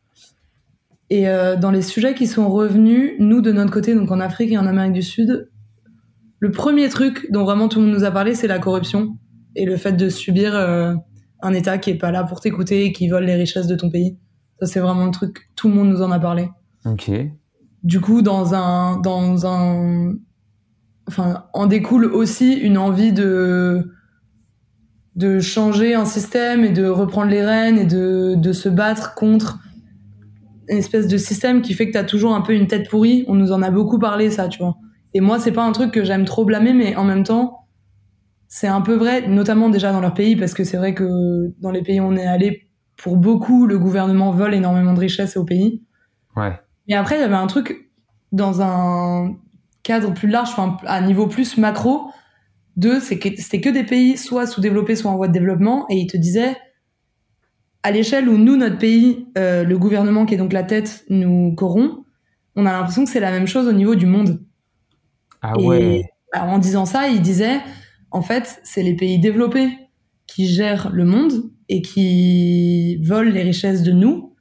Et 1.11 1.29
euh, 1.29 1.57
dans 1.57 1.73
les 1.73 1.83
sujets 1.83 2.15
qui 2.15 2.29
sont 2.29 2.49
revenus, 2.49 3.15
nous 3.19 3.41
de 3.41 3.51
notre 3.51 3.73
côté, 3.73 3.95
donc 3.95 4.11
en 4.13 4.21
Afrique 4.21 4.53
et 4.53 4.59
en 4.59 4.67
Amérique 4.67 4.93
du 4.93 5.03
Sud, 5.03 5.51
le 6.39 6.51
premier 6.53 6.89
truc 6.89 7.27
dont 7.31 7.45
vraiment 7.45 7.69
tout 7.69 7.81
le 7.81 7.87
monde 7.87 7.95
nous 7.95 8.05
a 8.05 8.13
parlé, 8.13 8.35
c'est 8.35 8.47
la 8.47 8.61
corruption 8.61 9.17
et 9.57 9.65
le 9.65 9.77
fait 9.77 9.93
de 9.93 10.09
subir 10.09 10.55
euh, 10.55 10.95
un 11.43 11.53
État 11.53 11.79
qui 11.79 11.91
est 11.91 11.99
pas 11.99 12.13
là 12.13 12.23
pour 12.23 12.41
t'écouter 12.41 12.85
et 12.85 12.93
qui 12.93 13.09
vole 13.09 13.25
les 13.25 13.35
richesses 13.35 13.67
de 13.67 13.75
ton 13.75 13.91
pays. 13.91 14.17
Ça, 14.61 14.67
c'est 14.67 14.81
vraiment 14.81 15.05
le 15.05 15.11
truc. 15.11 15.51
Tout 15.57 15.69
le 15.69 15.75
monde 15.75 15.89
nous 15.89 16.03
en 16.03 16.13
a 16.13 16.21
parlé. 16.21 16.49
Ok. 16.85 17.11
Du 17.83 18.01
coup, 18.01 18.23
dans 18.23 18.55
un, 18.55 18.99
dans 18.99 19.47
un, 19.47 20.15
enfin, 21.09 21.47
en 21.53 21.67
découle 21.67 22.05
aussi 22.05 22.53
une 22.55 22.79
envie 22.79 23.13
de, 23.13 23.91
de 25.17 25.41
changer 25.41 25.95
un 25.95 26.05
système 26.05 26.63
et 26.65 26.71
de 26.71 26.87
reprendre 26.87 27.31
les 27.31 27.45
rênes 27.45 27.79
et 27.79 27.87
de, 27.87 28.35
de 28.37 28.53
se 28.53 28.69
battre 28.69 29.15
contre 29.15 29.59
une 30.71 30.79
espèce 30.79 31.07
de 31.09 31.19
système 31.19 31.63
qui 31.63 31.75
fait 31.75 31.87
que 31.87 31.93
t'as 31.93 32.05
toujours 32.05 32.35
un 32.35 32.41
peu 32.41 32.55
une 32.55 32.67
tête 32.67 32.89
pourrie. 32.89 33.25
On 33.29 33.35
nous 33.35 33.53
en 33.53 33.63
a 33.63 33.71
beaucoup 33.71 33.99
parlé, 33.99 34.31
ça, 34.31 34.49
tu 34.49 34.59
vois. 34.59 34.77
Et 35.15 35.21
moi, 35.21 35.39
c'est 35.39 35.53
pas 35.53 35.65
un 35.65 35.73
truc 35.73 35.93
que 35.93 36.05
j'aime 36.05 36.25
trop 36.25 36.45
blâmer, 36.45 36.73
mais 36.73 36.97
en 36.97 37.05
même 37.05 37.25
temps, 37.25 37.67
c'est 38.49 38.69
un 38.69 38.81
peu 38.81 38.95
vrai, 38.95 39.29
notamment 39.29 39.69
déjà 39.69 39.93
dans 39.93 40.01
leur 40.01 40.15
pays, 40.15 40.37
parce 40.37 40.55
que 40.55 40.65
c'est 40.65 40.77
vrai 40.77 40.95
que 40.95 41.53
dans 41.61 41.71
les 41.71 41.83
pays 41.83 42.01
où 42.01 42.05
on 42.05 42.17
est 42.17 42.27
allé, 42.27 42.69
pour 42.97 43.17
beaucoup, 43.17 43.67
le 43.67 43.79
gouvernement 43.79 44.31
vole 44.31 44.55
énormément 44.55 44.93
de 44.93 45.01
richesses 45.01 45.37
au 45.37 45.45
pays. 45.45 45.83
Ouais. 46.37 46.59
Et 46.87 46.95
après, 46.95 47.17
il 47.17 47.21
y 47.21 47.25
avait 47.25 47.35
un 47.35 47.47
truc 47.47 47.91
dans 48.33 48.63
un 48.63 49.37
cadre 49.83 50.13
plus 50.13 50.29
large, 50.29 50.51
enfin, 50.51 50.77
à 50.87 51.01
niveau 51.01 51.27
plus 51.27 51.57
macro, 51.57 52.11
de, 52.77 53.01
c'est 53.01 53.19
que 53.19 53.29
c'était 53.37 53.61
que 53.61 53.71
des 53.71 53.85
pays 53.85 54.17
soit 54.17 54.47
sous-développés, 54.47 54.95
soit 54.95 55.11
en 55.11 55.17
voie 55.17 55.29
de 55.29 55.33
développement, 55.33 55.87
et 55.89 55.97
ils 55.97 56.07
te 56.07 56.17
disaient, 56.17 56.57
à 57.83 57.91
l'échelle 57.91 58.29
où 58.29 58.37
nous, 58.37 58.57
notre 58.57 58.79
pays, 58.79 59.27
euh, 59.39 59.65
le 59.65 59.79
gouvernement 59.79 60.27
qui 60.27 60.35
est 60.35 60.39
donc 60.39 60.53
la 60.53 60.63
tête, 60.63 61.05
nous 61.09 61.55
corrompt, 61.55 62.05
on 62.57 62.67
a 62.67 62.73
l'impression 62.73 63.05
que 63.05 63.11
c'est 63.11 63.21
la 63.21 63.31
même 63.31 63.47
chose 63.47 63.67
au 63.67 63.73
niveau 63.73 63.95
du 63.95 64.07
monde. 64.07 64.41
Ah 65.41 65.55
Et 65.59 65.67
ouais. 65.67 66.11
alors, 66.33 66.49
en 66.49 66.59
disant 66.59 66.85
ça, 66.85 67.09
il 67.09 67.23
disait, 67.23 67.61
en 68.11 68.23
fait, 68.23 68.61
c'est 68.65 68.83
les 68.83 68.95
pays 68.95 69.19
développés 69.19 69.71
qui 70.27 70.47
gèrent 70.47 70.91
le 70.93 71.05
monde 71.05 71.33
et 71.69 71.83
qui 71.83 73.03
volent 73.03 73.31
les 73.31 73.43
richesses 73.43 73.83
de 73.83 73.93
nous. 73.93 74.35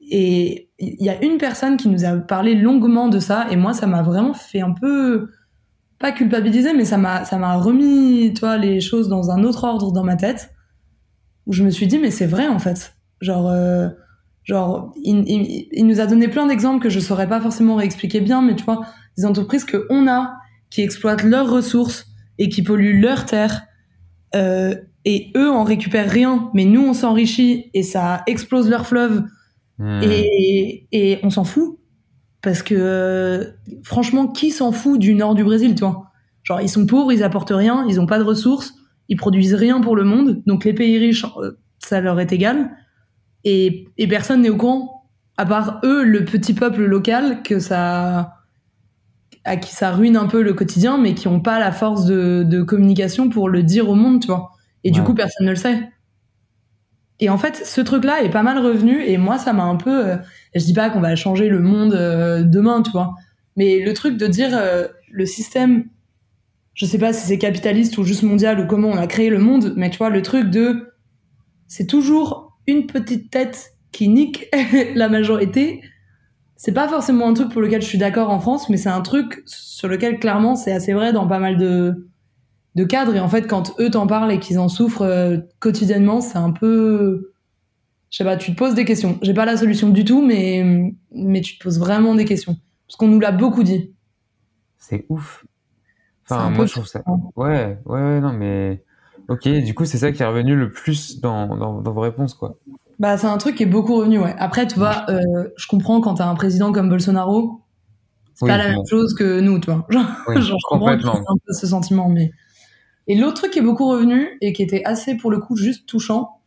Et 0.00 0.70
il 0.78 1.04
y 1.04 1.10
a 1.10 1.22
une 1.22 1.38
personne 1.38 1.76
qui 1.76 1.88
nous 1.88 2.04
a 2.04 2.16
parlé 2.16 2.54
longuement 2.54 3.08
de 3.08 3.18
ça, 3.18 3.46
et 3.50 3.56
moi, 3.56 3.74
ça 3.74 3.86
m'a 3.86 4.02
vraiment 4.02 4.32
fait 4.32 4.60
un 4.60 4.72
peu, 4.72 5.28
pas 5.98 6.12
culpabiliser, 6.12 6.72
mais 6.72 6.84
ça 6.84 6.96
m'a, 6.96 7.24
ça 7.24 7.36
m'a 7.36 7.56
remis, 7.56 8.32
toi, 8.32 8.56
les 8.56 8.80
choses 8.80 9.08
dans 9.08 9.30
un 9.30 9.44
autre 9.44 9.64
ordre 9.64 9.92
dans 9.92 10.04
ma 10.04 10.16
tête, 10.16 10.54
où 11.48 11.52
je 11.52 11.64
me 11.64 11.70
suis 11.70 11.88
dit, 11.88 11.98
mais 11.98 12.12
c'est 12.12 12.26
vrai, 12.26 12.46
en 12.46 12.60
fait. 12.60 12.94
Genre, 13.20 13.48
euh, 13.50 13.88
genre, 14.44 14.92
il, 15.02 15.24
il- 15.26 15.66
il 15.72 15.86
nous 15.88 15.98
a 16.00 16.06
donné 16.06 16.28
plein 16.28 16.46
d'exemples 16.46 16.80
que 16.82 16.88
je 16.90 17.00
saurais 17.00 17.28
pas 17.28 17.40
forcément 17.40 17.74
réexpliquer 17.74 18.20
bien, 18.20 18.40
mais 18.42 18.54
tu 18.54 18.64
vois, 18.64 18.86
des 19.16 19.24
entreprises 19.24 19.64
que 19.64 19.86
on 19.90 20.06
a, 20.06 20.34
qui 20.70 20.82
exploitent 20.82 21.24
leurs 21.24 21.50
ressources 21.50 22.06
et 22.38 22.48
qui 22.48 22.62
polluent 22.62 23.00
leurs 23.00 23.24
terres, 23.26 23.62
euh, 24.36 24.76
et 25.04 25.32
eux 25.36 25.50
en 25.50 25.64
récupèrent 25.64 26.10
rien, 26.10 26.50
mais 26.54 26.64
nous 26.66 26.82
on 26.86 26.92
s'enrichit 26.94 27.70
et 27.74 27.82
ça 27.82 28.22
explose 28.28 28.68
leurs 28.70 28.86
fleuves 28.86 29.24
Hmm. 29.80 30.00
et, 30.02 30.88
et 30.90 31.20
on 31.22 31.30
s'en 31.30 31.44
fout 31.44 31.78
parce 32.42 32.64
que 32.64 32.74
euh, 32.76 33.44
franchement 33.84 34.26
qui 34.26 34.50
s'en 34.50 34.72
fout 34.72 34.98
du 34.98 35.14
nord 35.14 35.36
du 35.36 35.44
Brésil 35.44 35.76
toi 35.76 36.10
genre 36.42 36.60
ils 36.60 36.68
sont 36.68 36.84
pauvres 36.84 37.12
ils 37.12 37.22
apportent 37.22 37.52
rien 37.54 37.86
ils 37.88 38.00
ont 38.00 38.06
pas 38.06 38.18
de 38.18 38.24
ressources 38.24 38.74
ils 39.08 39.16
produisent 39.16 39.54
rien 39.54 39.80
pour 39.80 39.96
le 39.96 40.04
monde 40.04 40.42
donc 40.46 40.64
les 40.64 40.74
pays 40.74 40.98
riches 40.98 41.24
euh, 41.38 41.58
ça 41.78 42.00
leur 42.00 42.20
est 42.20 42.32
égal 42.32 42.70
et, 43.44 43.88
et 43.96 44.06
personne 44.06 44.42
n'est 44.42 44.50
au 44.50 44.56
courant 44.56 44.98
à 45.38 45.46
part 45.46 45.80
eux, 45.84 46.02
le 46.02 46.24
petit 46.24 46.52
peuple 46.52 46.84
local, 46.84 47.42
que 47.44 47.60
ça, 47.60 48.34
à 49.44 49.56
qui 49.56 49.72
ça 49.72 49.92
ruine 49.92 50.16
un 50.16 50.26
peu 50.26 50.42
le 50.42 50.52
quotidien, 50.52 50.98
mais 50.98 51.14
qui 51.14 51.28
ont 51.28 51.40
pas 51.40 51.60
la 51.60 51.70
force 51.70 52.04
de, 52.06 52.42
de 52.42 52.62
communication 52.62 53.28
pour 53.30 53.48
le 53.48 53.62
dire 53.62 53.88
au 53.88 53.94
monde, 53.94 54.20
tu 54.20 54.26
vois. 54.26 54.50
Et 54.82 54.90
du 54.90 55.00
coup, 55.02 55.14
personne 55.14 55.46
ne 55.46 55.50
le 55.50 55.56
sait. 55.56 55.88
Et 57.20 57.30
en 57.30 57.38
fait, 57.38 57.62
ce 57.64 57.80
truc-là 57.80 58.22
est 58.22 58.30
pas 58.30 58.42
mal 58.42 58.58
revenu, 58.58 59.00
et 59.04 59.16
moi, 59.16 59.38
ça 59.38 59.52
m'a 59.52 59.62
un 59.62 59.76
peu. 59.76 60.08
euh, 60.08 60.16
je 60.56 60.64
dis 60.64 60.74
pas 60.74 60.90
qu'on 60.90 61.00
va 61.00 61.14
changer 61.14 61.48
le 61.48 61.60
monde 61.60 61.94
euh, 61.94 62.42
demain, 62.42 62.82
tu 62.82 62.90
vois. 62.90 63.14
Mais 63.56 63.78
le 63.80 63.94
truc 63.94 64.16
de 64.16 64.26
dire 64.26 64.50
euh, 64.52 64.88
le 65.08 65.24
système, 65.24 65.84
je 66.78 66.86
sais 66.86 66.98
pas 66.98 67.12
si 67.12 67.26
c'est 67.26 67.38
capitaliste 67.38 67.98
ou 67.98 68.04
juste 68.04 68.22
mondial 68.22 68.60
ou 68.60 68.66
comment 68.66 68.86
on 68.86 68.96
a 68.96 69.08
créé 69.08 69.30
le 69.30 69.40
monde, 69.40 69.74
mais 69.76 69.90
tu 69.90 69.98
vois, 69.98 70.10
le 70.10 70.22
truc 70.22 70.48
de. 70.48 70.94
C'est 71.66 71.88
toujours 71.88 72.56
une 72.68 72.86
petite 72.86 73.32
tête 73.32 73.72
qui 73.90 74.08
nique 74.08 74.48
la 74.94 75.08
majorité. 75.08 75.82
C'est 76.54 76.72
pas 76.72 76.86
forcément 76.86 77.28
un 77.28 77.34
truc 77.34 77.50
pour 77.50 77.62
lequel 77.62 77.82
je 77.82 77.86
suis 77.88 77.98
d'accord 77.98 78.30
en 78.30 78.38
France, 78.38 78.68
mais 78.68 78.76
c'est 78.76 78.88
un 78.88 79.00
truc 79.00 79.42
sur 79.44 79.88
lequel 79.88 80.20
clairement 80.20 80.54
c'est 80.54 80.70
assez 80.70 80.92
vrai 80.92 81.12
dans 81.12 81.26
pas 81.26 81.40
mal 81.40 81.56
de, 81.56 82.08
de 82.76 82.84
cadres. 82.84 83.16
Et 83.16 83.20
en 83.20 83.28
fait, 83.28 83.48
quand 83.48 83.74
eux 83.80 83.90
t'en 83.90 84.06
parlent 84.06 84.30
et 84.30 84.38
qu'ils 84.38 84.60
en 84.60 84.68
souffrent 84.68 85.02
euh, 85.02 85.38
quotidiennement, 85.58 86.20
c'est 86.20 86.38
un 86.38 86.52
peu. 86.52 87.32
Je 88.10 88.18
sais 88.18 88.24
pas, 88.24 88.36
tu 88.36 88.52
te 88.52 88.56
poses 88.56 88.74
des 88.74 88.84
questions. 88.84 89.18
J'ai 89.20 89.34
pas 89.34 89.46
la 89.46 89.56
solution 89.56 89.88
du 89.88 90.04
tout, 90.04 90.24
mais, 90.24 90.94
mais 91.10 91.40
tu 91.40 91.58
te 91.58 91.64
poses 91.64 91.80
vraiment 91.80 92.14
des 92.14 92.24
questions. 92.24 92.56
Parce 92.86 92.96
qu'on 92.96 93.08
nous 93.08 93.18
l'a 93.18 93.32
beaucoup 93.32 93.64
dit. 93.64 93.92
C'est 94.78 95.06
ouf. 95.08 95.44
Enfin, 96.30 96.46
un 96.46 96.50
moi, 96.50 96.64
peu 96.64 96.66
je 96.66 96.72
trouve 96.72 96.86
ça. 96.86 97.02
Ouais, 97.36 97.78
ouais, 97.86 98.00
ouais, 98.00 98.20
non, 98.20 98.32
mais. 98.32 98.82
Ok, 99.28 99.46
du 99.46 99.74
coup, 99.74 99.84
c'est 99.84 99.98
ça 99.98 100.10
qui 100.10 100.22
est 100.22 100.26
revenu 100.26 100.56
le 100.56 100.72
plus 100.72 101.20
dans, 101.20 101.56
dans, 101.56 101.82
dans 101.82 101.92
vos 101.92 102.00
réponses, 102.00 102.34
quoi. 102.34 102.56
Bah, 102.98 103.16
c'est 103.16 103.26
un 103.26 103.38
truc 103.38 103.56
qui 103.56 103.62
est 103.62 103.66
beaucoup 103.66 103.96
revenu, 103.96 104.18
ouais. 104.18 104.34
Après, 104.38 104.66
tu 104.66 104.78
vois, 104.78 105.04
euh, 105.08 105.20
je 105.56 105.66
comprends 105.68 106.00
quand 106.00 106.14
t'as 106.14 106.26
un 106.26 106.34
président 106.34 106.72
comme 106.72 106.88
Bolsonaro, 106.88 107.60
c'est 108.34 108.44
Oui, 108.46 108.50
pas 108.50 108.56
la 108.58 108.68
même 108.68 108.86
chose 108.88 109.14
que 109.14 109.40
nous, 109.40 109.58
tu 109.58 109.70
vois. 109.70 109.86
Genre, 109.90 110.04
Oui, 110.26 110.40
genre, 110.42 110.58
je 110.58 110.66
comprends 110.68 110.90
un 110.92 111.36
peu 111.46 111.52
ce 111.52 111.66
sentiment, 111.66 112.08
mais. 112.08 112.30
Et 113.06 113.16
l'autre 113.16 113.34
truc 113.34 113.52
qui 113.52 113.58
est 113.60 113.62
beaucoup 113.62 113.88
revenu 113.88 114.36
et 114.40 114.52
qui 114.52 114.62
était 114.62 114.84
assez, 114.84 115.16
pour 115.16 115.30
le 115.30 115.38
coup, 115.38 115.56
juste 115.56 115.86
touchant, 115.88 116.40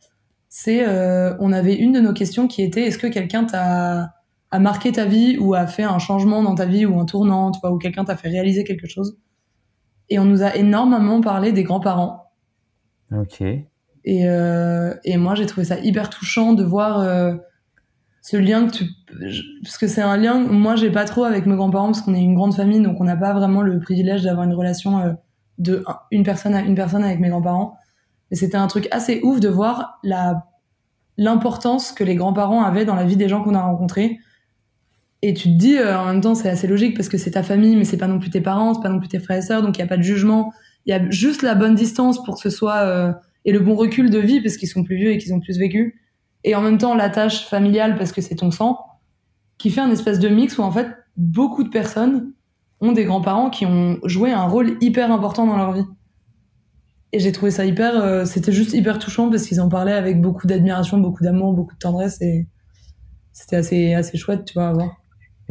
c'est, 0.48 0.86
euh, 0.86 1.34
on 1.40 1.52
avait 1.52 1.74
une 1.74 1.92
de 1.92 2.00
nos 2.00 2.12
questions 2.12 2.46
qui 2.46 2.62
était, 2.62 2.82
est-ce 2.82 2.98
que 2.98 3.06
quelqu'un 3.08 3.44
t'a, 3.44 4.10
a 4.50 4.58
marqué 4.58 4.92
ta 4.92 5.06
vie 5.06 5.38
ou 5.38 5.54
a 5.54 5.66
fait 5.66 5.82
un 5.82 5.98
changement 5.98 6.42
dans 6.42 6.54
ta 6.54 6.66
vie 6.66 6.86
ou 6.86 7.00
un 7.00 7.06
tournant, 7.06 7.50
tu 7.50 7.60
vois, 7.60 7.72
ou 7.72 7.78
quelqu'un 7.78 8.04
t'a 8.04 8.16
fait 8.16 8.28
réaliser 8.28 8.64
quelque 8.64 8.86
chose? 8.86 9.16
Et 10.12 10.18
on 10.18 10.24
nous 10.26 10.42
a 10.42 10.54
énormément 10.56 11.20
parlé 11.22 11.52
des 11.52 11.62
grands-parents. 11.62 12.30
Ok. 13.16 13.40
Et, 13.40 14.28
euh, 14.28 14.94
et 15.04 15.16
moi, 15.16 15.34
j'ai 15.34 15.46
trouvé 15.46 15.64
ça 15.64 15.78
hyper 15.78 16.10
touchant 16.10 16.52
de 16.52 16.64
voir 16.64 16.98
euh, 17.00 17.34
ce 18.20 18.36
lien 18.36 18.66
que 18.66 18.72
tu. 18.72 18.84
Parce 19.62 19.78
que 19.78 19.86
c'est 19.86 20.02
un 20.02 20.16
lien. 20.16 20.38
Moi, 20.38 20.76
j'ai 20.76 20.90
pas 20.90 21.04
trop 21.04 21.24
avec 21.24 21.46
mes 21.46 21.56
grands-parents 21.56 21.86
parce 21.86 22.02
qu'on 22.02 22.14
est 22.14 22.20
une 22.22 22.34
grande 22.34 22.54
famille, 22.54 22.82
donc 22.82 23.00
on 23.00 23.04
n'a 23.04 23.16
pas 23.16 23.32
vraiment 23.32 23.62
le 23.62 23.78
privilège 23.80 24.22
d'avoir 24.22 24.44
une 24.44 24.54
relation 24.54 24.98
euh, 24.98 25.12
de 25.58 25.82
un- 25.86 25.98
une 26.10 26.24
personne 26.24 26.54
à 26.54 26.60
une 26.60 26.74
personne 26.74 27.04
avec 27.04 27.20
mes 27.20 27.28
grands-parents. 27.30 27.76
Mais 28.30 28.36
c'était 28.36 28.56
un 28.58 28.66
truc 28.66 28.88
assez 28.90 29.20
ouf 29.22 29.40
de 29.40 29.48
voir 29.48 29.98
la 30.02 30.44
l'importance 31.18 31.92
que 31.92 32.04
les 32.04 32.16
grands-parents 32.16 32.62
avaient 32.62 32.84
dans 32.84 32.94
la 32.94 33.04
vie 33.04 33.16
des 33.16 33.28
gens 33.28 33.42
qu'on 33.44 33.54
a 33.54 33.62
rencontrés. 33.62 34.18
Et 35.24 35.34
tu 35.34 35.48
te 35.48 35.54
dis, 35.56 35.78
euh, 35.78 35.98
en 35.98 36.06
même 36.06 36.20
temps, 36.20 36.34
c'est 36.34 36.48
assez 36.48 36.66
logique 36.66 36.96
parce 36.96 37.08
que 37.08 37.16
c'est 37.16 37.30
ta 37.30 37.44
famille, 37.44 37.76
mais 37.76 37.84
c'est 37.84 37.96
pas 37.96 38.08
non 38.08 38.18
plus 38.18 38.30
tes 38.30 38.40
parents, 38.40 38.74
c'est 38.74 38.82
pas 38.82 38.88
non 38.88 38.98
plus 38.98 39.08
tes 39.08 39.20
frères 39.20 39.38
et 39.38 39.42
sœurs, 39.42 39.62
donc 39.62 39.78
il 39.78 39.80
y 39.80 39.84
a 39.84 39.86
pas 39.86 39.96
de 39.96 40.02
jugement. 40.02 40.52
Il 40.84 40.90
y 40.90 40.92
a 40.92 41.10
juste 41.10 41.42
la 41.42 41.54
bonne 41.54 41.76
distance 41.76 42.22
pour 42.24 42.34
que 42.34 42.40
ce 42.40 42.50
soit 42.50 42.78
euh, 42.78 43.12
et 43.44 43.52
le 43.52 43.60
bon 43.60 43.76
recul 43.76 44.10
de 44.10 44.18
vie 44.18 44.40
parce 44.40 44.56
qu'ils 44.56 44.68
sont 44.68 44.82
plus 44.82 44.96
vieux 44.96 45.12
et 45.12 45.18
qu'ils 45.18 45.32
ont 45.32 45.40
plus 45.40 45.58
vécu. 45.58 46.00
Et 46.42 46.56
en 46.56 46.60
même 46.60 46.76
temps, 46.76 46.96
la 46.96 47.08
tâche 47.08 47.46
familiale 47.46 47.96
parce 47.96 48.10
que 48.10 48.20
c'est 48.20 48.34
ton 48.34 48.50
sang, 48.50 48.78
qui 49.58 49.70
fait 49.70 49.80
un 49.80 49.92
espèce 49.92 50.18
de 50.18 50.28
mix 50.28 50.58
où 50.58 50.62
en 50.62 50.72
fait 50.72 50.88
beaucoup 51.16 51.62
de 51.62 51.68
personnes 51.68 52.32
ont 52.80 52.90
des 52.90 53.04
grands-parents 53.04 53.48
qui 53.48 53.64
ont 53.64 54.00
joué 54.02 54.32
un 54.32 54.46
rôle 54.46 54.76
hyper 54.80 55.12
important 55.12 55.46
dans 55.46 55.56
leur 55.56 55.72
vie. 55.72 55.86
Et 57.12 57.20
j'ai 57.20 57.30
trouvé 57.30 57.52
ça 57.52 57.64
hyper, 57.64 57.94
euh, 57.94 58.24
c'était 58.24 58.50
juste 58.50 58.72
hyper 58.72 58.98
touchant 58.98 59.30
parce 59.30 59.44
qu'ils 59.44 59.60
en 59.60 59.68
parlaient 59.68 59.92
avec 59.92 60.20
beaucoup 60.20 60.48
d'admiration, 60.48 60.98
beaucoup 60.98 61.22
d'amour, 61.22 61.52
beaucoup 61.52 61.74
de 61.74 61.78
tendresse 61.78 62.20
et 62.22 62.48
c'était 63.32 63.56
assez 63.56 63.94
assez 63.94 64.18
chouette, 64.18 64.46
tu 64.46 64.54
vois, 64.54 64.68
à 64.68 64.72
voir. 64.72 65.01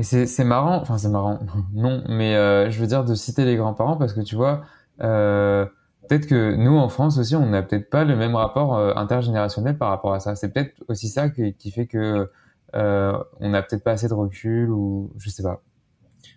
Et 0.02 0.26
c'est 0.26 0.44
marrant, 0.44 0.82
enfin 0.82 0.98
c'est 0.98 1.10
marrant, 1.10 1.40
non, 1.76 2.04
mais 2.10 2.36
euh, 2.36 2.72
je 2.72 2.80
veux 2.80 2.88
dire 2.88 3.06
de 3.06 3.14
citer 3.14 3.46
les 3.46 3.56
grands-parents 3.56 3.98
parce 3.98 4.14
que 4.14 4.22
tu 4.22 4.36
vois, 4.36 4.64
euh, 5.02 5.64
peut-être 6.10 6.26
que 6.26 6.56
nous 6.56 6.76
en 6.76 6.90
France 6.90 7.20
aussi, 7.20 7.36
on 7.36 7.46
n'a 7.46 7.62
peut-être 7.62 7.88
pas 7.92 8.04
le 8.04 8.16
même 8.16 8.36
rapport 8.36 8.76
euh, 8.76 8.94
intergénérationnel 8.96 9.78
par 9.78 9.90
rapport 9.90 10.16
à 10.16 10.20
ça. 10.20 10.34
C'est 10.36 10.50
peut-être 10.50 10.74
aussi 10.88 11.08
ça 11.08 11.30
qui, 11.30 11.54
qui 11.54 11.70
fait 11.70 11.86
que 11.86 12.28
on 12.74 13.50
n'a 13.50 13.62
peut-être 13.62 13.84
pas 13.84 13.92
assez 13.92 14.08
de 14.08 14.16
recul 14.16 14.72
ou 14.72 15.12
je 15.20 15.30
sais 15.30 15.44
pas. 15.44 15.62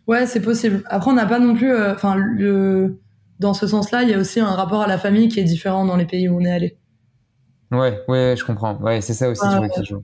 Ouais, 0.07 0.27
c'est 0.27 0.43
possible. 0.43 0.83
Après, 0.87 1.11
on 1.11 1.15
n'a 1.15 1.25
pas 1.25 1.39
non 1.39 1.55
plus, 1.55 1.75
enfin, 1.75 2.17
le, 2.17 3.01
dans 3.41 3.55
ce 3.55 3.67
sens-là, 3.67 4.03
il 4.03 4.11
y 4.11 4.15
a 4.15 4.19
aussi 4.19 4.41
un 4.41 4.51
rapport 4.51 4.83
à 4.83 4.89
la 4.89 4.99
famille 4.99 5.29
qui 5.29 5.41
est 5.41 5.45
différent 5.45 5.87
dans 5.87 5.97
les 5.97 6.05
pays 6.05 6.29
où 6.29 6.37
on 6.37 6.45
est 6.45 6.53
allé. 6.53 6.77
Ouais, 7.71 8.03
ouais, 8.09 8.35
je 8.37 8.45
comprends. 8.45 8.77
Ouais, 8.83 9.01
c'est 9.01 9.15
ça 9.15 9.31
aussi, 9.31 9.47
tu 9.49 9.95
vois. 9.95 10.03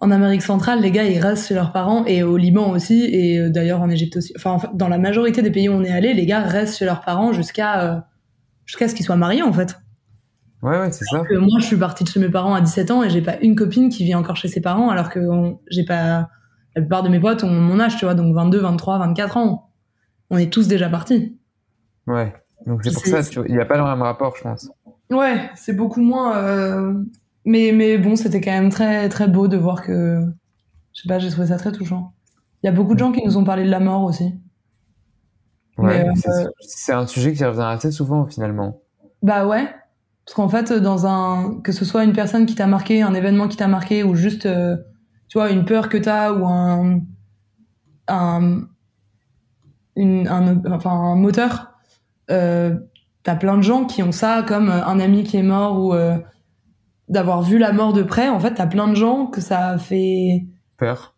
En 0.00 0.10
Amérique 0.10 0.42
centrale, 0.42 0.80
les 0.82 0.90
gars, 0.90 1.04
ils 1.04 1.18
restent 1.18 1.48
chez 1.48 1.54
leurs 1.54 1.72
parents 1.72 2.04
et 2.04 2.22
au 2.22 2.36
Liban 2.36 2.70
aussi, 2.70 3.02
et 3.04 3.38
euh, 3.38 3.50
d'ailleurs 3.50 3.80
en 3.80 3.88
Égypte 3.88 4.16
aussi. 4.18 4.32
Enfin, 4.36 4.58
dans 4.74 4.88
la 4.88 4.98
majorité 4.98 5.40
des 5.42 5.50
pays 5.50 5.68
où 5.68 5.72
on 5.72 5.82
est 5.84 5.90
allé, 5.92 6.12
les 6.12 6.26
gars 6.26 6.40
restent 6.40 6.78
chez 6.78 6.84
leurs 6.84 7.00
parents 7.00 7.32
jusqu'à 7.32 7.80
euh, 7.82 8.00
jusqu'à 8.66 8.88
ce 8.88 8.94
qu'ils 8.94 9.06
soient 9.06 9.16
mariés, 9.16 9.42
en 9.42 9.52
fait. 9.52 9.78
Ouais, 10.62 10.78
ouais, 10.78 10.92
c'est 10.92 11.04
ça. 11.04 11.22
Que 11.28 11.36
moi, 11.36 11.58
je 11.60 11.64
suis 11.66 11.76
partie 11.76 12.04
de 12.04 12.08
chez 12.08 12.20
mes 12.20 12.28
parents 12.28 12.54
à 12.54 12.60
17 12.60 12.90
ans 12.90 13.02
et 13.02 13.10
j'ai 13.10 13.22
pas 13.22 13.36
une 13.40 13.54
copine 13.54 13.88
qui 13.88 14.04
vit 14.04 14.14
encore 14.14 14.36
chez 14.36 14.48
ses 14.48 14.60
parents, 14.60 14.90
alors 14.90 15.08
que 15.08 15.20
j'ai 15.70 15.84
pas. 15.84 16.28
La 16.74 16.82
plupart 16.82 17.02
de 17.02 17.08
mes 17.08 17.18
potes 17.20 17.42
ont 17.42 17.50
mon 17.50 17.80
âge, 17.80 17.96
tu 17.96 18.04
vois, 18.04 18.14
donc 18.14 18.34
22, 18.34 18.60
23, 18.60 18.98
24 18.98 19.36
ans. 19.38 19.70
On 20.28 20.36
est 20.36 20.52
tous 20.52 20.68
déjà 20.68 20.90
partis. 20.90 21.38
Ouais. 22.06 22.34
Donc 22.66 22.82
c'est 22.84 22.92
pour 22.92 23.06
ça, 23.06 23.20
il 23.48 23.54
n'y 23.54 23.60
a 23.60 23.64
pas 23.64 23.78
le 23.78 23.84
même 23.84 24.02
rapport, 24.02 24.34
je 24.36 24.42
pense. 24.42 24.70
Ouais, 25.10 25.48
c'est 25.54 25.74
beaucoup 25.74 26.02
moins. 26.02 26.36
euh, 26.36 26.94
Mais, 27.46 27.70
mais 27.72 27.96
bon, 27.96 28.16
c'était 28.16 28.40
quand 28.40 28.50
même 28.50 28.70
très, 28.70 29.08
très 29.08 29.28
beau 29.28 29.48
de 29.48 29.56
voir 29.56 29.82
que. 29.82 30.20
Je 30.92 31.02
sais 31.02 31.08
pas, 31.08 31.18
j'ai 31.18 31.30
trouvé 31.30 31.46
ça 31.46 31.56
très 31.56 31.72
touchant. 31.72 32.12
Il 32.62 32.66
y 32.66 32.68
a 32.68 32.72
beaucoup 32.72 32.94
de 32.94 32.98
gens 32.98 33.12
qui 33.12 33.24
nous 33.24 33.36
ont 33.36 33.44
parlé 33.44 33.64
de 33.64 33.70
la 33.70 33.80
mort 33.80 34.02
aussi. 34.02 34.34
Ouais, 35.78 36.08
euh, 36.08 36.50
c'est 36.60 36.92
un 36.92 37.06
sujet 37.06 37.32
qui 37.34 37.44
revient 37.44 37.60
assez 37.62 37.92
souvent 37.92 38.26
finalement. 38.26 38.80
Bah 39.22 39.46
ouais. 39.46 39.68
Parce 40.24 40.34
qu'en 40.34 40.48
fait, 40.48 40.72
dans 40.72 41.06
un. 41.06 41.60
Que 41.60 41.70
ce 41.70 41.84
soit 41.84 42.02
une 42.02 42.14
personne 42.14 42.46
qui 42.46 42.56
t'a 42.56 42.66
marqué, 42.66 43.02
un 43.02 43.14
événement 43.14 43.46
qui 43.46 43.56
t'a 43.56 43.68
marqué, 43.68 44.02
ou 44.02 44.16
juste, 44.16 44.46
euh, 44.46 44.76
tu 45.28 45.38
vois, 45.38 45.50
une 45.50 45.64
peur 45.64 45.88
que 45.88 45.98
t'as, 45.98 46.32
ou 46.32 46.44
un. 46.46 47.00
Un. 48.08 48.62
Une, 49.94 50.26
un, 50.26 50.62
enfin, 50.72 50.90
un 50.90 51.14
moteur. 51.14 51.74
Euh, 52.30 52.76
t'as 53.22 53.36
plein 53.36 53.56
de 53.56 53.62
gens 53.62 53.84
qui 53.84 54.02
ont 54.02 54.12
ça, 54.12 54.42
comme 54.42 54.68
un 54.68 54.98
ami 54.98 55.22
qui 55.22 55.36
est 55.36 55.44
mort, 55.44 55.78
ou. 55.78 55.94
D'avoir 57.08 57.42
vu 57.42 57.58
la 57.58 57.72
mort 57.72 57.92
de 57.92 58.02
près. 58.02 58.28
En 58.28 58.40
fait, 58.40 58.54
t'as 58.54 58.66
plein 58.66 58.88
de 58.88 58.94
gens 58.94 59.26
que 59.26 59.40
ça 59.40 59.78
fait. 59.78 60.46
Peur. 60.76 61.14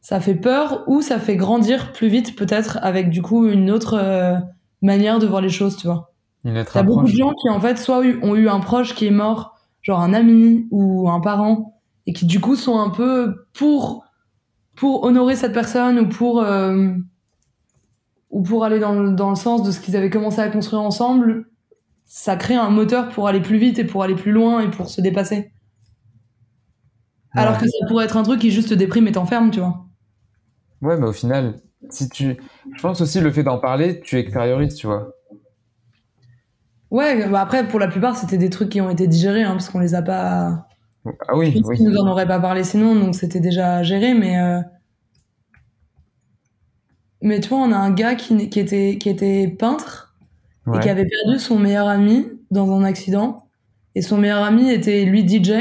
ça 0.00 0.18
fait 0.18 0.34
peur 0.34 0.82
ou 0.86 1.02
ça 1.02 1.18
fait 1.18 1.36
grandir 1.36 1.92
plus 1.92 2.08
vite 2.08 2.36
peut-être 2.36 2.78
avec 2.80 3.10
du 3.10 3.20
coup 3.20 3.46
une 3.46 3.70
autre 3.70 3.98
euh, 4.02 4.34
manière 4.80 5.18
de 5.18 5.26
voir 5.26 5.42
les 5.42 5.50
choses, 5.50 5.76
tu 5.76 5.86
vois. 5.86 6.12
Une 6.44 6.58
autre 6.58 6.72
T'as 6.72 6.82
beaucoup 6.82 7.04
de 7.04 7.14
gens 7.14 7.34
qui 7.34 7.48
en 7.50 7.60
fait 7.60 7.78
soit 7.78 7.98
ont 8.22 8.34
eu 8.34 8.48
un 8.48 8.60
proche 8.60 8.94
qui 8.94 9.06
est 9.06 9.12
mort, 9.12 9.56
genre 9.82 10.00
un 10.00 10.14
ami 10.14 10.66
ou 10.70 11.10
un 11.10 11.20
parent, 11.20 11.80
et 12.06 12.12
qui 12.12 12.26
du 12.26 12.40
coup 12.40 12.56
sont 12.56 12.78
un 12.78 12.90
peu 12.90 13.46
pour 13.52 14.04
pour 14.74 15.04
honorer 15.04 15.36
cette 15.36 15.52
personne 15.52 15.98
ou 15.98 16.08
pour 16.08 16.40
euh, 16.40 16.88
ou 18.30 18.42
pour 18.42 18.64
aller 18.64 18.78
dans 18.78 19.12
dans 19.12 19.30
le 19.30 19.36
sens 19.36 19.62
de 19.62 19.70
ce 19.70 19.80
qu'ils 19.80 19.96
avaient 19.96 20.10
commencé 20.10 20.40
à 20.40 20.48
construire 20.48 20.82
ensemble, 20.82 21.46
ça 22.14 22.36
crée 22.36 22.54
un 22.56 22.68
moteur 22.68 23.08
pour 23.08 23.26
aller 23.26 23.40
plus 23.40 23.56
vite 23.56 23.78
et 23.78 23.84
pour 23.84 24.02
aller 24.02 24.14
plus 24.14 24.32
loin 24.32 24.60
et 24.60 24.70
pour 24.70 24.90
se 24.90 25.00
dépasser. 25.00 25.50
Alors 27.34 27.58
que 27.58 27.66
ça 27.66 27.76
pourrait 27.88 28.06
être 28.06 28.16
un 28.16 28.22
truc 28.22 28.40
qui 28.40 28.50
juste 28.50 28.70
te 28.70 28.74
déprime 28.74 29.06
et 29.06 29.12
t'enferme, 29.12 29.50
tu 29.50 29.60
vois. 29.60 29.84
Ouais, 30.82 30.96
mais 30.98 31.06
au 31.06 31.12
final, 31.12 31.60
si 31.90 32.08
tu, 32.10 32.36
je 32.76 32.82
pense 32.82 33.00
aussi 33.00 33.20
le 33.20 33.32
fait 33.32 33.42
d'en 33.42 33.58
parler, 33.58 34.00
tu 34.00 34.18
extériorises, 34.18 34.74
tu 34.74 34.86
vois. 34.86 35.12
Ouais, 36.90 37.28
bah 37.28 37.40
après, 37.40 37.66
pour 37.66 37.78
la 37.80 37.88
plupart, 37.88 38.16
c'était 38.16 38.36
des 38.38 38.50
trucs 38.50 38.68
qui 38.68 38.80
ont 38.80 38.90
été 38.90 39.06
digérés, 39.06 39.42
hein, 39.42 39.52
parce 39.52 39.68
qu'on 39.70 39.78
les 39.80 39.94
a 39.94 40.02
pas. 40.02 40.66
Ah 41.28 41.36
oui, 41.36 41.54
Ils 41.54 41.64
oui. 41.64 41.78
nous 41.80 41.96
en 41.98 42.08
auraient 42.08 42.26
pas 42.28 42.40
parlé 42.40 42.64
sinon, 42.64 42.94
donc 42.96 43.14
c'était 43.14 43.40
déjà 43.40 43.82
géré, 43.82 44.14
mais. 44.14 44.38
euh, 44.40 44.60
Mais 47.22 47.40
tu 47.40 47.48
vois, 47.48 47.58
on 47.58 47.72
a 47.72 47.76
un 47.76 47.90
gars 47.92 48.14
qui, 48.16 48.50
qui, 48.50 48.60
était, 48.60 48.98
qui 49.00 49.08
était 49.08 49.48
peintre 49.48 50.01
et 50.74 50.78
qui 50.80 50.88
avait 50.88 51.06
perdu 51.06 51.38
son 51.38 51.58
meilleur 51.58 51.88
ami 51.88 52.26
dans 52.50 52.70
un 52.72 52.84
accident. 52.84 53.46
Et 53.94 54.02
son 54.02 54.18
meilleur 54.18 54.42
ami 54.42 54.70
était 54.70 55.04
lui 55.04 55.28
DJ. 55.28 55.52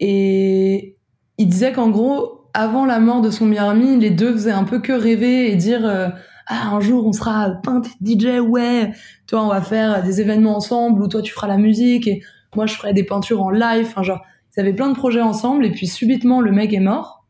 Et 0.00 0.96
il 1.38 1.48
disait 1.48 1.72
qu'en 1.72 1.90
gros, 1.90 2.46
avant 2.54 2.84
la 2.86 2.98
mort 2.98 3.20
de 3.20 3.30
son 3.30 3.46
meilleur 3.46 3.68
ami, 3.68 3.98
les 3.98 4.10
deux 4.10 4.32
faisaient 4.32 4.52
un 4.52 4.64
peu 4.64 4.80
que 4.80 4.92
rêver 4.92 5.50
et 5.50 5.56
dire 5.56 5.84
euh, 5.84 6.08
Ah, 6.46 6.68
un 6.68 6.80
jour 6.80 7.06
on 7.06 7.12
sera 7.12 7.50
peintre 7.62 7.90
et 8.04 8.18
DJ, 8.18 8.40
ouais, 8.40 8.92
toi 9.26 9.44
on 9.44 9.48
va 9.48 9.60
faire 9.60 10.02
des 10.02 10.20
événements 10.20 10.56
ensemble, 10.56 11.02
ou 11.02 11.08
toi 11.08 11.22
tu 11.22 11.32
feras 11.32 11.48
la 11.48 11.56
musique, 11.56 12.06
et 12.06 12.22
moi 12.54 12.66
je 12.66 12.74
ferai 12.74 12.92
des 12.92 13.04
peintures 13.04 13.42
en 13.42 13.50
live. 13.50 13.86
Enfin, 13.86 14.02
genre, 14.02 14.22
ils 14.56 14.60
avaient 14.60 14.74
plein 14.74 14.88
de 14.88 14.96
projets 14.96 15.22
ensemble, 15.22 15.64
et 15.64 15.70
puis 15.70 15.86
subitement 15.86 16.40
le 16.40 16.52
mec 16.52 16.72
est 16.72 16.80
mort. 16.80 17.22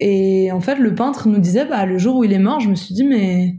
Et 0.00 0.52
en 0.52 0.60
fait, 0.60 0.76
le 0.76 0.94
peintre 0.94 1.28
nous 1.28 1.40
disait, 1.40 1.64
bah, 1.64 1.84
le 1.84 1.98
jour 1.98 2.16
où 2.16 2.24
il 2.24 2.32
est 2.32 2.38
mort, 2.38 2.60
je 2.60 2.68
me 2.68 2.76
suis 2.76 2.94
dit, 2.94 3.04
mais 3.04 3.58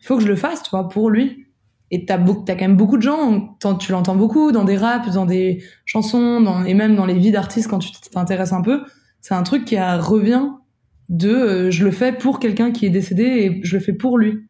il 0.00 0.06
faut 0.06 0.16
que 0.16 0.22
je 0.22 0.28
le 0.28 0.36
fasse, 0.36 0.62
tu 0.62 0.70
vois, 0.70 0.88
pour 0.88 1.10
lui. 1.10 1.46
Et 1.92 2.04
t'as 2.06 2.18
t'as 2.18 2.54
quand 2.54 2.60
même 2.60 2.76
beaucoup 2.76 2.96
de 2.96 3.02
gens, 3.02 3.56
tu 3.80 3.90
l'entends 3.92 4.14
beaucoup 4.14 4.52
dans 4.52 4.64
des 4.64 4.76
raps, 4.76 5.12
dans 5.12 5.26
des 5.26 5.62
chansons, 5.84 6.40
dans, 6.40 6.64
et 6.64 6.74
même 6.74 6.94
dans 6.94 7.04
les 7.06 7.14
vies 7.14 7.32
d'artistes 7.32 7.68
quand 7.68 7.80
tu 7.80 7.90
t'intéresses 8.12 8.52
un 8.52 8.62
peu. 8.62 8.84
C'est 9.20 9.34
un 9.34 9.42
truc 9.42 9.64
qui 9.64 9.76
a- 9.76 9.98
revient 9.98 10.44
de, 11.08 11.30
euh, 11.30 11.70
je 11.72 11.84
le 11.84 11.90
fais 11.90 12.12
pour 12.12 12.38
quelqu'un 12.38 12.70
qui 12.70 12.86
est 12.86 12.90
décédé 12.90 13.24
et 13.24 13.60
je 13.64 13.76
le 13.76 13.82
fais 13.82 13.92
pour 13.92 14.18
lui. 14.18 14.46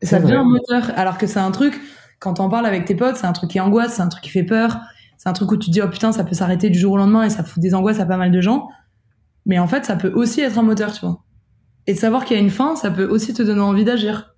Et 0.00 0.06
ça 0.06 0.18
devient 0.18 0.36
un 0.36 0.44
moteur. 0.44 0.90
Alors 0.96 1.18
que 1.18 1.26
c'est 1.26 1.38
un 1.38 1.50
truc, 1.50 1.78
quand 2.18 2.34
t'en 2.34 2.48
parles 2.48 2.66
avec 2.66 2.84
tes 2.86 2.94
potes, 2.94 3.16
c'est 3.16 3.26
un 3.26 3.32
truc 3.32 3.50
qui 3.50 3.60
angoisse, 3.60 3.94
c'est 3.96 4.02
un 4.02 4.08
truc 4.08 4.24
qui 4.24 4.30
fait 4.30 4.42
peur, 4.42 4.80
c'est 5.18 5.28
un 5.28 5.32
truc 5.32 5.52
où 5.52 5.56
tu 5.56 5.66
te 5.68 5.72
dis, 5.72 5.82
oh 5.82 5.88
putain, 5.88 6.12
ça 6.12 6.24
peut 6.24 6.34
s'arrêter 6.34 6.70
du 6.70 6.78
jour 6.78 6.92
au 6.92 6.96
lendemain 6.96 7.24
et 7.24 7.30
ça 7.30 7.44
fout 7.44 7.62
des 7.62 7.74
angoisses 7.74 8.00
à 8.00 8.06
pas 8.06 8.16
mal 8.16 8.32
de 8.32 8.40
gens. 8.40 8.68
Mais 9.46 9.58
en 9.58 9.66
fait, 9.68 9.84
ça 9.84 9.96
peut 9.96 10.12
aussi 10.14 10.40
être 10.40 10.58
un 10.58 10.62
moteur, 10.62 10.92
tu 10.92 11.00
vois. 11.04 11.22
Et 11.86 11.94
de 11.94 11.98
savoir 11.98 12.24
qu'il 12.24 12.36
y 12.36 12.40
a 12.40 12.42
une 12.42 12.50
fin, 12.50 12.74
ça 12.76 12.90
peut 12.90 13.06
aussi 13.06 13.34
te 13.34 13.42
donner 13.42 13.60
envie 13.60 13.84
d'agir. 13.84 14.31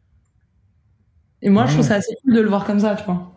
Et 1.45 1.51
moi, 1.51 1.66
je 1.66 1.74
trouve 1.74 1.84
ça 1.84 1.95
assez 1.97 2.12
cool 2.24 2.34
de 2.34 2.40
le 2.40 2.49
voir 2.49 2.64
comme 2.64 2.80
ça, 2.80 2.97
tu 2.97 3.05
vois. 3.05 3.30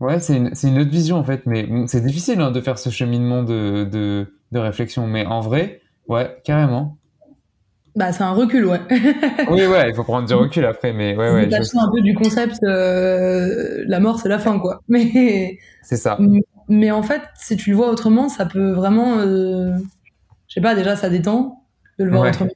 Ouais, 0.00 0.20
c'est 0.20 0.36
une, 0.36 0.52
une 0.62 0.78
autre 0.78 0.90
vision 0.90 1.16
en 1.16 1.24
fait, 1.24 1.44
mais 1.46 1.68
c'est 1.88 2.04
difficile 2.04 2.40
hein, 2.40 2.50
de 2.52 2.60
faire 2.60 2.78
ce 2.78 2.90
cheminement 2.90 3.42
de, 3.42 3.84
de, 3.84 4.32
de 4.52 4.58
réflexion. 4.58 5.06
Mais 5.08 5.26
en 5.26 5.40
vrai, 5.40 5.80
ouais, 6.08 6.40
carrément. 6.44 6.98
Bah, 7.96 8.12
c'est 8.12 8.22
un 8.22 8.32
recul, 8.32 8.66
ouais. 8.66 8.80
Oui, 9.46 9.66
ouais, 9.66 9.88
il 9.90 9.94
faut 9.94 10.04
prendre 10.04 10.28
du 10.28 10.34
recul 10.34 10.64
après, 10.66 10.92
mais 10.92 11.16
ouais, 11.16 11.32
ouais, 11.32 11.50
je- 11.50 11.78
un 11.78 11.90
peu 11.90 12.00
du 12.02 12.14
concept, 12.14 12.62
euh, 12.62 13.82
la 13.88 13.98
mort, 13.98 14.20
c'est 14.20 14.28
la 14.28 14.38
fin, 14.38 14.58
quoi. 14.60 14.82
Mais, 14.88 15.58
c'est 15.82 15.96
ça. 15.96 16.18
mais 16.68 16.90
en 16.90 17.02
fait, 17.02 17.22
si 17.34 17.56
tu 17.56 17.70
le 17.70 17.76
vois 17.76 17.90
autrement, 17.90 18.28
ça 18.28 18.46
peut 18.46 18.70
vraiment, 18.72 19.18
euh, 19.18 19.72
je 20.48 20.54
sais 20.54 20.60
pas, 20.60 20.74
déjà, 20.74 20.96
ça 20.96 21.10
détend 21.10 21.64
de 21.98 22.04
le 22.04 22.10
voir 22.10 22.22
Ouais. 22.22 22.30
autrement. 22.30 22.50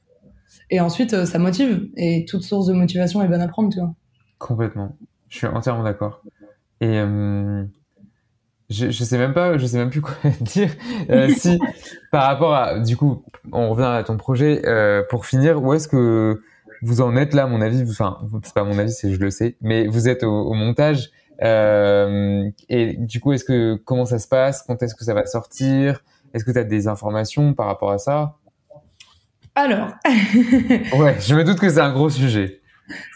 Et 0.71 0.81
ensuite, 0.81 1.13
euh, 1.13 1.25
ça 1.25 1.39
motive. 1.39 1.89
Et 1.97 2.25
toute 2.25 2.43
source 2.43 2.67
de 2.67 2.73
motivation 2.73 3.21
est 3.23 3.27
bonne 3.27 3.41
à 3.41 3.47
prendre, 3.49 3.69
tu 3.73 3.79
vois. 3.79 3.93
Complètement. 4.39 4.95
Je 5.29 5.37
suis 5.37 5.47
entièrement 5.47 5.83
d'accord. 5.83 6.21
Et 6.81 6.99
euh, 6.99 7.63
je, 8.69 8.89
je 8.89 9.03
sais 9.03 9.17
même 9.17 9.33
pas, 9.33 9.57
je 9.57 9.65
sais 9.65 9.77
même 9.77 9.89
plus 9.89 10.01
quoi 10.01 10.15
dire. 10.41 10.69
Euh, 11.09 11.29
si 11.37 11.59
par 12.11 12.25
rapport 12.25 12.53
à, 12.53 12.79
du 12.79 12.97
coup, 12.97 13.23
on 13.51 13.69
revient 13.69 13.83
à 13.85 14.03
ton 14.03 14.17
projet. 14.17 14.61
euh, 14.67 15.03
pour 15.09 15.25
finir, 15.25 15.61
où 15.63 15.73
est-ce 15.73 15.87
que 15.87 16.41
vous 16.81 17.01
en 17.01 17.15
êtes 17.15 17.33
là, 17.33 17.43
à 17.43 17.47
mon 17.47 17.61
avis? 17.61 17.83
Enfin, 17.89 18.17
c'est 18.43 18.53
pas 18.53 18.63
mon 18.63 18.77
avis, 18.77 18.91
c'est 18.91 19.13
je 19.13 19.19
le 19.19 19.29
sais, 19.29 19.55
mais 19.61 19.87
vous 19.87 20.09
êtes 20.09 20.23
au, 20.23 20.31
au 20.41 20.53
montage. 20.53 21.11
et 21.41 22.95
du 22.99 23.19
coup, 23.19 23.31
est-ce 23.33 23.45
que 23.45 23.75
comment 23.75 24.05
ça 24.05 24.19
se 24.19 24.27
passe? 24.27 24.63
Quand 24.63 24.81
est-ce 24.83 24.95
que 24.95 25.03
ça 25.05 25.13
va 25.13 25.25
sortir? 25.25 26.03
Est-ce 26.33 26.43
que 26.43 26.51
tu 26.51 26.57
as 26.59 26.63
des 26.63 26.87
informations 26.87 27.53
par 27.53 27.67
rapport 27.67 27.91
à 27.91 27.97
ça? 27.99 28.35
Alors, 29.55 29.89
Ouais, 30.97 31.15
je 31.19 31.35
me 31.35 31.43
doute 31.43 31.59
que 31.59 31.69
c'est 31.69 31.79
un 31.79 31.93
gros 31.93 32.09
sujet. 32.09 32.61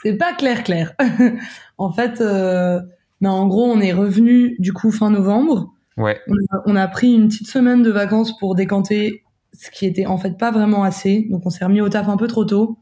C'est 0.04 0.14
pas 0.18 0.34
clair 0.34 0.64
clair. 0.64 0.94
en 1.78 1.92
fait, 1.92 2.22
euh, 2.22 2.80
mais 3.22 3.30
en 3.30 3.48
gros, 3.48 3.66
on 3.66 3.80
est 3.80 3.94
revenu 3.94 4.56
du 4.60 4.74
coup 4.74 4.92
fin 4.92 5.10
novembre. 5.10 5.74
Ouais. 5.98 6.20
On 6.28 6.34
a, 6.58 6.62
on 6.68 6.76
a 6.76 6.88
pris 6.88 7.14
une 7.14 7.28
petite 7.28 7.48
semaine 7.50 7.82
de 7.84 7.90
vacances 7.90 8.38
pour 8.38 8.54
décanter 8.56 9.24
ce 9.54 9.72
qui 9.72 9.86
était 9.86 10.06
en 10.06 10.18
fait 10.18 10.38
pas 10.38 10.52
vraiment 10.52 10.84
assez. 10.84 11.28
Donc 11.32 11.46
on 11.46 11.50
s'est 11.50 11.66
remis 11.66 11.82
au 11.82 11.90
taf 11.90 12.08
un 12.10 12.18
peu 12.18 12.28
trop 12.28 12.46
tôt. 12.46 12.78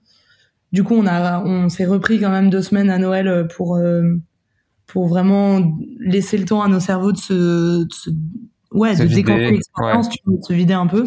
Du 0.72 0.84
coup, 0.84 0.96
on 0.96 1.08
a, 1.08 1.42
on 1.44 1.70
s'est 1.70 1.86
repris 1.86 2.20
quand 2.20 2.30
même 2.32 2.50
deux 2.50 2.62
semaines 2.62 2.90
à 2.90 2.98
Noël 2.98 3.48
pour 3.56 3.78
euh, 3.78 4.04
pour 4.88 5.08
vraiment 5.08 5.62
laisser 6.00 6.38
le 6.38 6.46
temps 6.46 6.62
à 6.62 6.68
nos 6.68 6.80
cerveaux 6.82 7.12
de 7.14 7.18
se, 7.18 7.84
de 7.86 7.94
se- 7.94 8.10
ouais, 8.72 8.96
Se 8.96 9.04
de 9.04 9.08
vider, 9.08 9.24
décanter 9.24 9.52
l'expérience, 9.52 10.08
ouais. 10.10 10.38
de 10.38 10.44
se 10.44 10.54
vider 10.54 10.74
un 10.74 10.88
peu. 10.88 11.06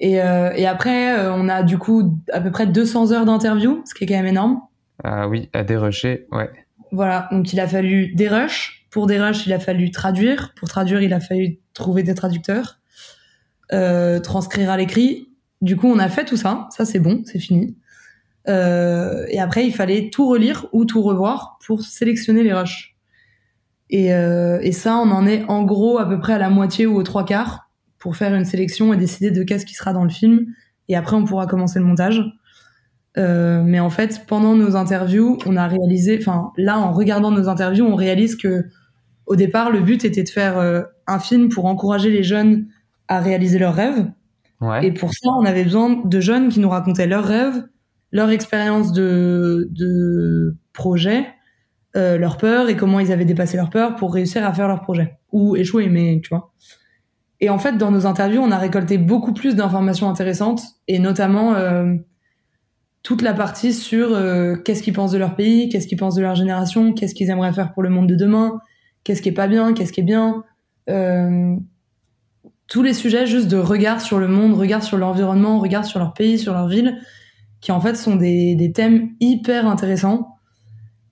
Et, 0.00 0.22
euh, 0.22 0.52
et 0.54 0.66
après, 0.66 1.18
euh, 1.18 1.32
on 1.32 1.48
a 1.48 1.62
du 1.62 1.78
coup 1.78 2.18
à 2.32 2.40
peu 2.40 2.50
près 2.50 2.66
200 2.66 3.12
heures 3.12 3.24
d'interview, 3.24 3.82
ce 3.84 3.94
qui 3.94 4.04
est 4.04 4.06
quand 4.06 4.14
même 4.14 4.26
énorme. 4.26 4.60
Ah 5.02 5.28
oui, 5.28 5.48
à 5.52 5.64
dérocher, 5.64 6.26
ouais. 6.32 6.50
Voilà, 6.92 7.28
donc 7.30 7.52
il 7.52 7.60
a 7.60 7.66
fallu 7.66 8.14
des 8.14 8.28
rushs. 8.28 8.86
Pour 8.90 9.06
des 9.06 9.20
rushs, 9.20 9.46
il 9.46 9.52
a 9.52 9.58
fallu 9.58 9.90
traduire. 9.90 10.54
Pour 10.56 10.68
traduire, 10.68 11.02
il 11.02 11.12
a 11.12 11.20
fallu 11.20 11.58
trouver 11.74 12.02
des 12.02 12.14
traducteurs, 12.14 12.78
euh, 13.72 14.20
transcrire 14.20 14.70
à 14.70 14.76
l'écrit. 14.76 15.28
Du 15.60 15.76
coup, 15.76 15.88
on 15.88 15.98
a 15.98 16.08
fait 16.08 16.24
tout 16.24 16.36
ça. 16.36 16.68
Ça, 16.70 16.84
c'est 16.84 16.98
bon, 16.98 17.22
c'est 17.26 17.38
fini. 17.38 17.76
Euh, 18.48 19.26
et 19.28 19.40
après, 19.40 19.66
il 19.66 19.74
fallait 19.74 20.08
tout 20.10 20.26
relire 20.26 20.66
ou 20.72 20.84
tout 20.84 21.02
revoir 21.02 21.58
pour 21.66 21.82
sélectionner 21.82 22.42
les 22.42 22.54
rushs. 22.54 22.96
Et, 23.90 24.14
euh, 24.14 24.58
et 24.62 24.72
ça, 24.72 24.96
on 24.96 25.10
en 25.10 25.26
est 25.26 25.44
en 25.48 25.64
gros 25.64 25.98
à 25.98 26.08
peu 26.08 26.18
près 26.18 26.34
à 26.34 26.38
la 26.38 26.50
moitié 26.50 26.86
ou 26.86 26.96
aux 26.96 27.02
trois 27.02 27.24
quarts 27.24 27.67
pour 27.98 28.16
faire 28.16 28.34
une 28.34 28.44
sélection 28.44 28.92
et 28.92 28.96
décider 28.96 29.30
de 29.30 29.42
qu'est-ce 29.42 29.66
qui 29.66 29.74
sera 29.74 29.92
dans 29.92 30.04
le 30.04 30.10
film. 30.10 30.46
Et 30.88 30.96
après, 30.96 31.16
on 31.16 31.24
pourra 31.24 31.46
commencer 31.46 31.78
le 31.78 31.84
montage. 31.84 32.22
Euh, 33.16 33.62
mais 33.64 33.80
en 33.80 33.90
fait, 33.90 34.24
pendant 34.26 34.54
nos 34.54 34.76
interviews, 34.76 35.38
on 35.46 35.56
a 35.56 35.66
réalisé, 35.66 36.18
enfin 36.20 36.52
là, 36.56 36.78
en 36.78 36.92
regardant 36.92 37.30
nos 37.30 37.48
interviews, 37.48 37.84
on 37.84 37.96
réalise 37.96 38.36
que 38.36 38.66
au 39.26 39.36
départ, 39.36 39.70
le 39.70 39.80
but 39.80 40.04
était 40.04 40.22
de 40.22 40.28
faire 40.28 40.58
euh, 40.58 40.82
un 41.06 41.18
film 41.18 41.48
pour 41.48 41.66
encourager 41.66 42.10
les 42.10 42.22
jeunes 42.22 42.66
à 43.08 43.20
réaliser 43.20 43.58
leurs 43.58 43.74
rêves. 43.74 44.06
Ouais. 44.60 44.86
Et 44.86 44.92
pour 44.92 45.12
ça, 45.12 45.28
on 45.38 45.44
avait 45.44 45.64
besoin 45.64 46.00
de 46.04 46.20
jeunes 46.20 46.48
qui 46.48 46.60
nous 46.60 46.70
racontaient 46.70 47.06
leurs 47.06 47.24
rêves, 47.24 47.66
leur 48.10 48.30
expérience 48.30 48.92
de, 48.92 49.68
de 49.70 50.56
projet, 50.72 51.26
euh, 51.96 52.18
leurs 52.18 52.38
peurs 52.38 52.68
et 52.68 52.76
comment 52.76 53.00
ils 53.00 53.12
avaient 53.12 53.24
dépassé 53.24 53.56
leurs 53.56 53.70
peurs 53.70 53.96
pour 53.96 54.14
réussir 54.14 54.46
à 54.46 54.52
faire 54.52 54.68
leur 54.68 54.80
projet. 54.80 55.18
Ou 55.32 55.56
échouer, 55.56 55.88
mais 55.88 56.20
tu 56.22 56.30
vois. 56.30 56.52
Et 57.40 57.50
en 57.50 57.58
fait, 57.58 57.78
dans 57.78 57.90
nos 57.90 58.06
interviews, 58.06 58.40
on 58.40 58.50
a 58.50 58.58
récolté 58.58 58.98
beaucoup 58.98 59.32
plus 59.32 59.54
d'informations 59.54 60.08
intéressantes 60.08 60.62
et 60.88 60.98
notamment 60.98 61.54
euh, 61.54 61.94
toute 63.02 63.22
la 63.22 63.32
partie 63.32 63.72
sur 63.72 64.12
euh, 64.12 64.56
qu'est-ce 64.56 64.82
qu'ils 64.82 64.92
pensent 64.92 65.12
de 65.12 65.18
leur 65.18 65.36
pays, 65.36 65.68
qu'est-ce 65.68 65.86
qu'ils 65.86 65.98
pensent 65.98 66.16
de 66.16 66.22
leur 66.22 66.34
génération, 66.34 66.92
qu'est-ce 66.92 67.14
qu'ils 67.14 67.30
aimeraient 67.30 67.52
faire 67.52 67.72
pour 67.72 67.82
le 67.82 67.90
monde 67.90 68.08
de 68.08 68.16
demain, 68.16 68.60
qu'est-ce 69.04 69.22
qui 69.22 69.28
est 69.28 69.32
pas 69.32 69.46
bien, 69.46 69.72
qu'est-ce 69.72 69.92
qui 69.92 70.00
est 70.00 70.04
bien. 70.04 70.42
Euh, 70.90 71.54
tous 72.66 72.82
les 72.82 72.92
sujets 72.92 73.26
juste 73.26 73.48
de 73.48 73.56
regard 73.56 74.00
sur 74.00 74.18
le 74.18 74.28
monde, 74.28 74.54
regard 74.54 74.82
sur 74.82 74.98
l'environnement, 74.98 75.58
regard 75.58 75.84
sur 75.84 76.00
leur 76.00 76.14
pays, 76.14 76.38
sur 76.38 76.52
leur 76.52 76.68
ville, 76.68 76.98
qui 77.60 77.72
en 77.72 77.80
fait 77.80 77.96
sont 77.96 78.16
des, 78.16 78.56
des 78.56 78.72
thèmes 78.72 79.10
hyper 79.20 79.66
intéressants. 79.66 80.34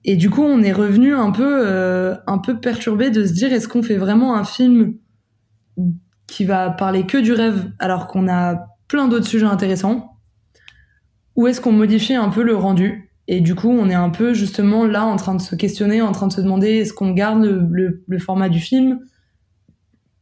Et 0.03 0.15
du 0.15 0.29
coup, 0.29 0.43
on 0.43 0.61
est 0.61 0.71
revenu 0.71 1.15
un 1.15 1.31
peu, 1.31 1.67
euh, 1.67 2.15
un 2.27 2.37
peu 2.37 2.59
perturbé 2.59 3.09
de 3.11 3.25
se 3.25 3.33
dire 3.33 3.51
est-ce 3.51 3.67
qu'on 3.67 3.83
fait 3.83 3.97
vraiment 3.97 4.35
un 4.35 4.43
film 4.43 4.95
qui 6.27 6.43
va 6.43 6.69
parler 6.69 7.05
que 7.05 7.17
du 7.17 7.31
rêve 7.31 7.71
alors 7.79 8.07
qu'on 8.07 8.27
a 8.27 8.67
plein 8.87 9.07
d'autres 9.07 9.25
sujets 9.25 9.45
intéressants. 9.45 10.17
Ou 11.35 11.47
est-ce 11.47 11.61
qu'on 11.61 11.71
modifie 11.71 12.15
un 12.15 12.29
peu 12.29 12.43
le 12.43 12.55
rendu 12.55 13.11
Et 13.27 13.41
du 13.41 13.55
coup, 13.55 13.69
on 13.69 13.89
est 13.89 13.95
un 13.95 14.09
peu 14.09 14.33
justement 14.33 14.85
là 14.85 15.05
en 15.05 15.15
train 15.15 15.35
de 15.35 15.41
se 15.41 15.55
questionner, 15.55 16.01
en 16.01 16.11
train 16.11 16.27
de 16.27 16.33
se 16.33 16.41
demander 16.41 16.67
est-ce 16.67 16.93
qu'on 16.93 17.11
garde 17.11 17.43
le, 17.43 18.19
format 18.19 18.49
du 18.49 18.59
film 18.59 18.99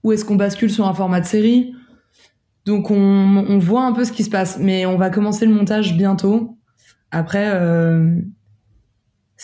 ou 0.03 0.11
est-ce 0.11 0.23
qu'on 0.23 0.35
bascule 0.35 0.69
sur 0.69 0.87
un 0.87 0.93
format 0.93 1.21
de 1.21 1.25
série? 1.25 1.73
Donc 2.65 2.91
on, 2.91 3.57
voit 3.59 3.85
un 3.85 3.93
peu 3.93 4.05
ce 4.05 4.11
qui 4.11 4.23
se 4.23 4.29
passe, 4.29 4.57
mais 4.59 4.85
on 4.85 4.97
va 4.97 5.09
commencer 5.09 5.45
le 5.45 5.53
montage 5.53 5.95
bientôt. 5.95 6.57
Après, 7.11 7.51
euh, 7.53 8.19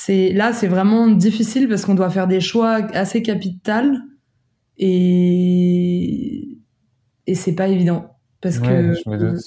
là 0.08 0.54
c'est 0.54 0.68
vraiment 0.68 1.08
difficile 1.08 1.68
parce 1.68 1.86
qu'on 1.86 1.96
doit 1.96 2.10
faire 2.10 2.28
des 2.28 2.42
choix 2.42 2.74
assez 2.94 3.22
capitales 3.22 4.02
et 4.82 6.58
et 7.28 7.36
c'est 7.36 7.56
pas 7.56 7.68
évident 7.68 8.16
parce 8.42 8.60
Ouais, 8.60 8.68
que 8.68 8.94
je 8.94 9.38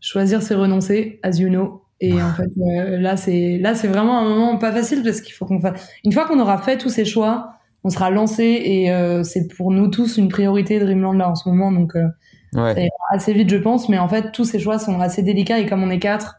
choisir 0.00 0.42
c'est 0.42 0.54
renoncer, 0.54 1.20
as 1.22 1.38
you 1.38 1.48
know. 1.48 1.82
Et 2.00 2.22
en 2.22 2.32
fait, 2.32 2.48
euh, 2.58 2.98
là, 2.98 3.16
c'est 3.18 3.58
là, 3.58 3.74
c'est 3.74 3.88
vraiment 3.88 4.18
un 4.20 4.28
moment 4.28 4.56
pas 4.58 4.72
facile 4.72 5.02
parce 5.04 5.20
qu'il 5.20 5.34
faut 5.34 5.44
qu'on 5.46 5.60
fasse. 5.60 5.86
Une 6.04 6.12
fois 6.12 6.26
qu'on 6.26 6.40
aura 6.40 6.58
fait 6.58 6.78
tous 6.78 6.88
ces 6.88 7.04
choix, 7.04 7.54
on 7.84 7.90
sera 7.90 8.10
lancé 8.10 8.44
et 8.44 8.90
euh, 8.92 9.22
c'est 9.22 9.48
pour 9.54 9.70
nous 9.70 9.88
tous 9.88 10.16
une 10.16 10.28
priorité 10.28 10.78
Dreamland 10.80 11.12
là 11.14 11.28
en 11.30 11.34
ce 11.34 11.48
moment. 11.48 11.70
Donc, 11.72 11.96
euh, 11.96 12.06
Ouais. 12.54 12.74
ça 12.74 12.80
ira 12.80 12.90
assez 13.12 13.32
vite, 13.34 13.50
je 13.50 13.56
pense. 13.58 13.88
Mais 13.90 13.98
en 13.98 14.08
fait, 14.08 14.32
tous 14.32 14.44
ces 14.44 14.58
choix 14.58 14.78
sont 14.78 15.00
assez 15.00 15.22
délicats 15.22 15.58
et 15.60 15.66
comme 15.66 15.82
on 15.82 15.90
est 15.90 15.98
quatre, 16.00 16.36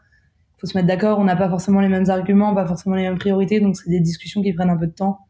faut 0.58 0.66
se 0.66 0.76
mettre 0.76 0.88
d'accord. 0.88 1.18
On 1.20 1.24
n'a 1.24 1.36
pas 1.36 1.48
forcément 1.48 1.80
les 1.80 1.88
mêmes 1.88 2.10
arguments, 2.10 2.54
pas 2.54 2.66
forcément 2.66 2.96
les 2.96 3.02
mêmes 3.04 3.18
priorités, 3.18 3.60
donc 3.60 3.76
c'est 3.76 3.90
des 3.90 4.00
discussions 4.00 4.42
qui 4.42 4.52
prennent 4.52 4.70
un 4.70 4.76
peu 4.76 4.86
de 4.88 4.92
temps. 4.92 5.20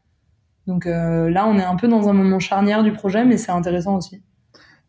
Donc 0.66 0.86
euh, 0.86 1.28
là, 1.30 1.46
on 1.46 1.58
est 1.58 1.64
un 1.64 1.76
peu 1.76 1.88
dans 1.88 2.08
un 2.08 2.12
moment 2.12 2.38
charnière 2.38 2.82
du 2.82 2.92
projet, 2.92 3.24
mais 3.24 3.36
c'est 3.36 3.52
intéressant 3.52 3.96
aussi. 3.96 4.22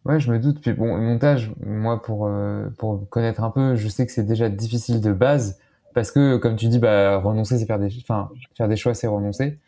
Ouais, 0.06 0.20
je 0.20 0.32
me 0.32 0.40
doute. 0.40 0.62
Puis 0.62 0.74
bon, 0.74 0.96
le 0.96 1.02
montage, 1.02 1.52
moi, 1.66 2.02
pour, 2.02 2.28
euh, 2.28 2.68
pour 2.78 3.08
connaître 3.10 3.44
un 3.44 3.50
peu, 3.50 3.76
je 3.76 3.88
sais 3.88 4.06
que 4.06 4.12
c'est 4.12 4.26
déjà 4.26 4.50
difficile 4.50 5.02
de 5.02 5.14
base 5.14 5.60
parce 5.94 6.12
que, 6.12 6.38
comme 6.38 6.56
tu 6.56 6.68
dis, 6.68 6.80
bah, 6.80 7.18
renoncer, 7.18 7.58
c'est 7.58 7.66
faire 7.66 7.80
des, 7.80 7.90
enfin, 8.02 8.30
faire 8.58 8.68
des 8.68 8.76
choix, 8.76 8.94
c'est 8.94 9.08
renoncer. 9.08 9.60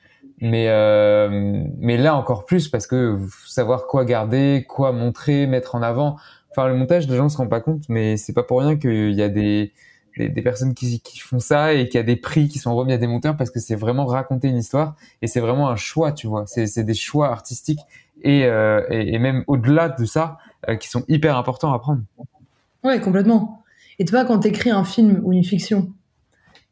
Mais, 0.41 0.67
euh, 0.67 1.63
mais 1.77 1.97
là 1.97 2.15
encore 2.15 2.45
plus 2.45 2.67
parce 2.67 2.87
que 2.87 3.17
savoir 3.45 3.87
quoi 3.87 4.03
garder, 4.03 4.65
quoi 4.67 4.91
montrer, 4.91 5.47
mettre 5.47 5.75
en 5.75 5.81
avant. 5.81 6.17
Enfin, 6.51 6.67
le 6.67 6.75
montage, 6.75 7.07
les 7.07 7.15
gens 7.15 7.29
se 7.29 7.37
rendent 7.37 7.49
pas 7.49 7.61
compte, 7.61 7.83
mais 7.89 8.17
c'est 8.17 8.33
pas 8.33 8.43
pour 8.43 8.59
rien 8.59 8.75
qu'il 8.75 9.13
y 9.13 9.21
a 9.21 9.29
des, 9.29 9.71
des, 10.17 10.29
des 10.29 10.41
personnes 10.41 10.73
qui, 10.73 10.99
qui 11.01 11.19
font 11.19 11.39
ça 11.39 11.73
et 11.73 11.87
qu'il 11.87 11.97
y 11.99 12.03
a 12.03 12.05
des 12.05 12.15
prix 12.15 12.47
qui 12.47 12.59
sont 12.59 12.75
remis 12.75 12.93
à 12.93 12.97
des 12.97 13.07
monteurs 13.07 13.35
parce 13.37 13.49
que 13.49 13.59
c'est 13.59 13.75
vraiment 13.75 14.05
raconter 14.05 14.47
une 14.47 14.57
histoire 14.57 14.95
et 15.21 15.27
c'est 15.27 15.39
vraiment 15.39 15.69
un 15.69 15.75
choix, 15.75 16.11
tu 16.11 16.27
vois. 16.27 16.45
C'est, 16.47 16.83
des 16.83 16.93
choix 16.93 17.29
artistiques 17.29 17.81
et, 18.23 18.45
euh, 18.45 18.81
et, 18.89 19.13
et 19.15 19.19
même 19.19 19.43
au-delà 19.47 19.89
de 19.89 20.05
ça, 20.05 20.37
euh, 20.69 20.75
qui 20.75 20.87
sont 20.89 21.03
hyper 21.07 21.37
importants 21.37 21.73
à 21.73 21.79
prendre. 21.79 22.01
Ouais, 22.83 22.99
complètement. 22.99 23.63
Et 23.99 24.05
tu 24.05 24.11
vois, 24.11 24.25
quand 24.25 24.39
t'écris 24.39 24.71
un 24.71 24.83
film 24.83 25.21
ou 25.23 25.31
une 25.33 25.43
fiction, 25.43 25.91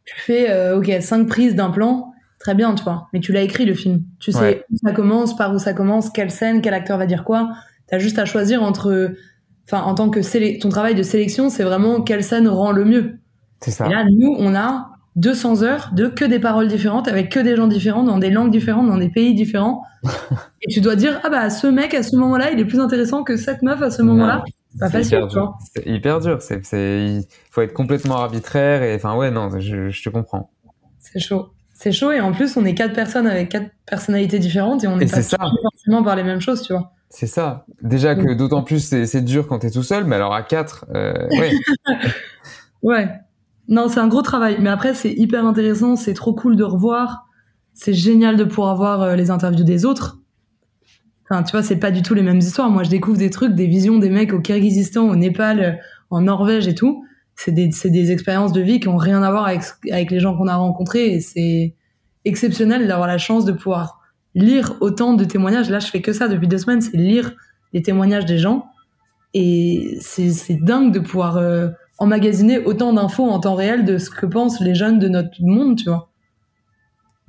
tu 0.05 0.15
fais, 0.19 0.49
euh, 0.49 0.77
ok, 0.77 0.91
cinq 1.01 1.27
prises 1.27 1.55
d'un 1.55 1.69
plan, 1.69 2.13
très 2.39 2.55
bien, 2.55 2.75
tu 2.75 2.83
vois, 2.83 3.07
mais 3.13 3.19
tu 3.19 3.31
l'as 3.31 3.41
écrit 3.41 3.65
le 3.65 3.73
film. 3.73 4.03
Tu 4.19 4.31
sais 4.31 4.39
Ouais. 4.39 4.65
où 4.71 4.77
ça 4.77 4.91
commence, 4.91 5.35
par 5.35 5.53
où 5.53 5.59
ça 5.59 5.73
commence, 5.73 6.09
quelle 6.09 6.31
scène, 6.31 6.61
quel 6.61 6.73
acteur 6.73 6.97
va 6.97 7.05
dire 7.05 7.23
quoi. 7.23 7.53
T'as 7.87 7.99
juste 7.99 8.19
à 8.19 8.25
choisir 8.25 8.63
entre, 8.63 9.13
enfin, 9.67 9.83
en 9.83 9.95
tant 9.95 10.09
que 10.09 10.59
ton 10.59 10.69
travail 10.69 10.95
de 10.95 11.03
sélection, 11.03 11.49
c'est 11.49 11.63
vraiment 11.63 12.01
quelle 12.01 12.23
scène 12.23 12.47
rend 12.47 12.71
le 12.71 12.83
mieux. 12.85 13.19
Ça. 13.71 13.87
Et 13.87 13.89
là, 13.89 14.05
nous, 14.11 14.35
on 14.37 14.55
a 14.55 14.89
200 15.15 15.63
heures 15.63 15.91
de 15.93 16.07
que 16.07 16.25
des 16.25 16.39
paroles 16.39 16.67
différentes, 16.67 17.07
avec 17.07 17.29
que 17.29 17.39
des 17.39 17.55
gens 17.55 17.67
différents, 17.67 18.03
dans 18.03 18.17
des 18.17 18.29
langues 18.29 18.51
différentes, 18.51 18.87
dans 18.87 18.97
des 18.97 19.09
pays 19.09 19.33
différents. 19.33 19.83
et 20.61 20.71
tu 20.71 20.81
dois 20.81 20.95
dire, 20.95 21.19
ah 21.23 21.29
bah, 21.29 21.49
ce 21.49 21.67
mec, 21.67 21.93
à 21.93 22.03
ce 22.03 22.15
moment-là, 22.15 22.51
il 22.51 22.59
est 22.59 22.65
plus 22.65 22.79
intéressant 22.79 23.23
que 23.23 23.37
cette 23.37 23.61
meuf 23.61 23.81
à 23.81 23.91
ce 23.91 24.01
moment-là. 24.01 24.43
C'est 24.73 24.79
pas 24.79 24.89
facile. 24.89 25.27
C'est 25.75 25.85
hyper 25.85 26.19
dur. 26.19 26.41
C'est, 26.41 26.65
c'est, 26.65 27.05
il 27.05 27.25
faut 27.51 27.61
être 27.61 27.73
complètement 27.73 28.17
arbitraire 28.17 28.81
et 28.81 28.95
enfin 28.95 29.15
ouais 29.15 29.29
non, 29.29 29.59
je, 29.59 29.89
je 29.89 30.03
te 30.03 30.09
comprends. 30.09 30.49
C'est 30.99 31.19
chaud. 31.19 31.49
C'est 31.73 31.91
chaud 31.91 32.11
et 32.11 32.19
en 32.19 32.31
plus 32.31 32.57
on 32.57 32.65
est 32.65 32.73
quatre 32.73 32.93
personnes 32.93 33.27
avec 33.27 33.49
quatre 33.49 33.69
personnalités 33.85 34.39
différentes 34.39 34.83
et 34.83 34.87
on 34.87 34.97
n'est 34.97 35.05
pas 35.05 35.21
forcément 35.21 36.03
par 36.03 36.15
les 36.15 36.23
mêmes 36.23 36.41
choses, 36.41 36.63
tu 36.63 36.73
vois. 36.73 36.91
C'est 37.09 37.27
ça. 37.27 37.65
Déjà 37.83 38.15
que 38.15 38.33
d'autant 38.33 38.63
plus 38.63 38.79
c'est, 38.79 39.05
c'est 39.05 39.21
dur 39.21 39.47
quand 39.47 39.59
t'es 39.59 39.69
tout 39.69 39.83
seul, 39.83 40.05
mais 40.05 40.15
alors 40.15 40.33
à 40.33 40.41
quatre, 40.41 40.85
euh, 40.95 41.13
ouais. 41.37 41.51
Ouais. 42.81 43.07
Non, 43.67 43.87
c'est 43.87 43.99
un 43.99 44.07
gros 44.07 44.21
travail, 44.21 44.57
mais 44.59 44.69
après 44.69 44.93
c'est 44.93 45.13
hyper 45.13 45.45
intéressant, 45.45 45.95
c'est 45.95 46.13
trop 46.13 46.33
cool 46.33 46.55
de 46.55 46.63
revoir. 46.63 47.27
C'est 47.73 47.93
génial 47.93 48.37
de 48.37 48.43
pouvoir 48.43 48.75
voir 48.75 49.01
euh, 49.01 49.15
les 49.15 49.31
interviews 49.31 49.63
des 49.63 49.85
autres. 49.85 50.19
Enfin, 51.29 51.43
tu 51.43 51.51
vois, 51.51 51.63
c'est 51.63 51.77
pas 51.77 51.89
du 51.89 52.01
tout 52.01 52.13
les 52.13 52.21
mêmes 52.21 52.37
histoires. 52.37 52.69
Moi, 52.69 52.83
je 52.83 52.89
découvre 52.89 53.17
des 53.17 53.29
trucs, 53.29 53.55
des 53.55 53.65
visions 53.65 53.97
des 53.97 54.09
mecs 54.09 54.33
au 54.33 54.41
Kyrgyzstan, 54.41 55.09
au 55.09 55.15
Népal, 55.15 55.59
euh, 55.59 55.71
en 56.09 56.21
Norvège 56.21 56.67
et 56.67 56.75
tout. 56.75 57.03
C'est 57.35 57.51
des, 57.51 57.69
des 57.85 58.11
expériences 58.11 58.51
de 58.51 58.61
vie 58.61 58.79
qui 58.79 58.87
ont 58.89 58.97
rien 58.97 59.23
à 59.23 59.31
voir 59.31 59.47
avec, 59.47 59.63
avec 59.91 60.11
les 60.11 60.19
gens 60.19 60.37
qu'on 60.37 60.47
a 60.47 60.55
rencontrés 60.55 61.15
et 61.15 61.19
c'est 61.19 61.75
exceptionnel 62.25 62.87
d'avoir 62.87 63.07
la 63.07 63.17
chance 63.17 63.45
de 63.45 63.51
pouvoir 63.51 64.01
lire 64.35 64.75
autant 64.81 65.13
de 65.13 65.23
témoignages. 65.23 65.69
Là, 65.69 65.79
je 65.79 65.87
fais 65.87 66.01
que 66.01 66.13
ça 66.13 66.27
depuis 66.27 66.47
deux 66.47 66.59
semaines, 66.59 66.81
c'est 66.81 66.95
lire 66.95 67.33
les 67.73 67.81
témoignages 67.81 68.25
des 68.25 68.37
gens. 68.37 68.65
Et 69.33 69.97
c'est 69.99 70.29
c'est 70.29 70.55
dingue 70.55 70.93
de 70.93 70.99
pouvoir 70.99 71.37
euh, 71.37 71.69
emmagasiner 72.03 72.59
autant 72.59 72.93
d'infos 72.93 73.29
en 73.29 73.39
temps 73.39 73.55
réel 73.55 73.85
de 73.85 73.97
ce 73.97 74.09
que 74.09 74.25
pensent 74.25 74.59
les 74.59 74.75
jeunes 74.75 74.99
de 74.99 75.07
notre 75.07 75.41
monde, 75.41 75.77
tu 75.77 75.85
vois. 75.85 76.09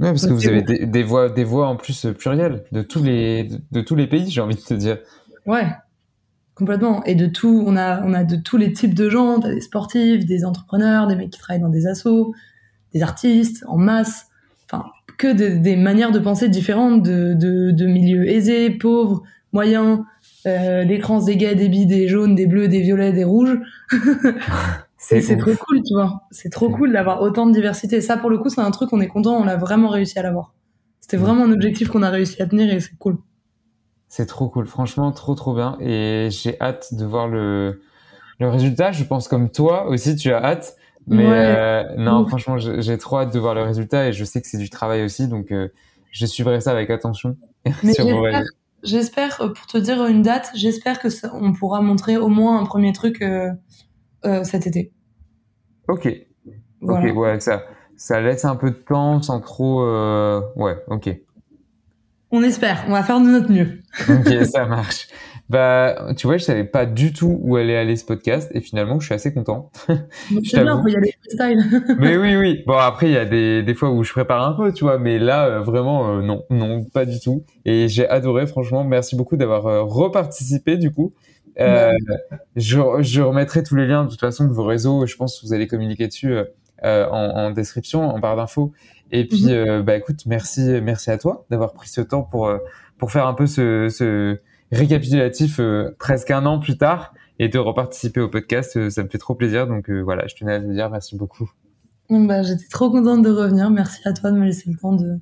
Ouais, 0.01 0.09
parce 0.11 0.27
que 0.27 0.33
vous 0.33 0.47
avez 0.49 0.63
des, 0.63 0.87
des 0.87 1.03
voix, 1.03 1.29
des 1.29 1.45
voix 1.45 1.69
en 1.69 1.77
plus 1.77 2.07
plurielles 2.19 2.65
de 2.73 2.83
tous 2.83 3.03
les, 3.03 3.45
de, 3.45 3.61
de 3.71 3.81
tous 3.81 3.95
les 3.95 4.07
pays, 4.09 4.29
j'ai 4.29 4.41
envie 4.41 4.57
de 4.57 4.61
te 4.61 4.75
dire. 4.75 4.99
Ouais, 5.47 5.67
complètement. 6.55 7.05
Et 7.05 7.15
de 7.15 7.27
tout, 7.27 7.63
on 7.67 7.77
a, 7.77 8.03
on 8.05 8.13
a 8.13 8.25
de 8.25 8.37
tous 8.37 8.57
les 8.57 8.73
types 8.73 8.95
de 8.95 9.09
gens. 9.09 9.39
T'as 9.41 9.51
des 9.55 9.61
sportifs, 9.61 10.27
des 10.27 10.45
entrepreneurs, 10.45 11.07
des 11.07 11.15
mecs 11.15 11.31
qui 11.31 11.39
travaillent 11.39 11.63
dans 11.63 11.69
des 11.69 11.87
assos, 11.87 12.35
des 12.93 13.03
artistes 13.03 13.65
en 13.69 13.77
masse. 13.77 14.27
Enfin, 14.69 14.87
que 15.17 15.33
de- 15.33 15.59
des 15.59 15.77
manières 15.77 16.11
de 16.11 16.19
penser 16.19 16.49
différentes 16.49 17.03
de, 17.03 17.35
de, 17.35 17.71
de 17.71 17.87
milieux 17.87 18.29
aisés, 18.29 18.71
pauvres, 18.71 19.23
moyens, 19.53 20.01
euh, 20.47 20.85
des 20.85 20.99
trans, 20.99 21.23
des 21.23 21.37
gays, 21.37 21.55
des 21.55 21.69
bi, 21.69 21.87
des 21.87 22.09
jaunes, 22.09 22.35
des 22.35 22.47
bleus, 22.47 22.69
des 22.69 22.81
violets, 22.81 23.13
des 23.13 23.25
rouges. 23.25 23.59
C'est 24.97 25.37
trop 25.37 25.51
cool, 25.67 25.83
tu 25.83 25.93
vois. 25.95 26.23
C'est 26.31 26.49
trop 26.51 26.71
cool 26.71 26.93
d'avoir 26.93 27.21
autant 27.21 27.47
de 27.47 27.53
diversité. 27.53 28.01
Ça, 28.01 28.17
pour 28.17 28.31
le 28.31 28.39
coup, 28.39 28.49
c'est 28.49 28.63
un 28.63 28.71
truc, 28.71 28.91
on 28.93 29.01
est 29.03 29.07
content, 29.09 29.37
on 29.37 29.45
l'a 29.45 29.57
vraiment 29.57 29.91
réussi 29.91 30.19
à 30.19 30.23
l'avoir. 30.23 30.55
C'était 31.01 31.19
vraiment 31.19 31.45
un 31.45 31.53
objectif 31.53 31.89
qu'on 31.89 32.03
a 32.03 32.09
réussi 32.09 32.41
à 32.41 32.47
tenir 32.47 32.73
et 32.73 32.81
c'est 32.81 32.97
cool. 32.97 33.19
C'est 34.09 34.25
trop 34.25 34.49
cool, 34.49 34.67
franchement, 34.67 35.13
trop 35.13 35.35
trop 35.35 35.55
bien. 35.55 35.77
Et 35.81 36.29
j'ai 36.31 36.59
hâte 36.59 36.95
de 36.95 37.05
voir 37.05 37.29
le, 37.29 37.83
le 38.39 38.49
résultat. 38.49 38.93
Je 38.93 39.05
pense 39.05 39.29
comme 39.29 39.51
toi 39.51 39.87
aussi, 39.89 40.17
tu 40.17 40.33
as 40.33 40.43
hâte. 40.43 40.77
Mais 41.07 41.27
Ouais. 41.29 41.35
euh, 41.37 41.85
non, 41.99 42.23
Ouf. 42.23 42.29
franchement, 42.29 42.57
j'ai 42.57 42.97
trop 42.97 43.19
hâte 43.19 43.35
de 43.35 43.39
voir 43.39 43.55
le 43.55 43.61
résultat 43.63 44.09
et 44.09 44.13
je 44.15 44.25
sais 44.25 44.41
que 44.41 44.49
c'est 44.49 44.57
du 44.57 44.71
travail 44.71 45.05
aussi, 45.05 45.29
donc 45.29 45.53
euh, 45.53 45.69
je 46.13 46.25
suivrai 46.25 46.63
ça 46.63 46.71
avec 46.71 46.89
attention 46.89 47.37
Mais 47.83 47.93
j'espère, 48.85 49.41
euh, 49.41 49.49
pour 49.49 49.67
te 49.67 49.79
dire 49.79 50.05
une 50.07 50.23
date, 50.23 50.51
j'espère 50.55 50.99
que 51.01 51.09
ça- 51.09 51.33
on 51.35 51.53
pourra 51.53 51.81
montrer 51.81 52.17
au 52.17 52.29
moins 52.29 52.61
un 52.61 52.65
premier 52.65 52.93
truc 52.93 53.23
euh, 53.23 53.51
euh, 54.25 54.45
cet 54.45 54.67
été. 54.67 54.93
Ok, 55.89 56.09
Voilà. 56.81 57.11
ok, 57.11 57.17
ouais, 57.17 57.41
ça, 57.41 57.65
ça 57.97 58.21
laisse 58.21 58.45
un 58.45 58.57
peu 58.57 58.71
de 58.71 58.77
temps 58.77 59.21
sans 59.23 59.41
trop, 59.41 59.83
euh, 59.83 60.41
ouais, 60.57 60.77
ok, 60.89 61.11
On 62.31 62.43
espère, 62.43 62.85
on 62.89 62.93
va 62.93 63.03
faire 63.03 63.21
de 63.21 63.27
notre 63.27 63.51
mieux. 63.53 63.81
ok, 64.09 64.45
ça 64.45 64.67
marche. 64.67 65.09
Bah, 65.51 66.15
tu 66.17 66.27
vois, 66.27 66.39
je 66.39 66.45
savais 66.45 66.65
pas 66.65 66.87
du 66.87 67.13
tout 67.13 67.39
où 67.43 67.57
allait 67.57 67.77
aller 67.77 67.97
ce 67.97 68.05
podcast 68.07 68.51
et 68.55 68.61
finalement, 68.61 68.99
je 68.99 69.07
suis 69.07 69.15
assez 69.15 69.33
content. 69.35 69.71
C'est 70.43 70.63
bien, 70.63 70.81
faut 70.81 70.89
y 70.89 70.97
aller 70.97 71.13
freestyle. 71.21 71.97
Mais 71.99 72.17
oui, 72.17 72.35
oui. 72.37 72.63
Bon, 72.67 72.79
après, 72.79 73.09
il 73.09 73.13
y 73.13 73.19
a 73.19 73.27
des, 73.27 73.63
des 73.63 73.75
fois 73.75 73.91
où 73.91 74.03
je 74.05 74.13
prépare 74.13 74.43
un 74.43 74.53
peu, 74.55 74.73
tu 74.73 74.85
vois, 74.85 74.99
mais 74.99 75.19
là, 75.19 75.47
euh, 75.47 75.61
vraiment, 75.61 76.09
euh, 76.17 76.23
non, 76.23 76.45
non, 76.49 76.85
pas 76.85 77.05
du 77.05 77.21
tout. 77.21 77.45
Et 77.67 77.89
j'ai 77.89 78.09
adoré, 78.09 78.47
franchement. 78.47 78.85
Merci 78.85 79.17
beaucoup 79.17 79.37
d'avoir 79.37 79.67
euh, 79.67 79.83
reparticipé, 79.83 80.79
du 80.79 80.91
coup. 80.91 81.13
Euh, 81.61 81.93
je, 82.57 82.81
je 83.01 83.21
remettrai 83.21 83.63
tous 83.63 83.77
les 83.77 83.87
liens, 83.87 84.05
de 84.05 84.11
toute 84.11 84.21
façon, 84.21 84.47
de 84.47 84.53
vos 84.53 84.65
réseaux. 84.65 85.05
Je 85.07 85.15
pense 85.17 85.39
que 85.41 85.47
vous 85.47 85.53
allez 85.53 85.67
communiquer 85.67 86.07
dessus 86.07 86.35
en, 86.83 86.89
en 87.11 87.51
description, 87.51 88.03
en 88.09 88.19
barre 88.19 88.37
d'infos. 88.37 88.73
Et 89.13 89.27
puis, 89.29 89.53
Mhm. 89.53 89.83
bah, 89.83 89.95
écoute, 89.97 90.21
merci, 90.27 90.81
merci 90.83 91.11
à 91.11 91.19
toi 91.19 91.45
d'avoir 91.51 91.75
pris 91.75 91.89
ce 91.89 92.01
temps 92.01 92.23
pour, 92.23 92.51
pour 92.99 93.13
faire 93.13 93.27
un 93.27 93.35
peu 93.35 93.47
ce, 93.47 93.89
ce 93.91 94.39
récapitulatif 94.75 95.59
euh, 95.61 95.95
presque 95.99 96.31
un 96.31 96.47
an 96.47 96.59
plus 96.59 96.77
tard 96.77 97.15
et 97.39 97.49
de 97.49 97.59
reparticiper 97.59 98.21
au 98.21 98.29
podcast. 98.29 98.77
Euh, 98.77 98.91
ça 98.91 99.03
me 99.03 99.09
fait 99.09 99.19
trop 99.19 99.35
plaisir. 99.35 99.67
Donc, 99.67 99.91
euh, 99.91 100.01
voilà, 100.01 100.27
je 100.27 100.35
tenais 100.35 100.55
à 100.55 100.61
te 100.61 100.67
dire 100.67 100.91
merci 100.91 101.17
beaucoup. 101.17 101.51
Bah, 102.11 102.43
J'étais 102.43 102.69
trop 102.71 102.91
contente 102.91 103.23
de 103.23 103.31
revenir. 103.31 103.71
Merci 103.71 104.01
à 104.07 104.13
toi 104.13 104.31
de 104.31 104.39
me 104.39 104.45
laisser 104.45 104.71
le 104.71 104.77
temps 104.77 104.93
de, 104.93 105.19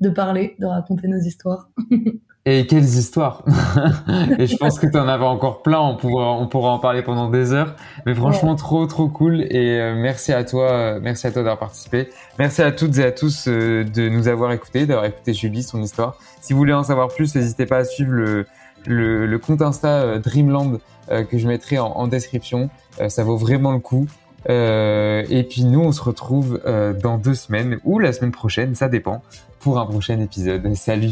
de 0.00 0.08
parler, 0.10 0.56
de 0.58 0.66
raconter 0.66 1.08
nos 1.08 1.18
histoires. 1.18 1.70
Et 2.48 2.64
quelles 2.68 2.84
histoires 2.84 3.42
Et 4.38 4.46
je 4.46 4.56
pense 4.56 4.78
que 4.78 4.86
tu 4.86 4.96
en 4.96 5.08
avais 5.08 5.24
encore 5.24 5.62
plein, 5.62 5.80
on 5.80 5.96
pourra, 5.96 6.30
on 6.38 6.46
pourra 6.46 6.70
en 6.70 6.78
parler 6.78 7.02
pendant 7.02 7.28
des 7.28 7.52
heures. 7.52 7.74
Mais 8.06 8.14
franchement, 8.14 8.54
trop, 8.54 8.86
trop 8.86 9.08
cool. 9.08 9.42
Et 9.50 9.80
euh, 9.80 9.96
merci 9.96 10.32
à 10.32 10.44
toi, 10.44 10.70
euh, 10.70 11.00
merci 11.02 11.26
à 11.26 11.32
toi 11.32 11.42
d'avoir 11.42 11.58
participé. 11.58 12.08
Merci 12.38 12.62
à 12.62 12.70
toutes 12.70 12.96
et 12.98 13.04
à 13.04 13.10
tous 13.10 13.48
euh, 13.48 13.82
de 13.82 14.08
nous 14.08 14.28
avoir 14.28 14.52
écoutés, 14.52 14.86
d'avoir 14.86 15.06
écouté 15.06 15.34
Julie, 15.34 15.64
son 15.64 15.82
histoire. 15.82 16.18
Si 16.40 16.52
vous 16.52 16.60
voulez 16.60 16.72
en 16.72 16.84
savoir 16.84 17.08
plus, 17.08 17.34
n'hésitez 17.34 17.66
pas 17.66 17.78
à 17.78 17.84
suivre 17.84 18.12
le, 18.12 18.46
le, 18.86 19.38
compte 19.38 19.62
Insta 19.62 20.02
euh, 20.02 20.18
Dreamland 20.18 20.80
euh, 21.10 21.24
que 21.24 21.38
je 21.38 21.46
mettrai 21.46 21.78
en, 21.78 22.06
description. 22.06 22.70
Euh, 23.00 23.08
ça 23.08 23.24
vaut 23.24 23.36
vraiment 23.36 23.72
le 23.72 23.78
coup. 23.78 24.06
Et 24.48 25.46
puis 25.50 25.64
nous, 25.64 25.80
on 25.80 25.90
se 25.90 26.00
retrouve 26.00 26.60
dans 27.02 27.18
deux 27.18 27.34
semaines 27.34 27.80
ou 27.82 27.98
la 27.98 28.12
semaine 28.12 28.30
prochaine, 28.30 28.76
ça 28.76 28.88
dépend, 28.88 29.22
pour 29.58 29.80
un 29.80 29.86
prochain 29.86 30.20
épisode. 30.20 30.72
Salut 30.76 31.10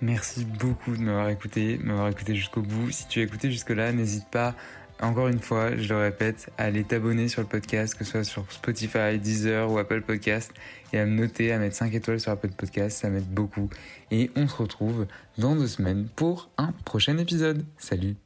Merci 0.00 0.44
beaucoup 0.44 0.96
de 0.96 1.00
m'avoir 1.00 1.28
écouté, 1.30 1.80
m'avoir 1.82 2.08
écouté 2.08 2.36
jusqu'au 2.36 2.60
bout. 2.60 2.92
Si 2.92 3.08
tu 3.08 3.18
as 3.18 3.22
écouté 3.24 3.50
jusque-là, 3.50 3.92
n'hésite 3.92 4.28
pas, 4.30 4.54
encore 5.02 5.28
une 5.28 5.40
fois, 5.40 5.76
je 5.76 5.88
le 5.88 6.00
répète, 6.00 6.50
à 6.58 6.64
aller 6.64 6.84
t'abonner 6.84 7.28
sur 7.28 7.42
le 7.42 7.48
podcast, 7.48 7.94
que 7.94 8.04
ce 8.04 8.12
soit 8.12 8.24
sur 8.24 8.50
Spotify, 8.50 9.18
Deezer 9.18 9.70
ou 9.70 9.78
Apple 9.78 10.02
Podcast, 10.02 10.52
et 10.92 10.98
à 10.98 11.04
me 11.04 11.14
noter, 11.14 11.52
à 11.52 11.58
mettre 11.58 11.76
5 11.76 11.92
étoiles 11.94 12.20
sur 12.20 12.32
Apple 12.32 12.50
Podcast, 12.56 12.98
ça 12.98 13.10
m'aide 13.10 13.28
beaucoup. 13.28 13.68
Et 14.10 14.30
on 14.36 14.46
se 14.48 14.56
retrouve 14.56 15.06
dans 15.38 15.56
deux 15.56 15.66
semaines 15.66 16.08
pour 16.14 16.50
un 16.56 16.72
prochain 16.84 17.18
épisode. 17.18 17.64
Salut 17.78 18.16